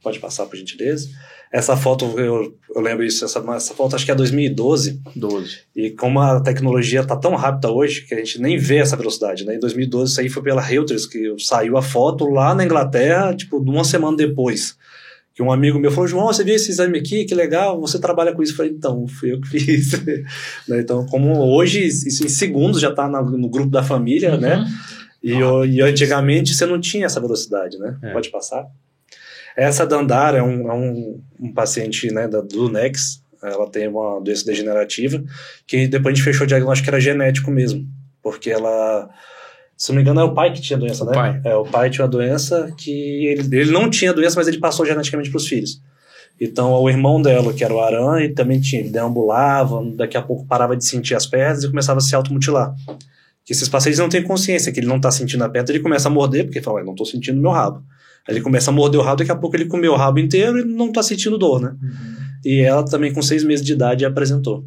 [0.02, 1.10] Pode passar, por gentileza.
[1.58, 5.02] Essa foto, eu, eu lembro isso, essa, essa foto acho que é 2012.
[5.16, 5.60] 12.
[5.74, 9.46] E como a tecnologia está tão rápida hoje, que a gente nem vê essa velocidade,
[9.46, 9.56] né?
[9.56, 13.58] Em 2012, isso aí foi pela Reuters, que saiu a foto lá na Inglaterra, tipo,
[13.58, 14.76] uma semana depois.
[15.34, 17.24] Que um amigo meu falou, João, você viu esse exame aqui?
[17.26, 18.52] Que legal, você trabalha com isso.
[18.54, 19.92] Eu falei, então, fui eu que fiz.
[20.68, 24.40] Né, então, como hoje, isso em segundos já está no grupo da família, Uhum.
[24.42, 24.66] né?
[25.24, 27.98] E, eu- e antigamente você não tinha essa velocidade, né?
[28.04, 28.12] É.
[28.14, 28.66] Pode passar.
[29.56, 33.24] Essa Dandara é um, é um, um paciente né, da, do Nex.
[33.42, 35.24] Ela tem uma doença degenerativa
[35.68, 37.86] que depois a gente fechou o diagnóstico que era genético mesmo.
[38.22, 39.08] Porque ela,
[39.78, 41.14] se não me engano, é o pai que tinha a doença, O né?
[41.14, 41.42] pai.
[41.44, 44.58] É, o pai tinha a doença que ele, ele não tinha a doença, mas ele
[44.60, 45.80] passou geneticamente para os filhos.
[46.42, 50.22] Então, o irmão dela, que era o Aran, ele também tinha, ele deambulava, daqui a
[50.22, 52.74] pouco parava de sentir as pernas e começava a se automutilar.
[53.46, 56.10] Que esses pacientes não têm consciência que ele não está sentindo a perna, ele começa
[56.10, 57.84] a morder, porque ele fala, "Ué, não estou sentindo meu rabo.
[58.28, 60.60] Aí ele começa a morder o rabo, daqui a pouco ele comeu o rabo inteiro
[60.60, 61.76] e não está sentindo dor, né?
[62.44, 64.66] E ela também, com seis meses de idade, apresentou.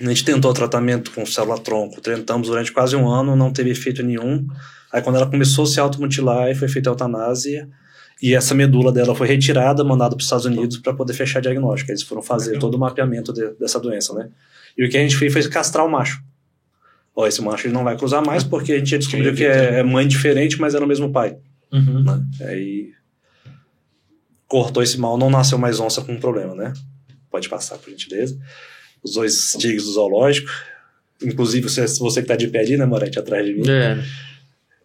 [0.00, 4.46] A gente tentou tratamento com célula-tronco, tentamos durante quase um ano, não teve efeito nenhum.
[4.92, 7.68] Aí, quando ela começou a se automutilar, foi feita a eutanásia.
[8.22, 11.90] E essa medula dela foi retirada, mandada para os Estados Unidos para poder fechar diagnóstico.
[11.92, 14.28] Eles foram fazer todo o mapeamento de- dessa doença, né?
[14.76, 16.20] E o que a gente fez foi castrar o macho.
[17.14, 19.80] Ó, esse macho ele não vai cruzar mais porque a gente já descobriu que é,
[19.80, 21.36] é mãe diferente, mas era o mesmo pai.
[21.72, 22.02] Uhum.
[22.02, 22.26] Né?
[22.42, 22.92] Aí
[24.46, 26.72] cortou esse mal, não nasceu mais onça com problema, né?
[27.30, 28.38] Pode passar, por gentileza.
[29.02, 30.50] Os dois tigres do zoológico.
[31.22, 33.68] Inclusive, você, você que tá de pé ali, né, Morante, atrás de mim.
[33.68, 34.02] É.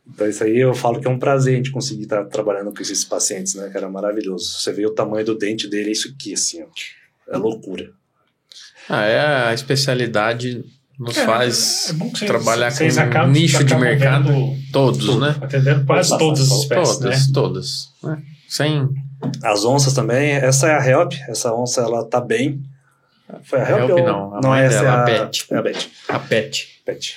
[0.05, 2.81] Então, isso aí eu falo que é um prazer a gente conseguir estar trabalhando com
[2.81, 3.89] esses pacientes, né, cara?
[3.89, 4.59] Maravilhoso.
[4.59, 6.67] Você vê o tamanho do dente dele, é isso aqui, assim, ó.
[7.33, 7.91] É loucura.
[8.89, 10.65] Ah, é a especialidade
[10.99, 14.29] nos É, faz é vocês- trabalhar vocês com um nicho de mercado
[14.71, 15.19] todos, tudo.
[15.19, 15.35] né?
[15.41, 17.33] Atendendo quase todas as espécies, Todas, né?
[17.33, 17.89] todas.
[18.03, 18.21] né?
[18.47, 18.89] Sem
[19.43, 22.61] As onças também, essa é a Help, essa onça, ela tá bem.
[23.43, 24.05] Foi a Help, Help ou...
[24.05, 25.31] não, a mãe essa dela, é a a Beth.
[25.49, 25.77] É a Beth.
[26.09, 26.67] a pet.
[26.85, 27.15] Pet.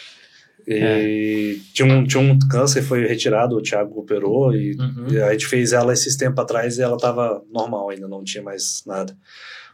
[0.68, 5.06] E tinha, um, tinha um câncer, foi retirado, o Thiago operou e, Uhum.
[5.10, 8.42] e a gente fez ela esses tempos atrás e ela tava normal ainda, não tinha
[8.42, 9.16] mais nada.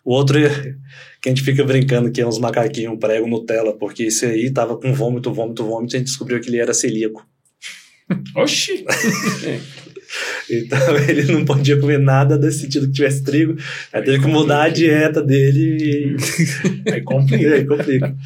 [0.04, 0.38] O outro
[1.20, 4.76] que a gente fica brincando que é uns macaquinhos prego Nutella, porque esse aí tava
[4.76, 7.26] com vômito, vômito, vômito, e a gente descobriu que ele era celíaco.
[8.36, 8.84] Oxi!
[10.50, 13.56] Então ele não podia comer nada desse sentido que tivesse trigo.
[13.92, 16.16] Aí teve que mudar a dieta dele
[16.86, 17.54] Aí e, e complica.
[17.54, 18.16] aí complica.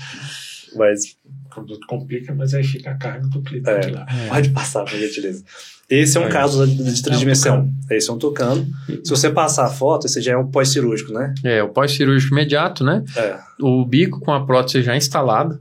[0.75, 1.17] Mas
[1.57, 3.91] Quando complica, mas aí fica a carga do cliente É.
[3.91, 4.07] lá.
[4.29, 5.43] Pode passar, por gentileza.
[5.89, 6.29] Esse é um É.
[6.29, 7.63] caso de, de tridimensão.
[7.63, 7.75] tucano.
[7.91, 8.67] Esse é um tucano.
[9.03, 11.33] Se você passar a foto, esse já é um pós-cirúrgico, né?
[11.43, 13.03] É, o pós-cirúrgico imediato, né?
[13.17, 13.39] É.
[13.59, 15.59] O bico com a prótese já instalada.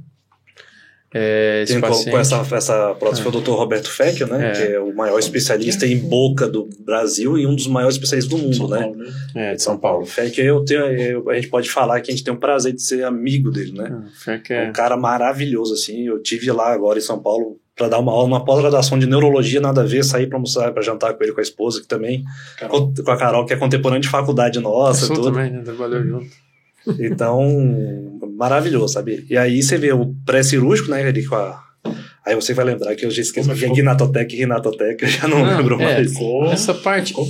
[1.18, 3.24] É, Quem colocou essa, essa prótese É.
[3.24, 3.52] foi o Dr.
[3.52, 4.50] Roberto Fecchio, né?
[4.50, 4.52] É.
[4.52, 8.44] Que é o maior especialista em boca do Brasil e um dos maiores especialistas do
[8.44, 8.80] mundo, São né?
[8.82, 9.06] Paulo, né?
[9.34, 10.06] É, De São Paulo.
[10.06, 12.82] Fecchio, eu tenho, eu- a gente pode falar que a gente tem o prazer de
[12.82, 14.04] ser amigo dele, né?
[14.26, 14.70] Fé que É é.
[14.70, 16.06] um cara maravilhoso, assim.
[16.06, 19.60] Eu tive lá agora em São Paulo para dar uma aula, uma pós-graduação de neurologia,
[19.62, 22.24] nada a ver, sair para almoçar, para jantar com ele, com a esposa, que também,
[22.58, 22.94] Carol.
[23.04, 25.24] com a Carol, que é contemporânea de faculdade nossa, tudo.
[25.32, 25.62] também, né?
[25.62, 26.45] Trabalhou junto.
[27.00, 29.26] Então, maravilhoso, sabe?
[29.30, 31.64] E aí você vê o pré-cirúrgico, né, ali com a...
[32.26, 33.76] Aí você vai lembrar que eu já esqueci Como que é ficou?
[33.78, 35.84] Ginatotec e Rinatotec, eu já não, Não, lembro é.
[35.96, 36.14] mais.
[36.52, 37.28] Essa parte ficou-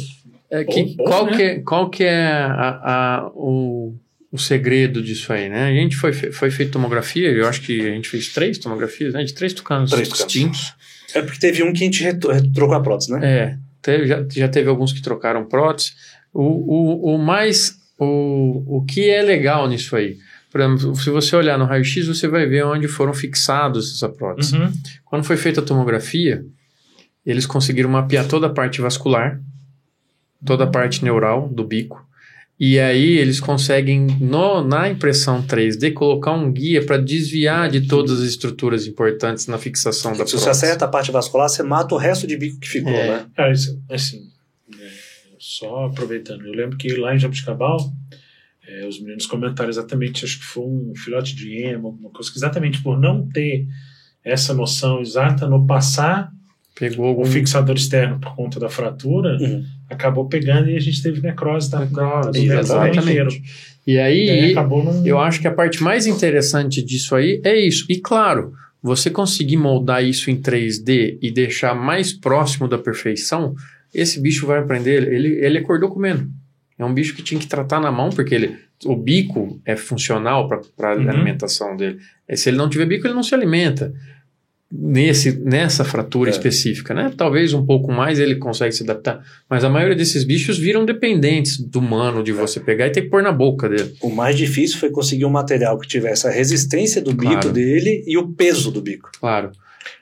[0.49, 1.35] é que bom, qual, né?
[1.35, 2.79] que é, qual que é a,
[3.17, 3.93] a- o,
[4.31, 5.65] o segredo disso aí, né?
[5.65, 9.23] A gente foi, foi feito tomografia, eu acho que a gente fez três tomografias, né?
[9.23, 10.31] De três tucanos Três tucanos.
[10.31, 10.73] distintos.
[11.13, 13.19] É porque teve um que a gente retro- trocou a prótese, né?
[13.23, 15.91] É, teve- já, já teve alguns que trocaram prótese.
[16.33, 17.75] O, o, o mais.
[17.97, 20.17] O, o que é legal nisso aí?
[20.51, 24.55] Por exemplo, se você olhar no raio-x, você vai ver onde foram fixados essa prótese.
[24.57, 24.71] Uhum.
[25.03, 26.45] Quando foi feita a tomografia,
[27.25, 29.41] eles conseguiram mapear toda a parte vascular,
[30.45, 32.05] toda a parte neural do bico.
[32.57, 38.21] E aí eles conseguem, no- na impressão 3D, colocar um guia para desviar de todas
[38.21, 40.65] as estruturas importantes na fixação da Se você prótese.
[40.65, 43.25] acerta a parte vascular, você mata o resto de bico que ficou, É.
[43.37, 43.51] né?
[43.51, 44.34] Isso, assim, é,
[45.47, 47.77] só aproveitando, eu lembro que lá em Jabuticabal,
[48.67, 52.37] é, os meninos comentaram exatamente, acho que foi um filhote de ema, alguma coisa, que
[52.37, 53.67] exatamente por não ter
[54.23, 56.31] essa noção exata no passar
[56.77, 59.63] Pegou o algum fixador externo por conta da fratura, Uhum.
[59.89, 62.99] acabou pegando e a gente teve necrose da, da, do Necrose, vertebral exatamente.
[62.99, 63.29] inteiro.
[63.87, 65.05] E aí, E aí acabou num...
[65.05, 67.85] eu acho que a parte mais interessante disso aí é isso.
[67.87, 68.51] E claro,
[68.81, 73.55] você conseguir moldar isso em 3D e deixar mais próximo da perfeição,
[73.99, 75.07] esse bicho vai aprender.
[75.11, 76.29] Ele, ele acordou comendo.
[76.77, 78.55] É um bicho que tinha que tratar na mão, porque ele,
[78.85, 81.09] o bico é funcional para a Uhum.
[81.09, 81.99] alimentação dele.
[82.27, 83.93] E se ele não tiver bico, ele não se alimenta.
[84.77, 86.31] nesse, nessa fratura É.
[86.31, 87.11] específica, né?
[87.15, 91.57] Talvez um pouco mais ele consegue se adaptar, mas a maioria desses bichos viram dependentes
[91.59, 93.93] do humano, de você pegar e ter que pôr na boca dele.
[94.01, 97.51] O mais difícil foi conseguir um material que tivesse a resistência do bico Claro.
[97.53, 99.11] dele e o peso do bico.
[99.17, 99.51] Claro.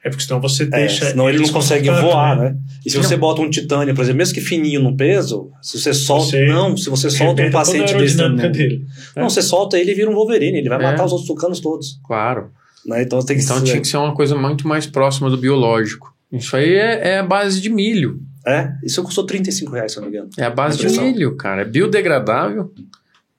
[0.05, 1.05] É porque senão você É, deixa.
[1.11, 2.55] senão ele não consegue voar, né?
[2.85, 3.03] E se Não.
[3.03, 6.25] você bota um titânio, por exemplo, mesmo que fininho no peso, se você solta.
[6.31, 8.51] Você não, se você solta um paciente desse tamanho.
[8.51, 8.85] dele.
[9.15, 10.83] Não, você solta ele e vira um Wolverine, ele vai É.
[10.83, 11.99] matar os outros tucanos todos.
[12.05, 12.51] Claro.
[12.85, 13.01] Né?
[13.03, 13.63] Então tem que Então ser.
[13.63, 16.13] tinha que ser uma coisa muito mais próxima do biológico.
[16.29, 18.19] Isso aí é, é a base de milho.
[18.45, 20.29] É, isso custou 35 reais, se não me engano.
[20.37, 21.61] É a base de milho, cara.
[21.61, 22.73] É biodegradável.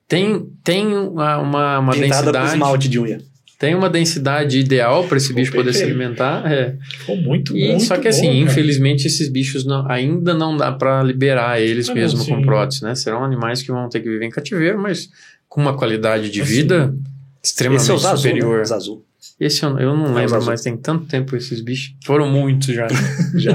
[0.09, 2.53] Tem, tem uma, uma, uma Pintada densidade.
[2.53, 3.19] esmalte de unha.
[3.65, 6.51] Tem uma densidade ideal para esse Ficou bicho poder se alimentar.
[6.53, 6.77] É.
[6.99, 10.71] Ficou muito, E, muito só que assim, bom, infelizmente, esses bichos não- ainda não dá
[10.71, 12.95] para liberar eles Ah, mesmo não, com prótese, né?
[12.95, 15.09] Serão animais que vão ter que viver em cativeiro, mas
[15.49, 16.95] com uma qualidade de Assim, vida
[17.43, 18.59] extremamente Esse é o Zazu, superior.
[18.59, 18.65] né?
[18.65, 19.03] Zazu.
[19.41, 21.95] Esse eu, eu não É lembro, mas tem tanto tempo esses bichos.
[22.05, 22.87] Foram muitos já.
[23.35, 23.53] Já.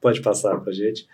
[0.00, 1.06] Pode passar pra gente.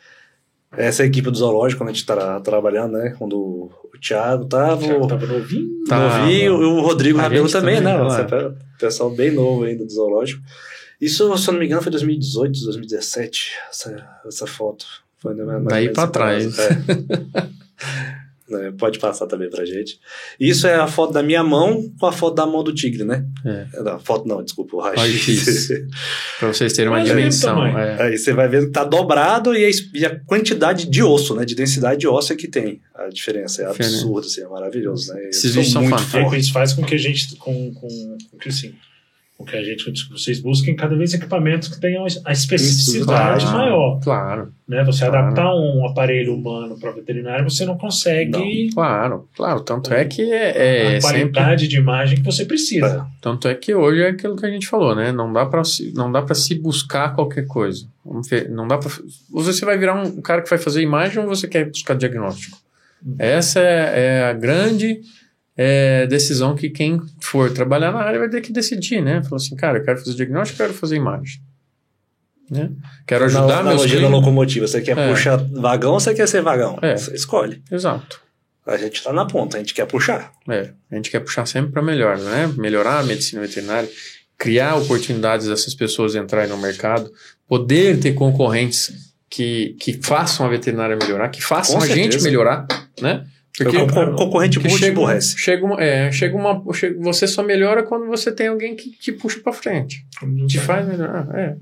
[0.77, 3.15] Essa é a equipe do zoológico, quando a gente tá trabalhando, né?
[3.19, 3.71] Quando o
[4.01, 5.85] Thiago tava, Já o tava novinho.
[5.87, 8.05] Tá, novinho, e o Rodrigo Rabelo também, também, né?
[8.05, 10.43] Você é pessoal bem novo ainda do zoológico.
[11.01, 14.87] Isso, se eu não me engano, foi 2018, 2017, essa, essa foto.
[15.19, 16.55] Foi menos Daí pra trás.
[16.55, 16.71] prazo.
[17.37, 18.13] É.
[18.59, 19.99] É, pode passar também pra gente.
[20.39, 23.25] Isso é a foto da minha mão com a foto da mão do tigre, né?
[23.45, 23.83] É.
[23.83, 25.69] Não, foto não, desculpa, o Raio-X.
[26.39, 27.67] Pra vocês terem uma Mas é dimensão.
[27.67, 28.03] é.
[28.03, 31.45] Aí você vai ver que tá dobrado e a, e a quantidade de osso, né?
[31.45, 32.81] De densidade óssea que tem.
[32.95, 35.29] A diferença é absurda, assim, é maravilhoso, né?
[35.29, 36.39] Esses são E aí, fantásticos.
[36.39, 37.37] isso faz com que a gente.
[37.37, 37.89] Com, com,
[38.31, 38.75] com que assim.
[39.43, 43.59] Com que a gente, vocês busquem cada vez equipamentos que tenham a especificidade Claro.
[43.59, 44.01] maior.
[44.01, 44.83] Claro, Né?
[44.85, 45.19] Você Claro.
[45.19, 49.61] adaptar um aparelho humano para veterinário, você não consegue claro, claro.
[49.61, 53.07] Tanto é que é, é a sempre qualidade de imagem que você precisa.
[53.21, 55.13] Tanto é que hoje é aquilo que a gente falou, né?
[55.13, 57.87] Não dá para se, não dá para se buscar qualquer coisa.
[58.51, 58.91] Não dá para
[59.31, 62.57] você vai virar um cara que vai fazer imagem ou você quer buscar diagnóstico.
[63.19, 65.01] Essa é, é a grande
[65.57, 69.23] é, decisão que quem for trabalhar na área vai ter que decidir, né?
[69.23, 71.41] Falou assim, cara, eu quero fazer diagnóstico, quero fazer imagem,
[72.51, 72.71] né?
[73.07, 74.67] Quero ajudar na meus analogia da locomotiva.
[74.67, 75.11] Você quer É.
[75.11, 76.79] puxar vagão ou você quer ser vagão?
[76.83, 76.97] É.
[76.97, 77.63] Você escolhe.
[77.71, 78.21] Exato.
[78.67, 80.31] A gente tá na ponta, a gente quer puxar.
[80.49, 82.47] É, a gente quer puxar sempre para melhor, né?
[82.57, 83.89] Melhorar a medicina veterinária,
[84.39, 87.11] criar oportunidades dessas pessoas entrarem no mercado,
[87.49, 92.25] poder ter concorrentes que, que façam a veterinária melhorar, que façam Com a gente certeza.
[92.25, 92.67] melhorar,
[93.01, 93.27] né?
[93.59, 95.37] Porque o con- concorrente burro te chega, emburrece.
[95.39, 96.63] chega, uma, é, chega uma.
[96.73, 100.07] chega- você só melhora quando você tem alguém que te puxa para frente,
[100.49, 101.29] te faz melhorar.
[101.35, 101.57] É.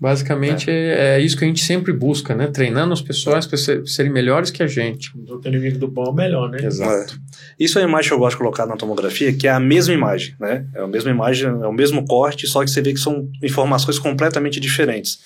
[0.00, 1.16] Basicamente é.
[1.16, 2.46] é isso que a gente sempre busca, né?
[2.46, 5.10] Treinando as pessoas para ser- serem melhores que a gente.
[5.14, 6.58] O inimigo do bom é o melhor, né?
[6.64, 7.20] Exato.
[7.58, 9.92] Isso é a imagem que eu gosto de colocar na tomografia, que é a mesma
[9.92, 10.64] imagem, né?
[10.74, 13.98] É a mesma imagem, é o mesmo corte, só que você vê que são informações
[13.98, 15.18] completamente diferentes.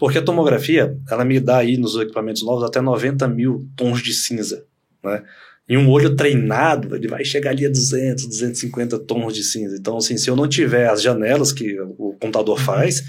[0.00, 4.14] Porque a tomografia, ela me dá aí nos equipamentos novos até 90 mil tons de
[4.14, 4.64] cinza,
[5.04, 5.22] né?
[5.68, 9.76] E um olho treinado, ele vai chegar ali a 200, 250 tons de cinza.
[9.76, 13.04] Então, assim, se eu não tiver as janelas que o computador faz,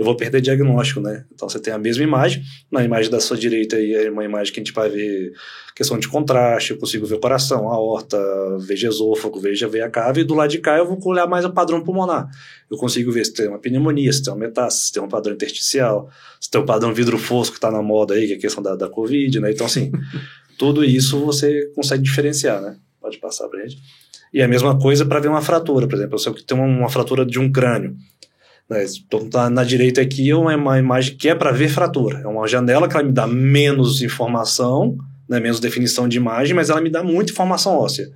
[0.00, 1.26] eu vou perder diagnóstico, né?
[1.30, 2.42] Então, você tem a mesma imagem.
[2.72, 5.30] Na imagem da sua direita aí é uma imagem que a gente vai ver
[5.76, 8.18] questão de contraste, eu consigo ver o coração, a aorta,
[8.60, 11.44] vejo esôfago, vejo a veia cava, e do lado de cá eu vou olhar mais
[11.44, 12.30] o padrão pulmonar.
[12.70, 15.34] Eu consigo ver se tem uma pneumonia, se tem uma metástase, se tem um padrão
[15.34, 16.08] intersticial,
[16.40, 18.62] se tem um padrão vidro fosco que está na moda aí, que é a questão
[18.62, 19.52] da, da Covid, né?
[19.52, 19.92] Então, assim,
[20.58, 22.74] tudo isso você consegue diferenciar, né?
[23.02, 23.76] Pode passar pra gente.
[24.32, 26.88] E a mesma coisa para ver uma fratura, por exemplo, se eu tenho uma, uma
[26.88, 27.94] fratura de um crânio,
[28.70, 28.84] né?
[29.04, 32.20] Então, tá na direita aqui é uma, imagem que é para ver fratura.
[32.22, 34.96] É uma janela que ela me dá menos informação,
[35.28, 38.08] né, menos definição de imagem, mas ela me dá muita informação óssea.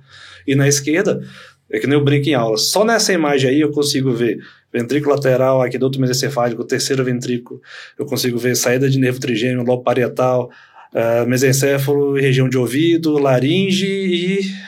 [0.47, 1.21] E na esquerda,
[1.69, 4.39] é que nem eu brinco em aula, só nessa imagem aí eu consigo ver
[4.71, 7.61] ventrículo lateral, aqueduto mesencefálico, terceiro ventrículo,
[7.97, 10.49] eu consigo ver saída de nervo trigêmeo, lobo parietal,
[10.93, 14.64] uh, mesencéfalo, região de ouvido, laringe e...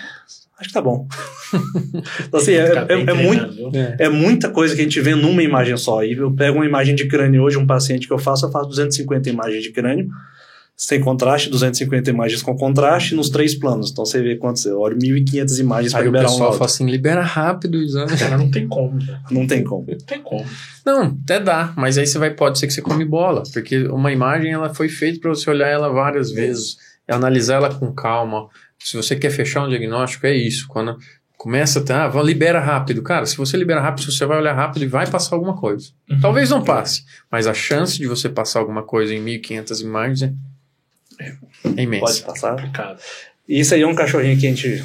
[0.60, 1.08] acho que tá bom.
[2.28, 3.72] então, assim, é, é- é muito?
[4.00, 4.10] É.
[4.10, 6.04] muita coisa que a gente vê numa imagem só.
[6.04, 8.68] E eu pego uma imagem de crânio hoje, um paciente que eu faço, eu faço
[8.70, 10.08] 250 imagens de crânio,
[10.76, 13.90] sem contraste, 250 imagens com contraste, nos três planos.
[13.92, 16.58] Então você vê quantos, eu olho 1.500 imagens para Aí o liberar um pessoal laudo.
[16.60, 18.16] fala assim, libera rápido o exame.
[18.18, 19.20] Cara, não tem como, velho.
[19.32, 19.86] Não tem como.
[19.90, 20.46] Não tem como.
[20.86, 24.12] Não, até dá, mas aí você vai, pode ser que você come bola, porque uma
[24.12, 26.78] imagem ela foi feita para você olhar ela várias vezes,
[27.10, 28.48] e analisar ela com calma.
[28.80, 30.68] Se você quer fechar um diagnóstico, é isso.
[30.68, 30.98] Quando
[31.38, 33.02] começa a ter, ah, libera rápido.
[33.04, 35.90] Cara, se você libera rápido, você vai olhar rápido e vai passar alguma coisa.
[36.10, 36.20] Uhum.
[36.20, 41.26] Talvez não passe, mas a chance de você passar alguma coisa em 1.500 imagens é,
[41.26, 42.24] é Pode imensa.
[42.24, 42.56] passar.
[42.56, 43.00] Complicado.
[43.48, 44.84] E isso aí é um cachorrinho que a gente.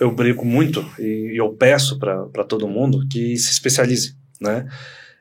[0.00, 4.16] Eu brinco muito e eu peço para todo mundo que se especialize.
[4.40, 4.66] né?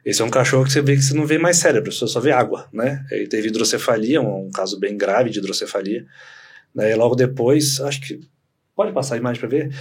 [0.04, 2.20] Esse é um cachorro que você vê que você não vê mais cérebro, você só
[2.20, 3.06] vê água, né?
[3.12, 6.06] Ele teve hidrocefalia, um, um caso bem grave de hidrocefalia.
[6.74, 6.92] Né?
[6.92, 8.20] E logo depois, acho que
[8.76, 9.76] pode passar a imagem para ver,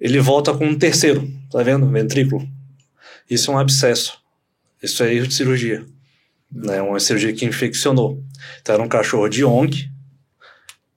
[0.00, 1.86] ele volta com um terceiro, tá vendo?
[1.88, 2.46] Ventrículo.
[3.28, 4.18] Isso é um abscesso.
[4.82, 5.84] Isso é erro de cirurgia.
[6.52, 6.80] Né?
[6.82, 8.22] Uma cirurgia que infeccionou.
[8.60, 9.90] Então era um cachorro de ONG,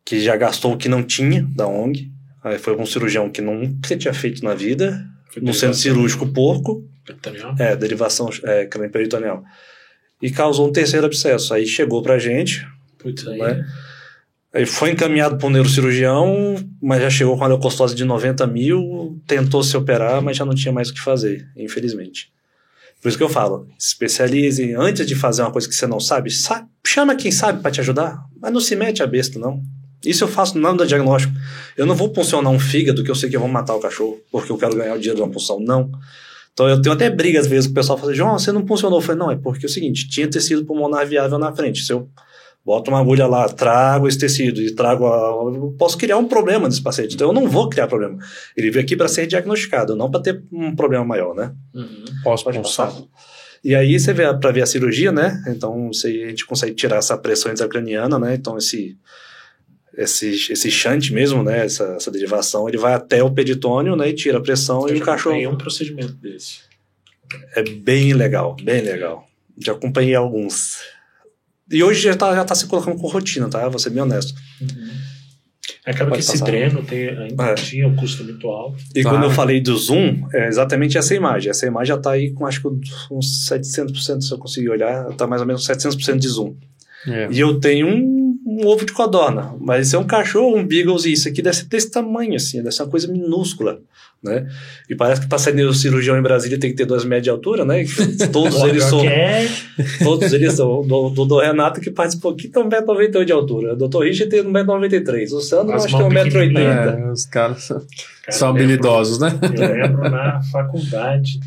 [0.04, 2.12] que já gastou o que não tinha da ONG.
[2.44, 5.06] Aí foi um cirurgião que nunca tinha feito na vida,
[5.42, 6.88] no centro cirúrgico porco.
[7.06, 7.56] Peritoneal?
[7.58, 9.44] É, derivação é, crânio peritoneal.
[10.22, 11.54] E causou um terceiro abscesso.
[11.54, 12.68] Aí chegou pra gente,
[12.98, 13.38] Putz, aí.
[13.38, 13.66] né?
[14.58, 19.22] Aí foi encaminhado para um neurocirurgião, mas já chegou com a leucostose de 90 mil,
[19.28, 22.32] tentou se operar, mas já não tinha mais o que fazer, infelizmente.
[23.00, 26.32] Por isso que eu falo, especialize antes de fazer uma coisa que você não sabe,
[26.32, 29.62] sa- chama quem sabe para te ajudar, mas não se mete a besta, não.
[30.04, 31.34] Isso eu faço não do diagnóstico.
[31.78, 34.18] Eu não vou puncionar um fígado que eu sei que eu vou matar o cachorro,
[34.32, 35.92] porque eu quero ganhar o dinheiro de uma punção, não.
[36.52, 38.98] Então eu tenho até briga às vezes com o pessoal fala, João, você não funcionou.
[38.98, 41.82] Eu falei, não, é porque é o seguinte, tinha tecido pulmonar viável na frente.
[41.84, 42.10] Se eu
[42.68, 45.30] boto uma agulha lá, trago esse tecido e trago a.
[45.56, 47.16] Eu posso criar um problema nesse paciente.
[47.16, 48.18] Então eu não vou criar problema.
[48.58, 51.54] Ele veio aqui para ser diagnosticado, não para ter um problema maior, né?
[51.74, 52.04] Uhum.
[52.22, 52.88] Posso Pode pensar?
[52.88, 53.04] passar.
[53.64, 55.42] E aí você vê para ver a cirurgia, né?
[55.48, 58.36] Então aí a gente consegue tirar essa pressão intracraniana, né?
[58.36, 58.98] Então esse
[59.98, 61.64] esse esse shunt mesmo, né?
[61.64, 64.10] Essa, essa derivação, ele vai até o peritônio, né?
[64.10, 66.60] E tira a pressão Eu e já o cachorro acompanhei um procedimento desse.
[67.56, 69.26] é bem legal, bem legal.
[69.58, 70.97] Já acompanhei alguns.
[71.72, 73.68] E hoje já tá, já tá se colocando com rotina, tá?
[73.68, 74.34] Vou ser bem honesto.
[75.86, 77.54] Acaba Pode que esse dreno tem, ainda É.
[77.56, 78.78] tinha um custo muito alto.
[78.94, 81.50] E quando eu falei do zoom, é exatamente essa imagem.
[81.50, 82.68] Essa imagem já tá aí com acho que
[83.12, 86.56] uns 700%, se eu conseguir olhar, tá mais ou menos 700% de zoom.
[87.08, 87.30] É.
[87.32, 88.17] E eu tenho um,
[88.58, 91.66] um ovo de codorna, mas é um cachorro, um beagles, e isso aqui deve ser
[91.66, 93.80] desse tamanho, assim, deve ser uma coisa minúscula,
[94.22, 94.50] né?
[94.90, 97.64] E parece que para ser neurocirurgião em Brasília tem que ter dois metros de altura,
[97.64, 97.86] né?
[98.34, 99.00] Todos eles são,
[100.04, 100.80] todos eles são.
[100.82, 105.32] O doutor Renato que participou aqui tem 1,98m de altura, o doutor Richard tem 1,93m,
[105.34, 106.58] o Sandro As acho que tem mãos 1,80m.
[106.58, 109.40] É, os caras são, cara, são habilidosos, né?
[109.44, 111.40] Eu lembro na faculdade,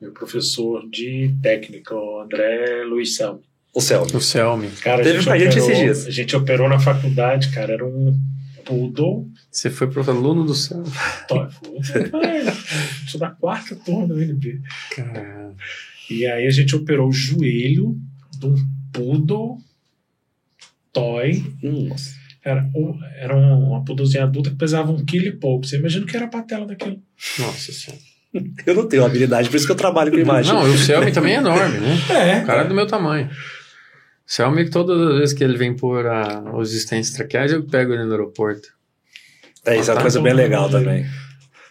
[0.00, 3.42] meu professor de técnica, o André Luiz Selmi.
[3.74, 4.02] O céu.
[4.14, 4.68] O Selmy.
[4.82, 6.06] Cara, Teve gente operou- esses dias.
[6.06, 8.16] A gente operou na faculdade, cara, era um
[8.64, 9.28] poodle.
[9.50, 10.86] Você foi pro aluno do Selmy.
[11.28, 11.48] Toy.
[13.08, 14.60] Sou da quarta turma do NB.
[14.94, 15.54] Caramba.
[16.10, 17.96] E aí a gente operou o joelho
[18.38, 18.54] de um
[18.92, 19.58] poodle
[20.92, 21.42] toy.
[21.62, 22.14] Nossa.
[22.44, 25.66] Era, um- era um- uma poodlezinha adulta que pesava um quilo e pouco.
[25.66, 27.00] Você imagina o que era a patela daquilo.
[27.38, 28.02] Nossa senhora.
[28.66, 30.52] Eu não tenho habilidade, por isso que eu trabalho com imagem.
[30.52, 31.96] Não, e o Selmy também é enorme, né?
[32.10, 32.42] É.
[32.42, 33.30] O cara é do meu tamanho.
[34.26, 37.92] O Selmy, todas as vezes que ele vem por a, os existentes traqueais, eu pego
[37.92, 38.68] ele no aeroporto.
[39.64, 41.06] É, isso é uma Tá coisa bem legal também.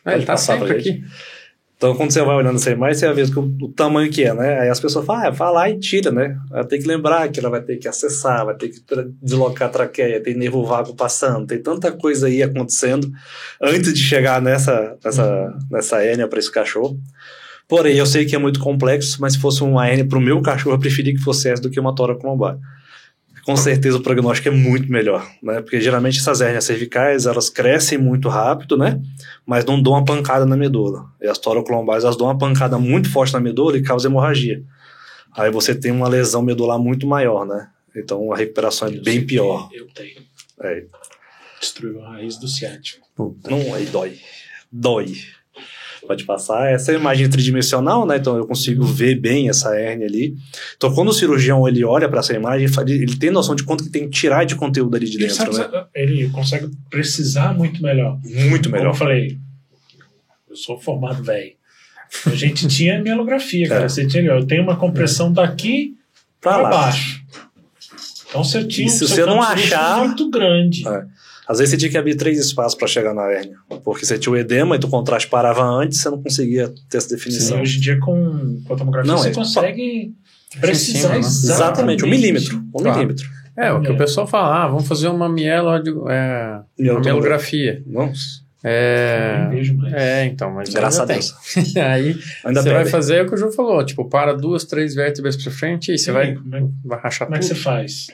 [0.06, 1.04] Ah, ele tá sempre aqui.
[1.84, 4.34] Então, quando você vai olhando essa imagem, você vai ver que o, tamanho que é,
[4.34, 4.62] né?
[4.62, 6.38] Aí as pessoas falam, ah, vai lá e tira, né?
[6.50, 8.82] Ela tem que lembrar que ela vai ter que acessar, vai ter que
[9.22, 13.12] deslocar a traqueia, tem nervo vago passando, tem tanta coisa aí acontecendo
[13.62, 16.98] antes de chegar nessa, nessa, nessa hérnia para esse cachorro.
[17.68, 20.42] Porém, eu sei que é muito complexo, mas se fosse uma hérnia para o meu
[20.42, 22.58] cachorro, eu preferia que fosse essa do que uma tórax lombar.
[23.46, 25.62] Com certeza o prognóstico é muito melhor, né?
[25.62, 29.02] Porque geralmente essas hérnias cervicais, elas crescem muito rápido, né?
[29.46, 31.06] Mas não dão uma pancada na medula.
[31.22, 34.64] E as toraclombares, elas dão uma pancada muito forte na medula e causa hemorragia.
[35.36, 37.70] Aí você tem uma lesão medular muito maior, né?
[37.96, 39.70] Então a recuperação é Eu bem sei pior.
[39.74, 40.22] Eu tenho.
[40.62, 40.86] É,
[41.60, 43.08] Destruiu a raiz do ciático.
[43.16, 43.50] Puta.
[43.50, 44.20] não, aí dói.
[44.72, 45.16] Dói.
[46.08, 46.70] Pode passar.
[46.72, 48.18] Essa é imagem tridimensional, né?
[48.18, 50.36] Então eu consigo ver bem essa hérnia ali.
[50.76, 53.90] Então quando o cirurgião ele olha para essa imagem, ele tem noção de quanto que
[53.90, 55.86] tem que tirar de conteúdo ali de Ele, dentro, sabe- né?
[55.96, 58.20] ele consegue precisar muito melhor.
[58.50, 58.92] Muito Como melhor.
[58.94, 59.38] eu falei,
[60.50, 61.54] eu sou formado velho.
[62.28, 63.86] A gente tinha mielografia, cara.
[63.86, 63.90] É.
[63.90, 65.96] Você tinha, eu tenho uma compressão daqui
[66.42, 67.24] para baixo.
[68.30, 70.88] Então você tinha E se você não achar- muito grande.
[70.88, 71.06] É.
[71.48, 73.58] Às vezes você tinha que abrir três espaços para chegar na hérnia.
[73.84, 77.10] Porque você tinha o edema e o contraste parava antes, você não conseguia ter essa
[77.10, 77.62] Sim, definição.
[77.62, 80.14] hoje em dia com, com a tomografia Não, você é- consegue
[80.62, 81.18] precisar né?
[81.20, 81.54] exatamente.
[81.54, 82.58] Exatamente, um milímetro.
[82.74, 82.98] Um Claro.
[82.98, 83.28] milímetro.
[83.56, 83.92] É, o que É.
[83.92, 85.70] o pessoal fala, ah, vamos fazer uma mielo,
[86.10, 87.84] é, uma mielografia.
[87.86, 89.94] Nossa, É, Nem vejo mais.
[89.94, 91.34] é, então, mas graças a Deus.
[91.76, 92.74] Aí Ainda você bem.
[92.82, 95.98] vai fazer o que o João falou, tipo, para duas, três vértebras pra frente e
[95.98, 97.64] você E vai, Como é, vai rachar como é que você tudo.
[97.64, 98.08] faz?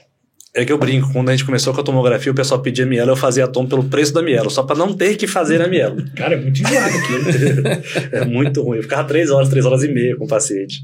[0.56, 3.12] É que eu brinco, quando a gente começou com a tomografia, o pessoal pedia mielo,
[3.12, 5.68] eu fazia a tom pelo preço da mielo, só para não ter que fazer a
[5.68, 6.04] mielo.
[6.16, 7.70] Cara, é muito enjoado aquilo.
[8.12, 8.78] é muito ruim.
[8.78, 10.82] Eu ficava três horas, três horas e meia com o paciente.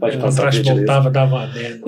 [0.00, 0.76] Pode O passar, gentileza.
[0.78, 1.80] voltava, dava uma merda.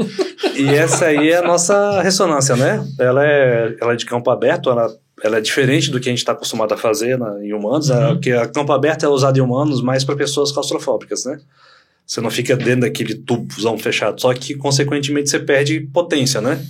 [0.56, 2.86] E essa aí é a nossa ressonância, né?
[3.00, 4.86] Ela é, ela é de campo aberto, ela,
[5.24, 8.08] ela é diferente do que a gente está acostumado a fazer em humanos, Uhum.
[8.14, 11.38] porque a campo aberto é usado em humanos mais para pessoas claustrofóbicas, né?
[12.06, 16.60] Você não fica dentro daquele tubozão fechado, só que, consequentemente, você perde potência, né?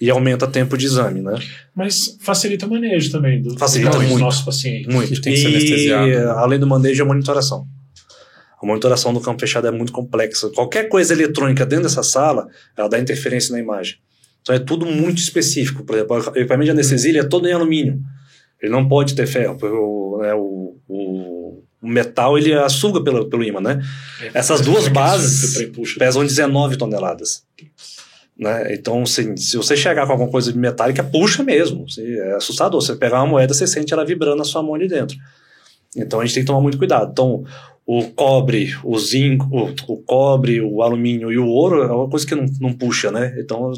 [0.00, 1.34] E aumenta tempo de exame, né?
[1.74, 4.20] Mas facilita o manejo também do, Facilita dos muito.
[4.20, 4.92] nossos pacientes.
[4.92, 5.12] Muito.
[5.12, 7.66] Que tem que ser e, anestesiado, além do manejo, a monitoração.
[8.60, 10.50] A monitoração do campo fechado é muito complexa.
[10.50, 13.96] Qualquer coisa eletrônica dentro dessa sala, ela dá interferência na imagem.
[14.42, 15.84] Então é tudo muito específico.
[15.84, 18.00] Por exemplo, o equipamento de anestesia ele é todo em alumínio.
[18.60, 23.28] Ele não pode ter ferro, porque o, né, o, o, o metal ele assuga pelo,
[23.28, 23.82] pelo ímã, né?
[24.20, 27.44] É, Essas duas aquele bases pesam 19 toneladas.
[28.38, 28.74] Né?
[28.74, 31.86] Então, se, se você chegar com alguma coisa de metálica, puxa mesmo.
[31.98, 32.80] É assustador.
[32.80, 35.16] Você pegar uma moeda, você sente ela vibrando na sua mão ali dentro.
[35.96, 37.10] Então, a gente tem que tomar muito cuidado.
[37.12, 37.44] Então,
[37.86, 42.26] o cobre, o zinco, o, o cobre, o alumínio e o ouro é uma coisa
[42.26, 43.36] que não, não puxa, né?
[43.38, 43.72] Então,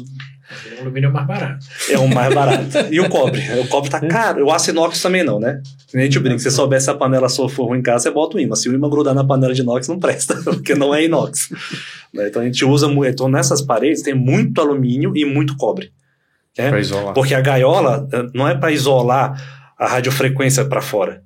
[0.77, 1.65] O alumínio é mais barato.
[1.89, 2.65] é o mais barato.
[2.91, 3.41] e o cobre?
[3.59, 4.45] O cobre tá caro.
[4.45, 5.61] O aço inox também não, né?
[5.93, 6.39] Nem a gente brinca.
[6.39, 8.55] Se você soubesse se a panela sua for ruim em casa, você bota o imã.
[8.55, 11.49] Se o imã grudar na panela de inox, não presta, porque não é inox.
[12.13, 12.27] Né?
[12.27, 13.11] Então a gente usa muito.
[13.11, 15.91] Então nessas paredes tem muito alumínio e muito cobre.
[16.57, 16.69] né?
[16.69, 17.13] Pra isolar.
[17.13, 19.41] Porque a gaiola eh, não é para isolar
[19.77, 21.21] a radiofrequência para fora.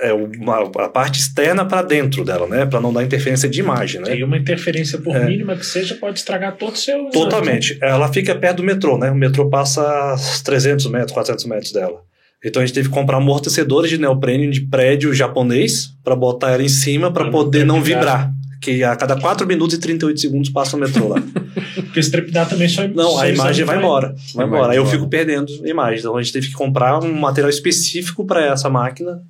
[0.00, 2.64] É uma, a parte externa para dentro dela, né?
[2.64, 4.10] Para não dar interferência de imagem, né?
[4.12, 5.24] Tem uma interferência, por É.
[5.24, 7.10] mínima que seja, pode estragar todo o seu.
[7.10, 7.76] Totalmente.
[7.82, 9.10] Ela fica perto do metrô, né?
[9.10, 10.14] O metrô passa
[10.44, 12.00] 300 metros, 400 metros dela.
[12.44, 16.62] Então a gente teve que comprar amortecedores de neoprene de prédio japonês para botar ela
[16.62, 18.30] em cima para Pra poder não vibrar.
[18.60, 21.22] Que a cada 4 minutos e 38 segundos passa o metrô lá.
[21.74, 24.14] Porque se trepidar também só Não, só a exame imagem vai embora.
[24.34, 24.72] Vai A embora.
[24.72, 26.00] Aí eu fico perdendo imagem.
[26.00, 29.20] Então a gente teve que comprar um material específico para essa máquina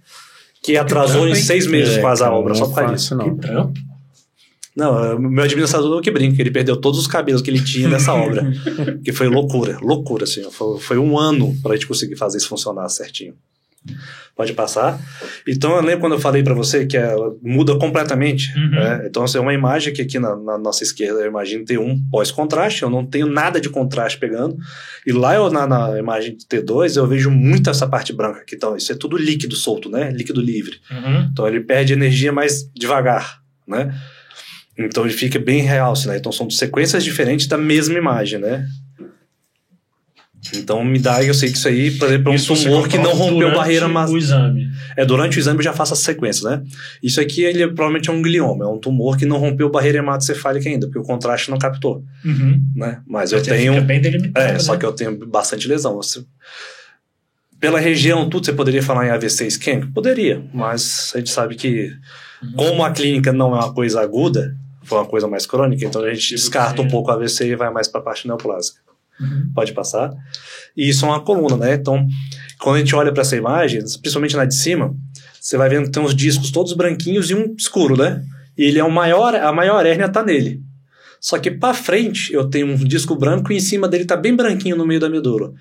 [0.62, 3.14] que atrasou trampo, em seis meses É, quase a obra, só é por causa disso.
[3.14, 3.34] não.
[3.36, 3.78] Que trampo.
[4.76, 8.14] Não, o meu administrador que brinca, ele perdeu todos os cabelos que ele tinha nessa
[8.14, 8.52] obra.
[9.04, 10.48] que foi loucura, loucura, assim.
[10.52, 13.34] Foi, foi um ano para a gente conseguir fazer isso funcionar certinho.
[14.38, 15.00] Pode passar.
[15.48, 18.56] Então, eu lembro quando eu falei para você que ela muda completamente.
[18.56, 18.70] Uhum.
[18.70, 19.02] né?
[19.04, 22.00] Então, assim, é uma imagem que aqui na, na nossa esquerda eu imagino ter um
[22.08, 24.56] pós-contraste, eu não tenho nada de contraste pegando.
[25.04, 28.54] E lá eu, na, na imagem de T2 eu vejo muito essa parte branca aqui.
[28.54, 30.12] Então, isso é tudo líquido solto, né?
[30.12, 30.76] Líquido livre.
[30.88, 31.28] Uhum.
[31.32, 33.92] Então ele perde energia mais devagar, né?
[34.78, 36.16] Então ele fica bem realce, né?
[36.16, 38.64] Então são sequências diferentes da mesma imagem, né?
[40.54, 42.96] Então me dá, eu sei que isso aí, por exemplo, é um Isso tumor que
[42.98, 44.68] não rompeu barreira mas O exame.
[44.96, 46.62] É, durante o exame eu já faço as sequências, né?
[47.02, 50.68] Isso aqui ele provavelmente é um glioma, é um tumor que não rompeu barreira hematocefálica
[50.68, 52.62] ainda, porque o contraste não captou, Uhum.
[52.74, 53.00] né?
[53.06, 54.46] Mas eu Até tenho Fica bem delimitado.
[54.46, 54.58] é, né?
[54.58, 55.94] só que eu tenho bastante lesão.
[55.96, 56.24] Você-
[57.60, 59.92] Pela região, tudo, você poderia falar em AVC isquêmico?
[59.92, 61.90] Poderia, mas a gente sabe que,
[62.40, 62.52] Uhum.
[62.52, 66.08] como a clínica não é uma coisa aguda, foi uma coisa mais crônica, então a
[66.14, 68.78] gente Tipo, descarta um pouco o AVC e vai mais para a parte neoplásica.
[69.20, 69.50] Uhum.
[69.54, 70.12] Pode passar.
[70.76, 71.74] E isso é uma coluna, né?
[71.74, 72.06] Então,
[72.58, 74.94] quando a gente olha para essa imagem, principalmente na de cima,
[75.40, 78.22] você vai vendo que tem uns discos todos branquinhos e um escuro, né?
[78.56, 80.62] E ele é o maior, a maior hérnia tá nele.
[81.20, 84.34] Só que para frente eu tenho um disco branco e em cima dele tá bem
[84.34, 85.52] branquinho no meio da medula.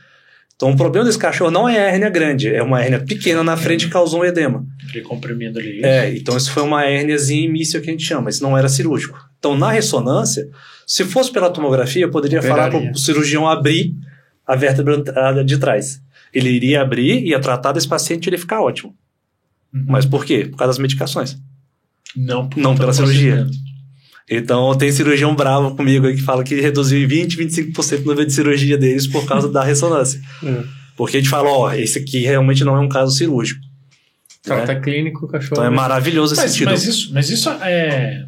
[0.57, 3.55] Então o problema desse cachorro não é a hérnia grande, é uma hérnia pequena na
[3.55, 4.65] frente que causou um edema.
[4.89, 5.85] Aquele comprimido ali.
[5.85, 9.19] É, então isso foi uma hérniazinha imícia que a gente chama, isso não era cirúrgico.
[9.37, 10.49] Então na ressonância,
[10.85, 12.89] se fosse pela tomografia, eu poderia falar Operaria.
[12.89, 13.93] para o cirurgião abrir
[14.47, 15.03] a vértebra
[15.43, 16.01] de trás.
[16.33, 18.95] Ele iria abrir, ia tratar desse paciente e ele ia ficar ótimo.
[19.71, 19.85] Uhum.
[19.87, 20.47] Mas por quê?
[20.49, 21.37] Por causa das medicações.
[22.15, 23.35] não, por não pela cirurgia.
[23.35, 23.66] procedimento.
[24.29, 28.25] Então tem cirurgião bravo comigo aí que fala que reduziu em 20, 25% o número
[28.25, 30.19] de cirurgia deles por causa da ressonância.
[30.43, 30.63] É.
[30.97, 33.61] Porque a gente fala, ó, esse aqui realmente não é um caso cirúrgico.
[34.43, 34.65] Tá, né?
[34.65, 35.53] tá clínico, cachorro.
[35.53, 36.71] Então é maravilhoso esse Mas, sentido.
[36.71, 38.25] mas isso, mas isso é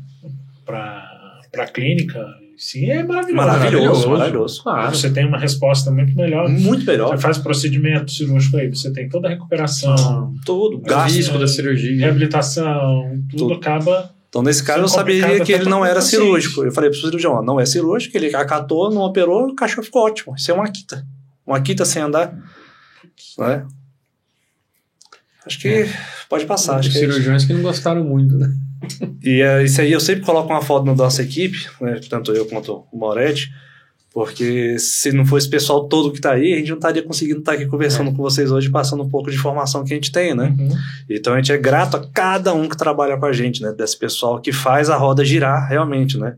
[0.66, 1.08] para
[1.52, 2.24] para clínica,
[2.56, 3.36] sim, é maravilhoso.
[3.48, 4.64] Maravilhoso, maravilhoso.
[4.64, 4.96] Claro.
[4.96, 6.48] Você tem uma resposta muito melhor.
[6.48, 7.16] Muito melhor.
[7.16, 11.16] Você faz procedimento cirúrgico aí, você tem toda a recuperação, Tudo, O gasto.
[11.16, 11.98] risco da cirurgia.
[12.00, 13.54] reabilitação, tudo, Tudo.
[13.56, 14.12] acaba.
[14.30, 16.22] Então, nesse caso, eu é complicado que ele não para o era paciente.
[16.22, 16.64] cirúrgico.
[16.64, 20.06] Eu falei pro cirurgião, ó, não é cirúrgico, ele acatou, não operou, o cachorro ficou
[20.06, 20.36] ótimo.
[20.36, 21.06] Isso é uma Akita.
[21.46, 22.38] Uma Akita sem andar.
[23.40, 23.66] Né?
[25.46, 25.86] Acho que
[26.30, 26.78] pode passar.
[26.78, 28.54] Acho Os que é cirurgiões que não gostaram muito, né?
[29.24, 32.46] E é, isso aí eu sempre coloco uma foto na nossa equipe, né, tanto eu
[32.46, 33.50] quanto o Moretti,
[34.12, 37.40] porque se não for esse pessoal todo que está aí, a gente não estaria conseguindo
[37.40, 40.34] estar aqui conversando com vocês hoje, passando um pouco de informação que a gente tem,
[40.34, 40.56] né?
[40.58, 40.70] Uhum.
[41.10, 43.72] Então a gente é grato a cada um que trabalha com a gente, né?
[43.72, 46.36] Desse pessoal que faz a roda girar realmente, né?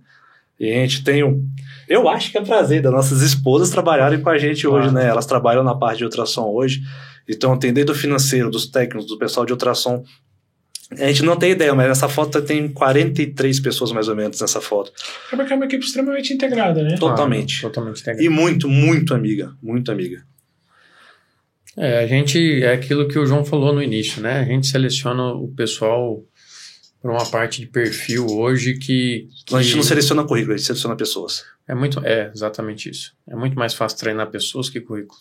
[0.60, 1.44] E a gente tem um.
[1.88, 4.84] Eu acho que é prazer das nossas esposas trabalharem com a gente Claro.
[4.84, 5.08] hoje, né?
[5.08, 6.82] Elas trabalham na parte de ultrassom hoje.
[7.28, 10.04] Então tem desde o financeiro, dos técnicos, do pessoal de ultrassom.
[11.00, 14.60] A gente não tem ideia, mas nessa foto tem 43 pessoas mais ou menos nessa
[14.60, 14.92] foto.
[15.32, 16.98] É porque é uma equipe extremamente integrada, né?
[16.98, 17.62] Totalmente.
[17.62, 18.24] Claro, totalmente integrado.
[18.24, 19.54] E muito, muito amiga.
[19.62, 20.24] Muito amiga.
[21.78, 24.40] É, a gente é aquilo que o João falou no início, né?
[24.40, 26.22] A gente seleciona o pessoal
[27.02, 30.68] para uma parte de perfil hoje que, que A gente não seleciona currículo, a gente
[30.68, 31.44] seleciona pessoas.
[31.68, 33.14] é muito é exatamente isso.
[33.28, 35.20] É muito mais fácil treinar pessoas que currículo.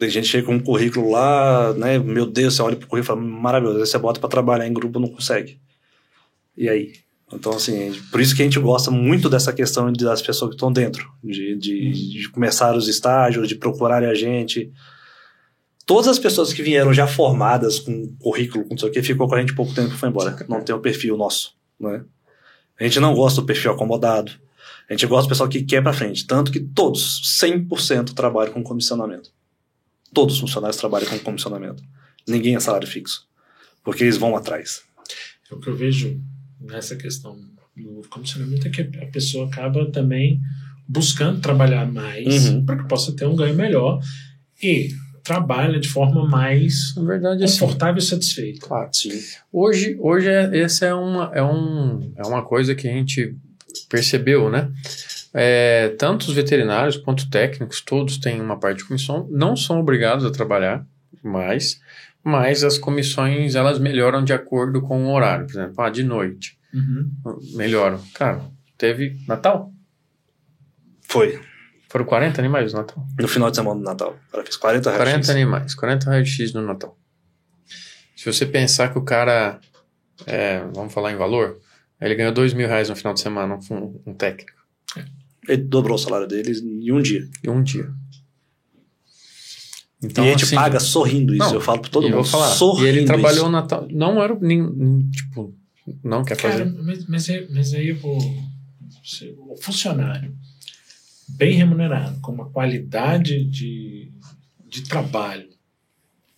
[0.00, 1.98] Tem gente que chega com um currículo lá, né?
[1.98, 3.80] Meu Deus, você olha pro currículo e fala, maravilhoso.
[3.80, 5.60] Aí você bota pra trabalhar em grupo não consegue.
[6.56, 6.94] E aí?
[7.30, 10.72] Então, assim, por isso que a gente gosta muito dessa questão das pessoas que estão
[10.72, 14.72] dentro, de, de, de começar os estágios, de procurarem a gente.
[15.84, 19.28] Todas as pessoas que vieram já formadas com currículo, com não sei o que, ficou
[19.28, 20.34] com a gente pouco tempo e foi embora.
[20.48, 22.02] Não tem o perfil nosso, né?
[22.80, 24.32] A gente não gosta do perfil acomodado.
[24.88, 26.26] A gente gosta do pessoal que quer pra frente.
[26.26, 29.30] Tanto que todos, 100% trabalham com comissionamento.
[30.12, 31.82] Todos os funcionários trabalham com comissionamento.
[32.26, 33.26] Ninguém é salário fixo.
[33.84, 34.82] Porque eles vão atrás.
[35.50, 36.20] O que eu vejo
[36.60, 37.38] nessa questão
[37.76, 40.40] do comissionamento é que a pessoa acaba também
[40.86, 42.64] buscando trabalhar mais Uhum.
[42.64, 44.00] para que possa ter um ganho melhor
[44.62, 44.90] e
[45.22, 48.66] trabalha de forma mais Na verdade, assim, confortável e satisfeita.
[48.66, 48.90] claro.
[48.92, 49.10] Sim.
[49.52, 53.34] Hoje, hoje é, essa é uma, é, um, é uma coisa que a gente
[53.88, 54.70] percebeu, né?
[55.32, 60.24] É, tanto os veterinários quanto técnicos, todos têm uma parte de comissão, não são obrigados
[60.24, 60.84] a trabalhar
[61.22, 61.80] mais,
[62.24, 65.46] mas as comissões elas melhoram de acordo com o horário.
[65.46, 67.10] Por exemplo, ah, de noite, Uhum.
[67.54, 68.00] melhoram.
[68.14, 68.42] Cara,
[68.78, 69.72] teve Natal?
[71.08, 71.40] Foi.
[71.88, 73.04] Foram 40 animais no Natal?
[73.18, 74.16] No final de semana do Natal.
[74.32, 75.02] Ela fez 40 reais.
[75.10, 76.96] 40 animais, 40 raio-x no Natal.
[78.14, 79.58] Se você pensar que o cara,
[80.26, 81.58] é, vamos falar em valor,
[82.00, 84.60] ele ganhou 2 mil reais no final de semana, um, um técnico,
[85.48, 87.28] Ele dobrou o salário dele em um dia.
[87.44, 87.90] em um dia.
[90.02, 91.44] Então, e a gente assim, paga sorrindo isso.
[91.44, 92.22] Não, eu falo pra todo eu mundo.
[92.22, 93.50] vou falar, sorrindo e ele trabalhou isso.
[93.50, 95.54] Natal, não era, nem, nem, tipo,
[96.02, 96.82] não quer Cara, fazer.
[96.82, 98.18] mas, mas, aí- mas aí o,
[99.52, 100.34] o funcionário
[101.28, 104.10] bem remunerado, com uma qualidade de,
[104.66, 105.48] de trabalho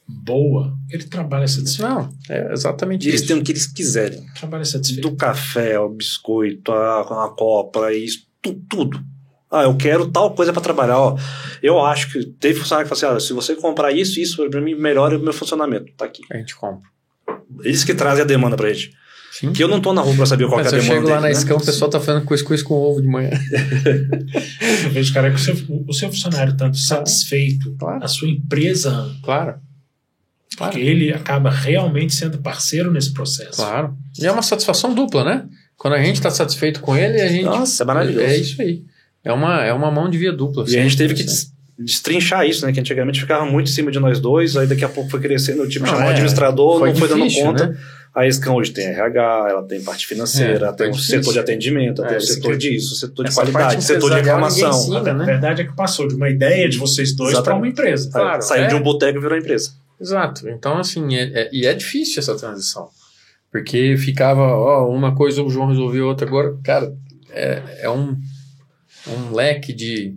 [0.09, 1.89] boa, ele trabalha satisfeito.
[1.89, 3.29] Não, é exatamente eles isso.
[3.29, 4.27] têm o que eles quiserem.
[4.35, 5.09] Trabalha satisfeito.
[5.09, 8.27] Do café, ao biscoito, a, a copa, isso,
[8.69, 9.01] tudo.
[9.51, 10.99] Ah, eu quero tal coisa pra trabalhar.
[10.99, 11.17] Ó,
[11.63, 14.61] eu acho que teve funcionário que falou assim: ah, se você comprar isso, isso, pra
[14.61, 15.93] mim melhora o meu funcionamento.
[15.97, 16.23] Tá aqui.
[16.33, 16.89] A gente compra.
[17.63, 18.91] Eles que trazem a demanda pra gente.
[19.31, 19.53] Sim.
[19.53, 21.01] Que eu não tô na rua pra saber qual que é Mas a eu demanda.
[21.01, 21.43] chego lá na deles, né?
[21.45, 23.31] escama, o pessoal tá fazendo cuscuz com ovo de manhã.
[24.85, 25.55] Eu vejo, cara, que o seu,
[25.89, 28.05] o seu funcionário tanto satisfeito, Claro.
[28.05, 28.91] a sua empresa,
[29.23, 29.55] Claro.
[30.57, 30.73] Claro.
[30.73, 33.57] porque ele acaba realmente sendo parceiro nesse processo.
[33.57, 33.97] Claro.
[34.21, 35.47] E é uma satisfação dupla, né?
[35.77, 37.45] Quando a gente está satisfeito com ele, a gente.
[37.45, 38.25] Nossa, é maravilhoso.
[38.27, 38.83] É isso aí.
[39.25, 40.65] É uma, é uma mão de via dupla.
[40.69, 42.73] E a gente teve que des- destrinchar isso, né?
[42.73, 45.63] Que antigamente ficava muito em cima de nós dois, aí daqui a pouco foi crescendo,
[45.63, 47.67] o time chamou o é, administrador, foi não foi dando difícil, conta.
[47.69, 47.77] né?
[48.15, 51.19] A Scam hoje tem RH, ela tem parte financeira, É, tem o difícil.
[51.19, 54.71] setor de atendimento, É, tem o setor que- disso, setor de qualidade, setor de reclamação.
[54.71, 54.99] ensina.
[55.11, 55.25] A né?
[55.25, 58.11] verdade é que passou de uma ideia de vocês dois para uma empresa.
[58.13, 58.67] Claro, Saiu é.
[58.69, 59.71] de um boteco e virou empresa.
[59.99, 60.47] Exato.
[60.49, 62.89] Então, assim, é, é- e é difícil essa transição.
[63.53, 66.57] Porque ficava, ó, uma coisa o João resolveu, outra agora.
[66.65, 66.93] Cara,
[67.31, 68.17] é, é um,
[69.07, 70.17] um leque de.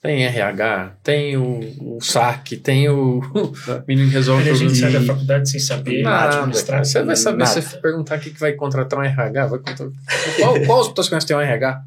[0.00, 3.52] Tem RH, tem o, o saque, tem o, o
[3.86, 6.84] menino que resolve a gente sai da faculdade sem saber Nada, administrar.
[6.84, 7.60] Você vai saber, nada.
[7.62, 9.88] se perguntar o que que vai contratar um RH, vai contratar.
[10.40, 11.82] Qual, qual hospital você conhece que tem um RH?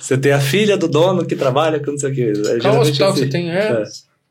[0.00, 2.32] Você tem a filha do dono que trabalha com não sei o quê.
[2.34, 3.26] É, Qual hospital que assim.
[3.26, 3.50] você tem?
[3.52, 3.84] É.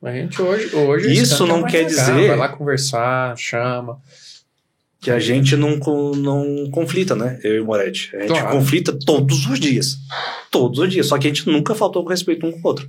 [0.03, 0.09] É.
[0.09, 0.75] A gente hoje.
[0.75, 3.97] hoje Isso não quer RH, dizer- Vai lá conversar, chama.
[5.01, 5.77] Que a gente não,
[6.15, 7.39] não conflita, né?
[7.43, 8.15] Eu e o Moretti.
[8.15, 8.49] A gente Claro.
[8.55, 9.97] conflita todos os dias.
[10.51, 11.07] Todos os dias.
[11.07, 12.87] Só que a gente nunca faltou com respeito um com o outro.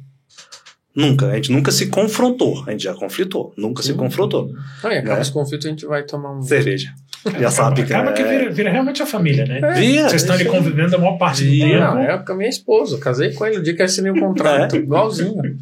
[0.95, 1.29] Nunca.
[1.31, 2.63] A gente nunca se confrontou.
[2.67, 3.55] A gente já conflitou.
[3.57, 4.51] Nunca se confrontou.
[4.85, 5.23] Aí acaba É.
[5.23, 6.43] esse conflito, a gente vai tomar um.
[6.43, 6.91] Cerveja.
[7.41, 9.61] Já sabe que acaba que é- vira, vira realmente a família, né?
[9.75, 10.09] Via.
[10.09, 11.65] Vocês estão ali convivendo a maior parte do Via.
[11.67, 11.81] tempo.
[11.95, 12.97] Não, é com a minha esposa.
[12.97, 14.77] Eu casei com ele no dia que assinei o contrato.
[14.77, 14.81] É.
[14.81, 15.57] Igualzinho.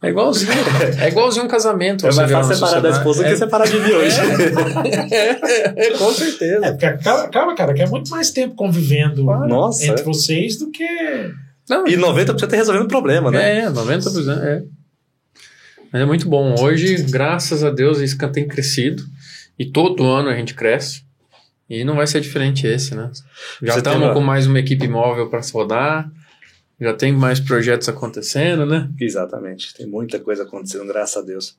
[0.00, 0.52] É igualzinho.
[1.00, 2.06] É igualzinho um casamento.
[2.06, 4.16] É mais fácil separar da esposa do é, que separar de mim hoje.
[5.76, 6.66] é, com certeza.
[6.66, 9.84] É, porque acaba, cara, que é muito mais tempo convivendo Nossa.
[9.84, 10.04] entre é.
[10.04, 10.86] vocês do que.
[11.68, 13.64] Não, E 90% é resolvendo o problema, né?
[13.64, 14.38] É, 90%.
[14.42, 14.62] É.
[15.92, 16.54] Mas é muito bom.
[16.60, 19.02] Hoje, graças a Deus, isso tem crescido.
[19.58, 21.02] E todo ano a gente cresce.
[21.68, 23.10] E não vai ser diferente esse, né?
[23.62, 26.08] Já estamos uma- com mais uma equipe móvel para se rodar.
[26.80, 28.88] Já tem mais projetos acontecendo, né?
[29.00, 29.74] Exatamente.
[29.74, 31.56] Tem muita coisa acontecendo, graças a Deus.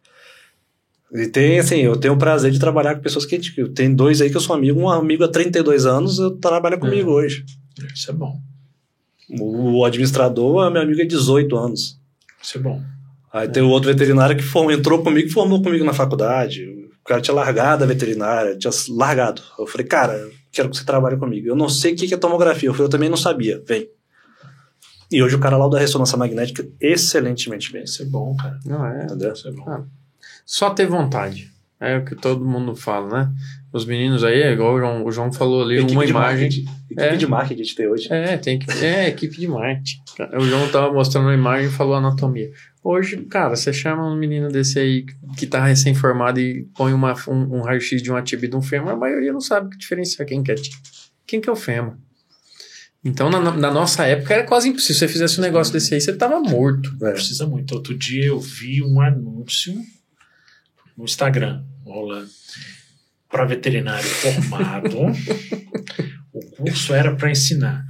[1.11, 3.35] E tem, assim, eu tenho o prazer de trabalhar com pessoas que.
[3.35, 6.31] a gente- Tem dois aí que eu sou amigo, um amigo há 32 anos, eu
[6.37, 7.43] trabalho comigo hoje.
[7.93, 8.39] Isso é bom.
[9.39, 11.99] O administrador é meu amigo há 18 anos.
[12.41, 12.81] Isso é bom.
[13.31, 16.63] Aí tem o outro veterinário que formou, entrou comigo e formou comigo na faculdade.
[16.65, 19.41] O cara tinha largado a veterinária, tinha largado.
[19.57, 21.47] Eu falei, cara, eu quero que você trabalhe comigo.
[21.47, 22.69] Eu não sei o que que é tomografia.
[22.69, 23.61] Eu falei, eu também não sabia.
[23.67, 23.87] Vem.
[25.11, 27.83] E hoje o cara lá da ressonância magnética excelentemente bem.
[27.83, 28.59] Isso é bom, cara.
[28.65, 29.05] Não é.
[29.05, 29.33] Entendeu?
[29.33, 29.63] Isso é bom.
[29.67, 29.83] Ah.
[30.45, 31.49] Só ter vontade.
[31.81, 33.31] É o que todo mundo fala, né?
[33.71, 36.41] Os meninos aí, é igual o João, o João falou ali, Equipe uma imagem.
[36.49, 36.61] marketing.
[36.91, 37.15] Equipe É.
[37.15, 38.07] de marketing a gente tem hoje.
[38.11, 38.69] É, tem que.
[38.83, 40.01] É, equipe de marketing.
[40.37, 42.51] O João tava mostrando uma imagem e falou anatomia.
[42.83, 45.05] Hoje, cara, você chama um menino desse aí
[45.37, 48.61] que tá recém-formado e põe uma, um, um raio-x de uma tibia e de um
[48.61, 50.55] fêmur, a maioria não sabe que diferenciar quem que é.
[51.25, 51.93] Quem que é o fêmur.
[53.03, 54.93] Então, na, na nossa época, era quase impossível.
[54.95, 56.93] Se você fizesse um negócio desse aí, você tava morto.
[57.01, 57.11] É.
[57.11, 57.73] Precisa muito.
[57.73, 59.73] Outro dia eu vi um anúncio
[60.97, 62.29] no Instagram rolando
[63.29, 64.97] para veterinário formado.
[66.33, 67.85] o curso era para ensinar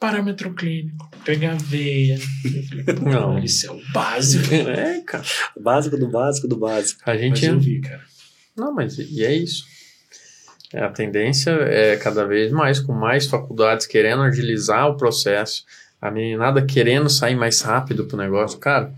[0.00, 2.18] parâmetro clínico, pegar veia.
[2.68, 3.38] Falei, Não.
[3.38, 4.52] Isso é o básico.
[4.52, 5.24] É, cara.
[5.60, 7.00] Básico do básico do básico.
[7.04, 7.44] A Mas gente.
[7.44, 8.02] eu vi, cara.
[8.56, 9.64] Não, mas e é isso.
[10.72, 15.64] É, a tendência é cada vez mais, com mais faculdades querendo agilizar o processo,
[16.00, 18.58] a meninada querendo sair mais rápido pro negócio.
[18.58, 18.92] Cara,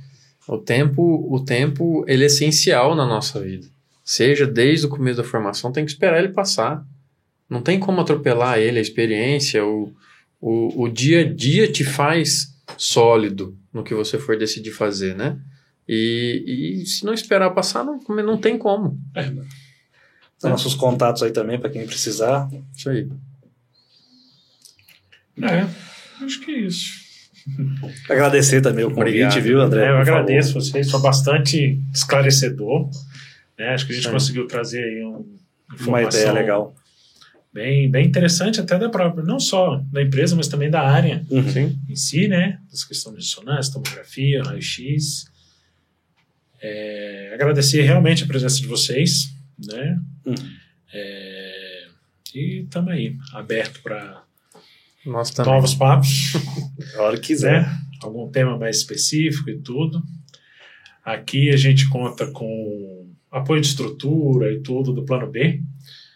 [0.47, 3.67] o tempo, o tempo ele é essencial na nossa vida.
[4.05, 6.85] Seja desde o começo da formação, tem que esperar ele passar.
[7.49, 9.93] Não tem como atropelar ele, a experiência, o,
[10.41, 15.39] o, o dia a dia te faz sólido no que você for decidir fazer, né?
[15.87, 18.99] E, e se não esperar passar, não, não tem como.
[19.15, 19.31] É,
[20.45, 22.49] Tem nossos contatos aí também para quem precisar.
[22.77, 23.09] Isso aí.
[25.43, 25.67] é,
[26.25, 27.05] acho que é isso.
[28.09, 29.41] Agradecer também o convite, Obrigado.
[29.43, 29.85] viu, André?
[29.87, 30.21] É, eu por favor.
[30.21, 32.89] agradeço vocês, foi bastante esclarecedor.
[33.59, 33.69] né?
[33.75, 34.13] Acho que a gente Sim.
[34.13, 35.27] conseguiu trazer aí um,
[35.87, 36.75] Uma ideia legal.
[37.53, 41.49] Bem, bem interessante até da própria, não só da empresa, mas também da área Uhum.
[41.53, 41.79] Sim.
[41.89, 42.59] em si, né?
[42.71, 45.27] Das questões ressonância, tomografia, raio-x.
[46.61, 49.29] É, agradecer realmente a presença de vocês,
[49.69, 49.99] né?
[50.25, 50.35] Uhum.
[50.93, 51.87] É,
[52.35, 54.25] e estamos aí, aberto para
[55.45, 56.33] novos papos.
[56.97, 57.63] A hora que quiser.
[57.63, 57.79] né?
[58.03, 60.03] Algum tema mais específico e tudo.
[61.05, 65.63] Aqui a gente conta com apoio de estrutura e tudo do plano B.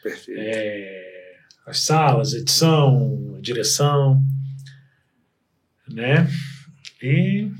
[0.03, 0.41] Perfeito.
[0.41, 1.35] É,
[1.67, 4.23] as salas, edição, direção,
[5.89, 6.29] né?
[7.03, 7.51] E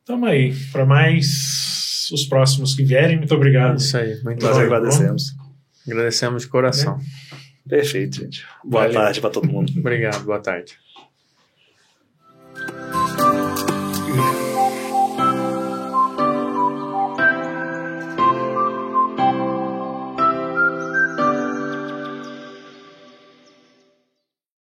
[0.00, 3.16] estamos aí para mais os próximos que vierem.
[3.18, 3.78] Muito obrigado.
[3.78, 4.20] Isso aí.
[4.22, 4.62] Muito Nós bom.
[4.62, 5.34] agradecemos.
[5.86, 6.98] Agradecemos de coração.
[7.68, 8.44] Perfeito, gente.
[8.64, 9.00] Boa Valeu.
[9.00, 9.72] tarde para todo mundo.
[9.78, 10.24] Obrigado.
[10.24, 10.78] Boa tarde.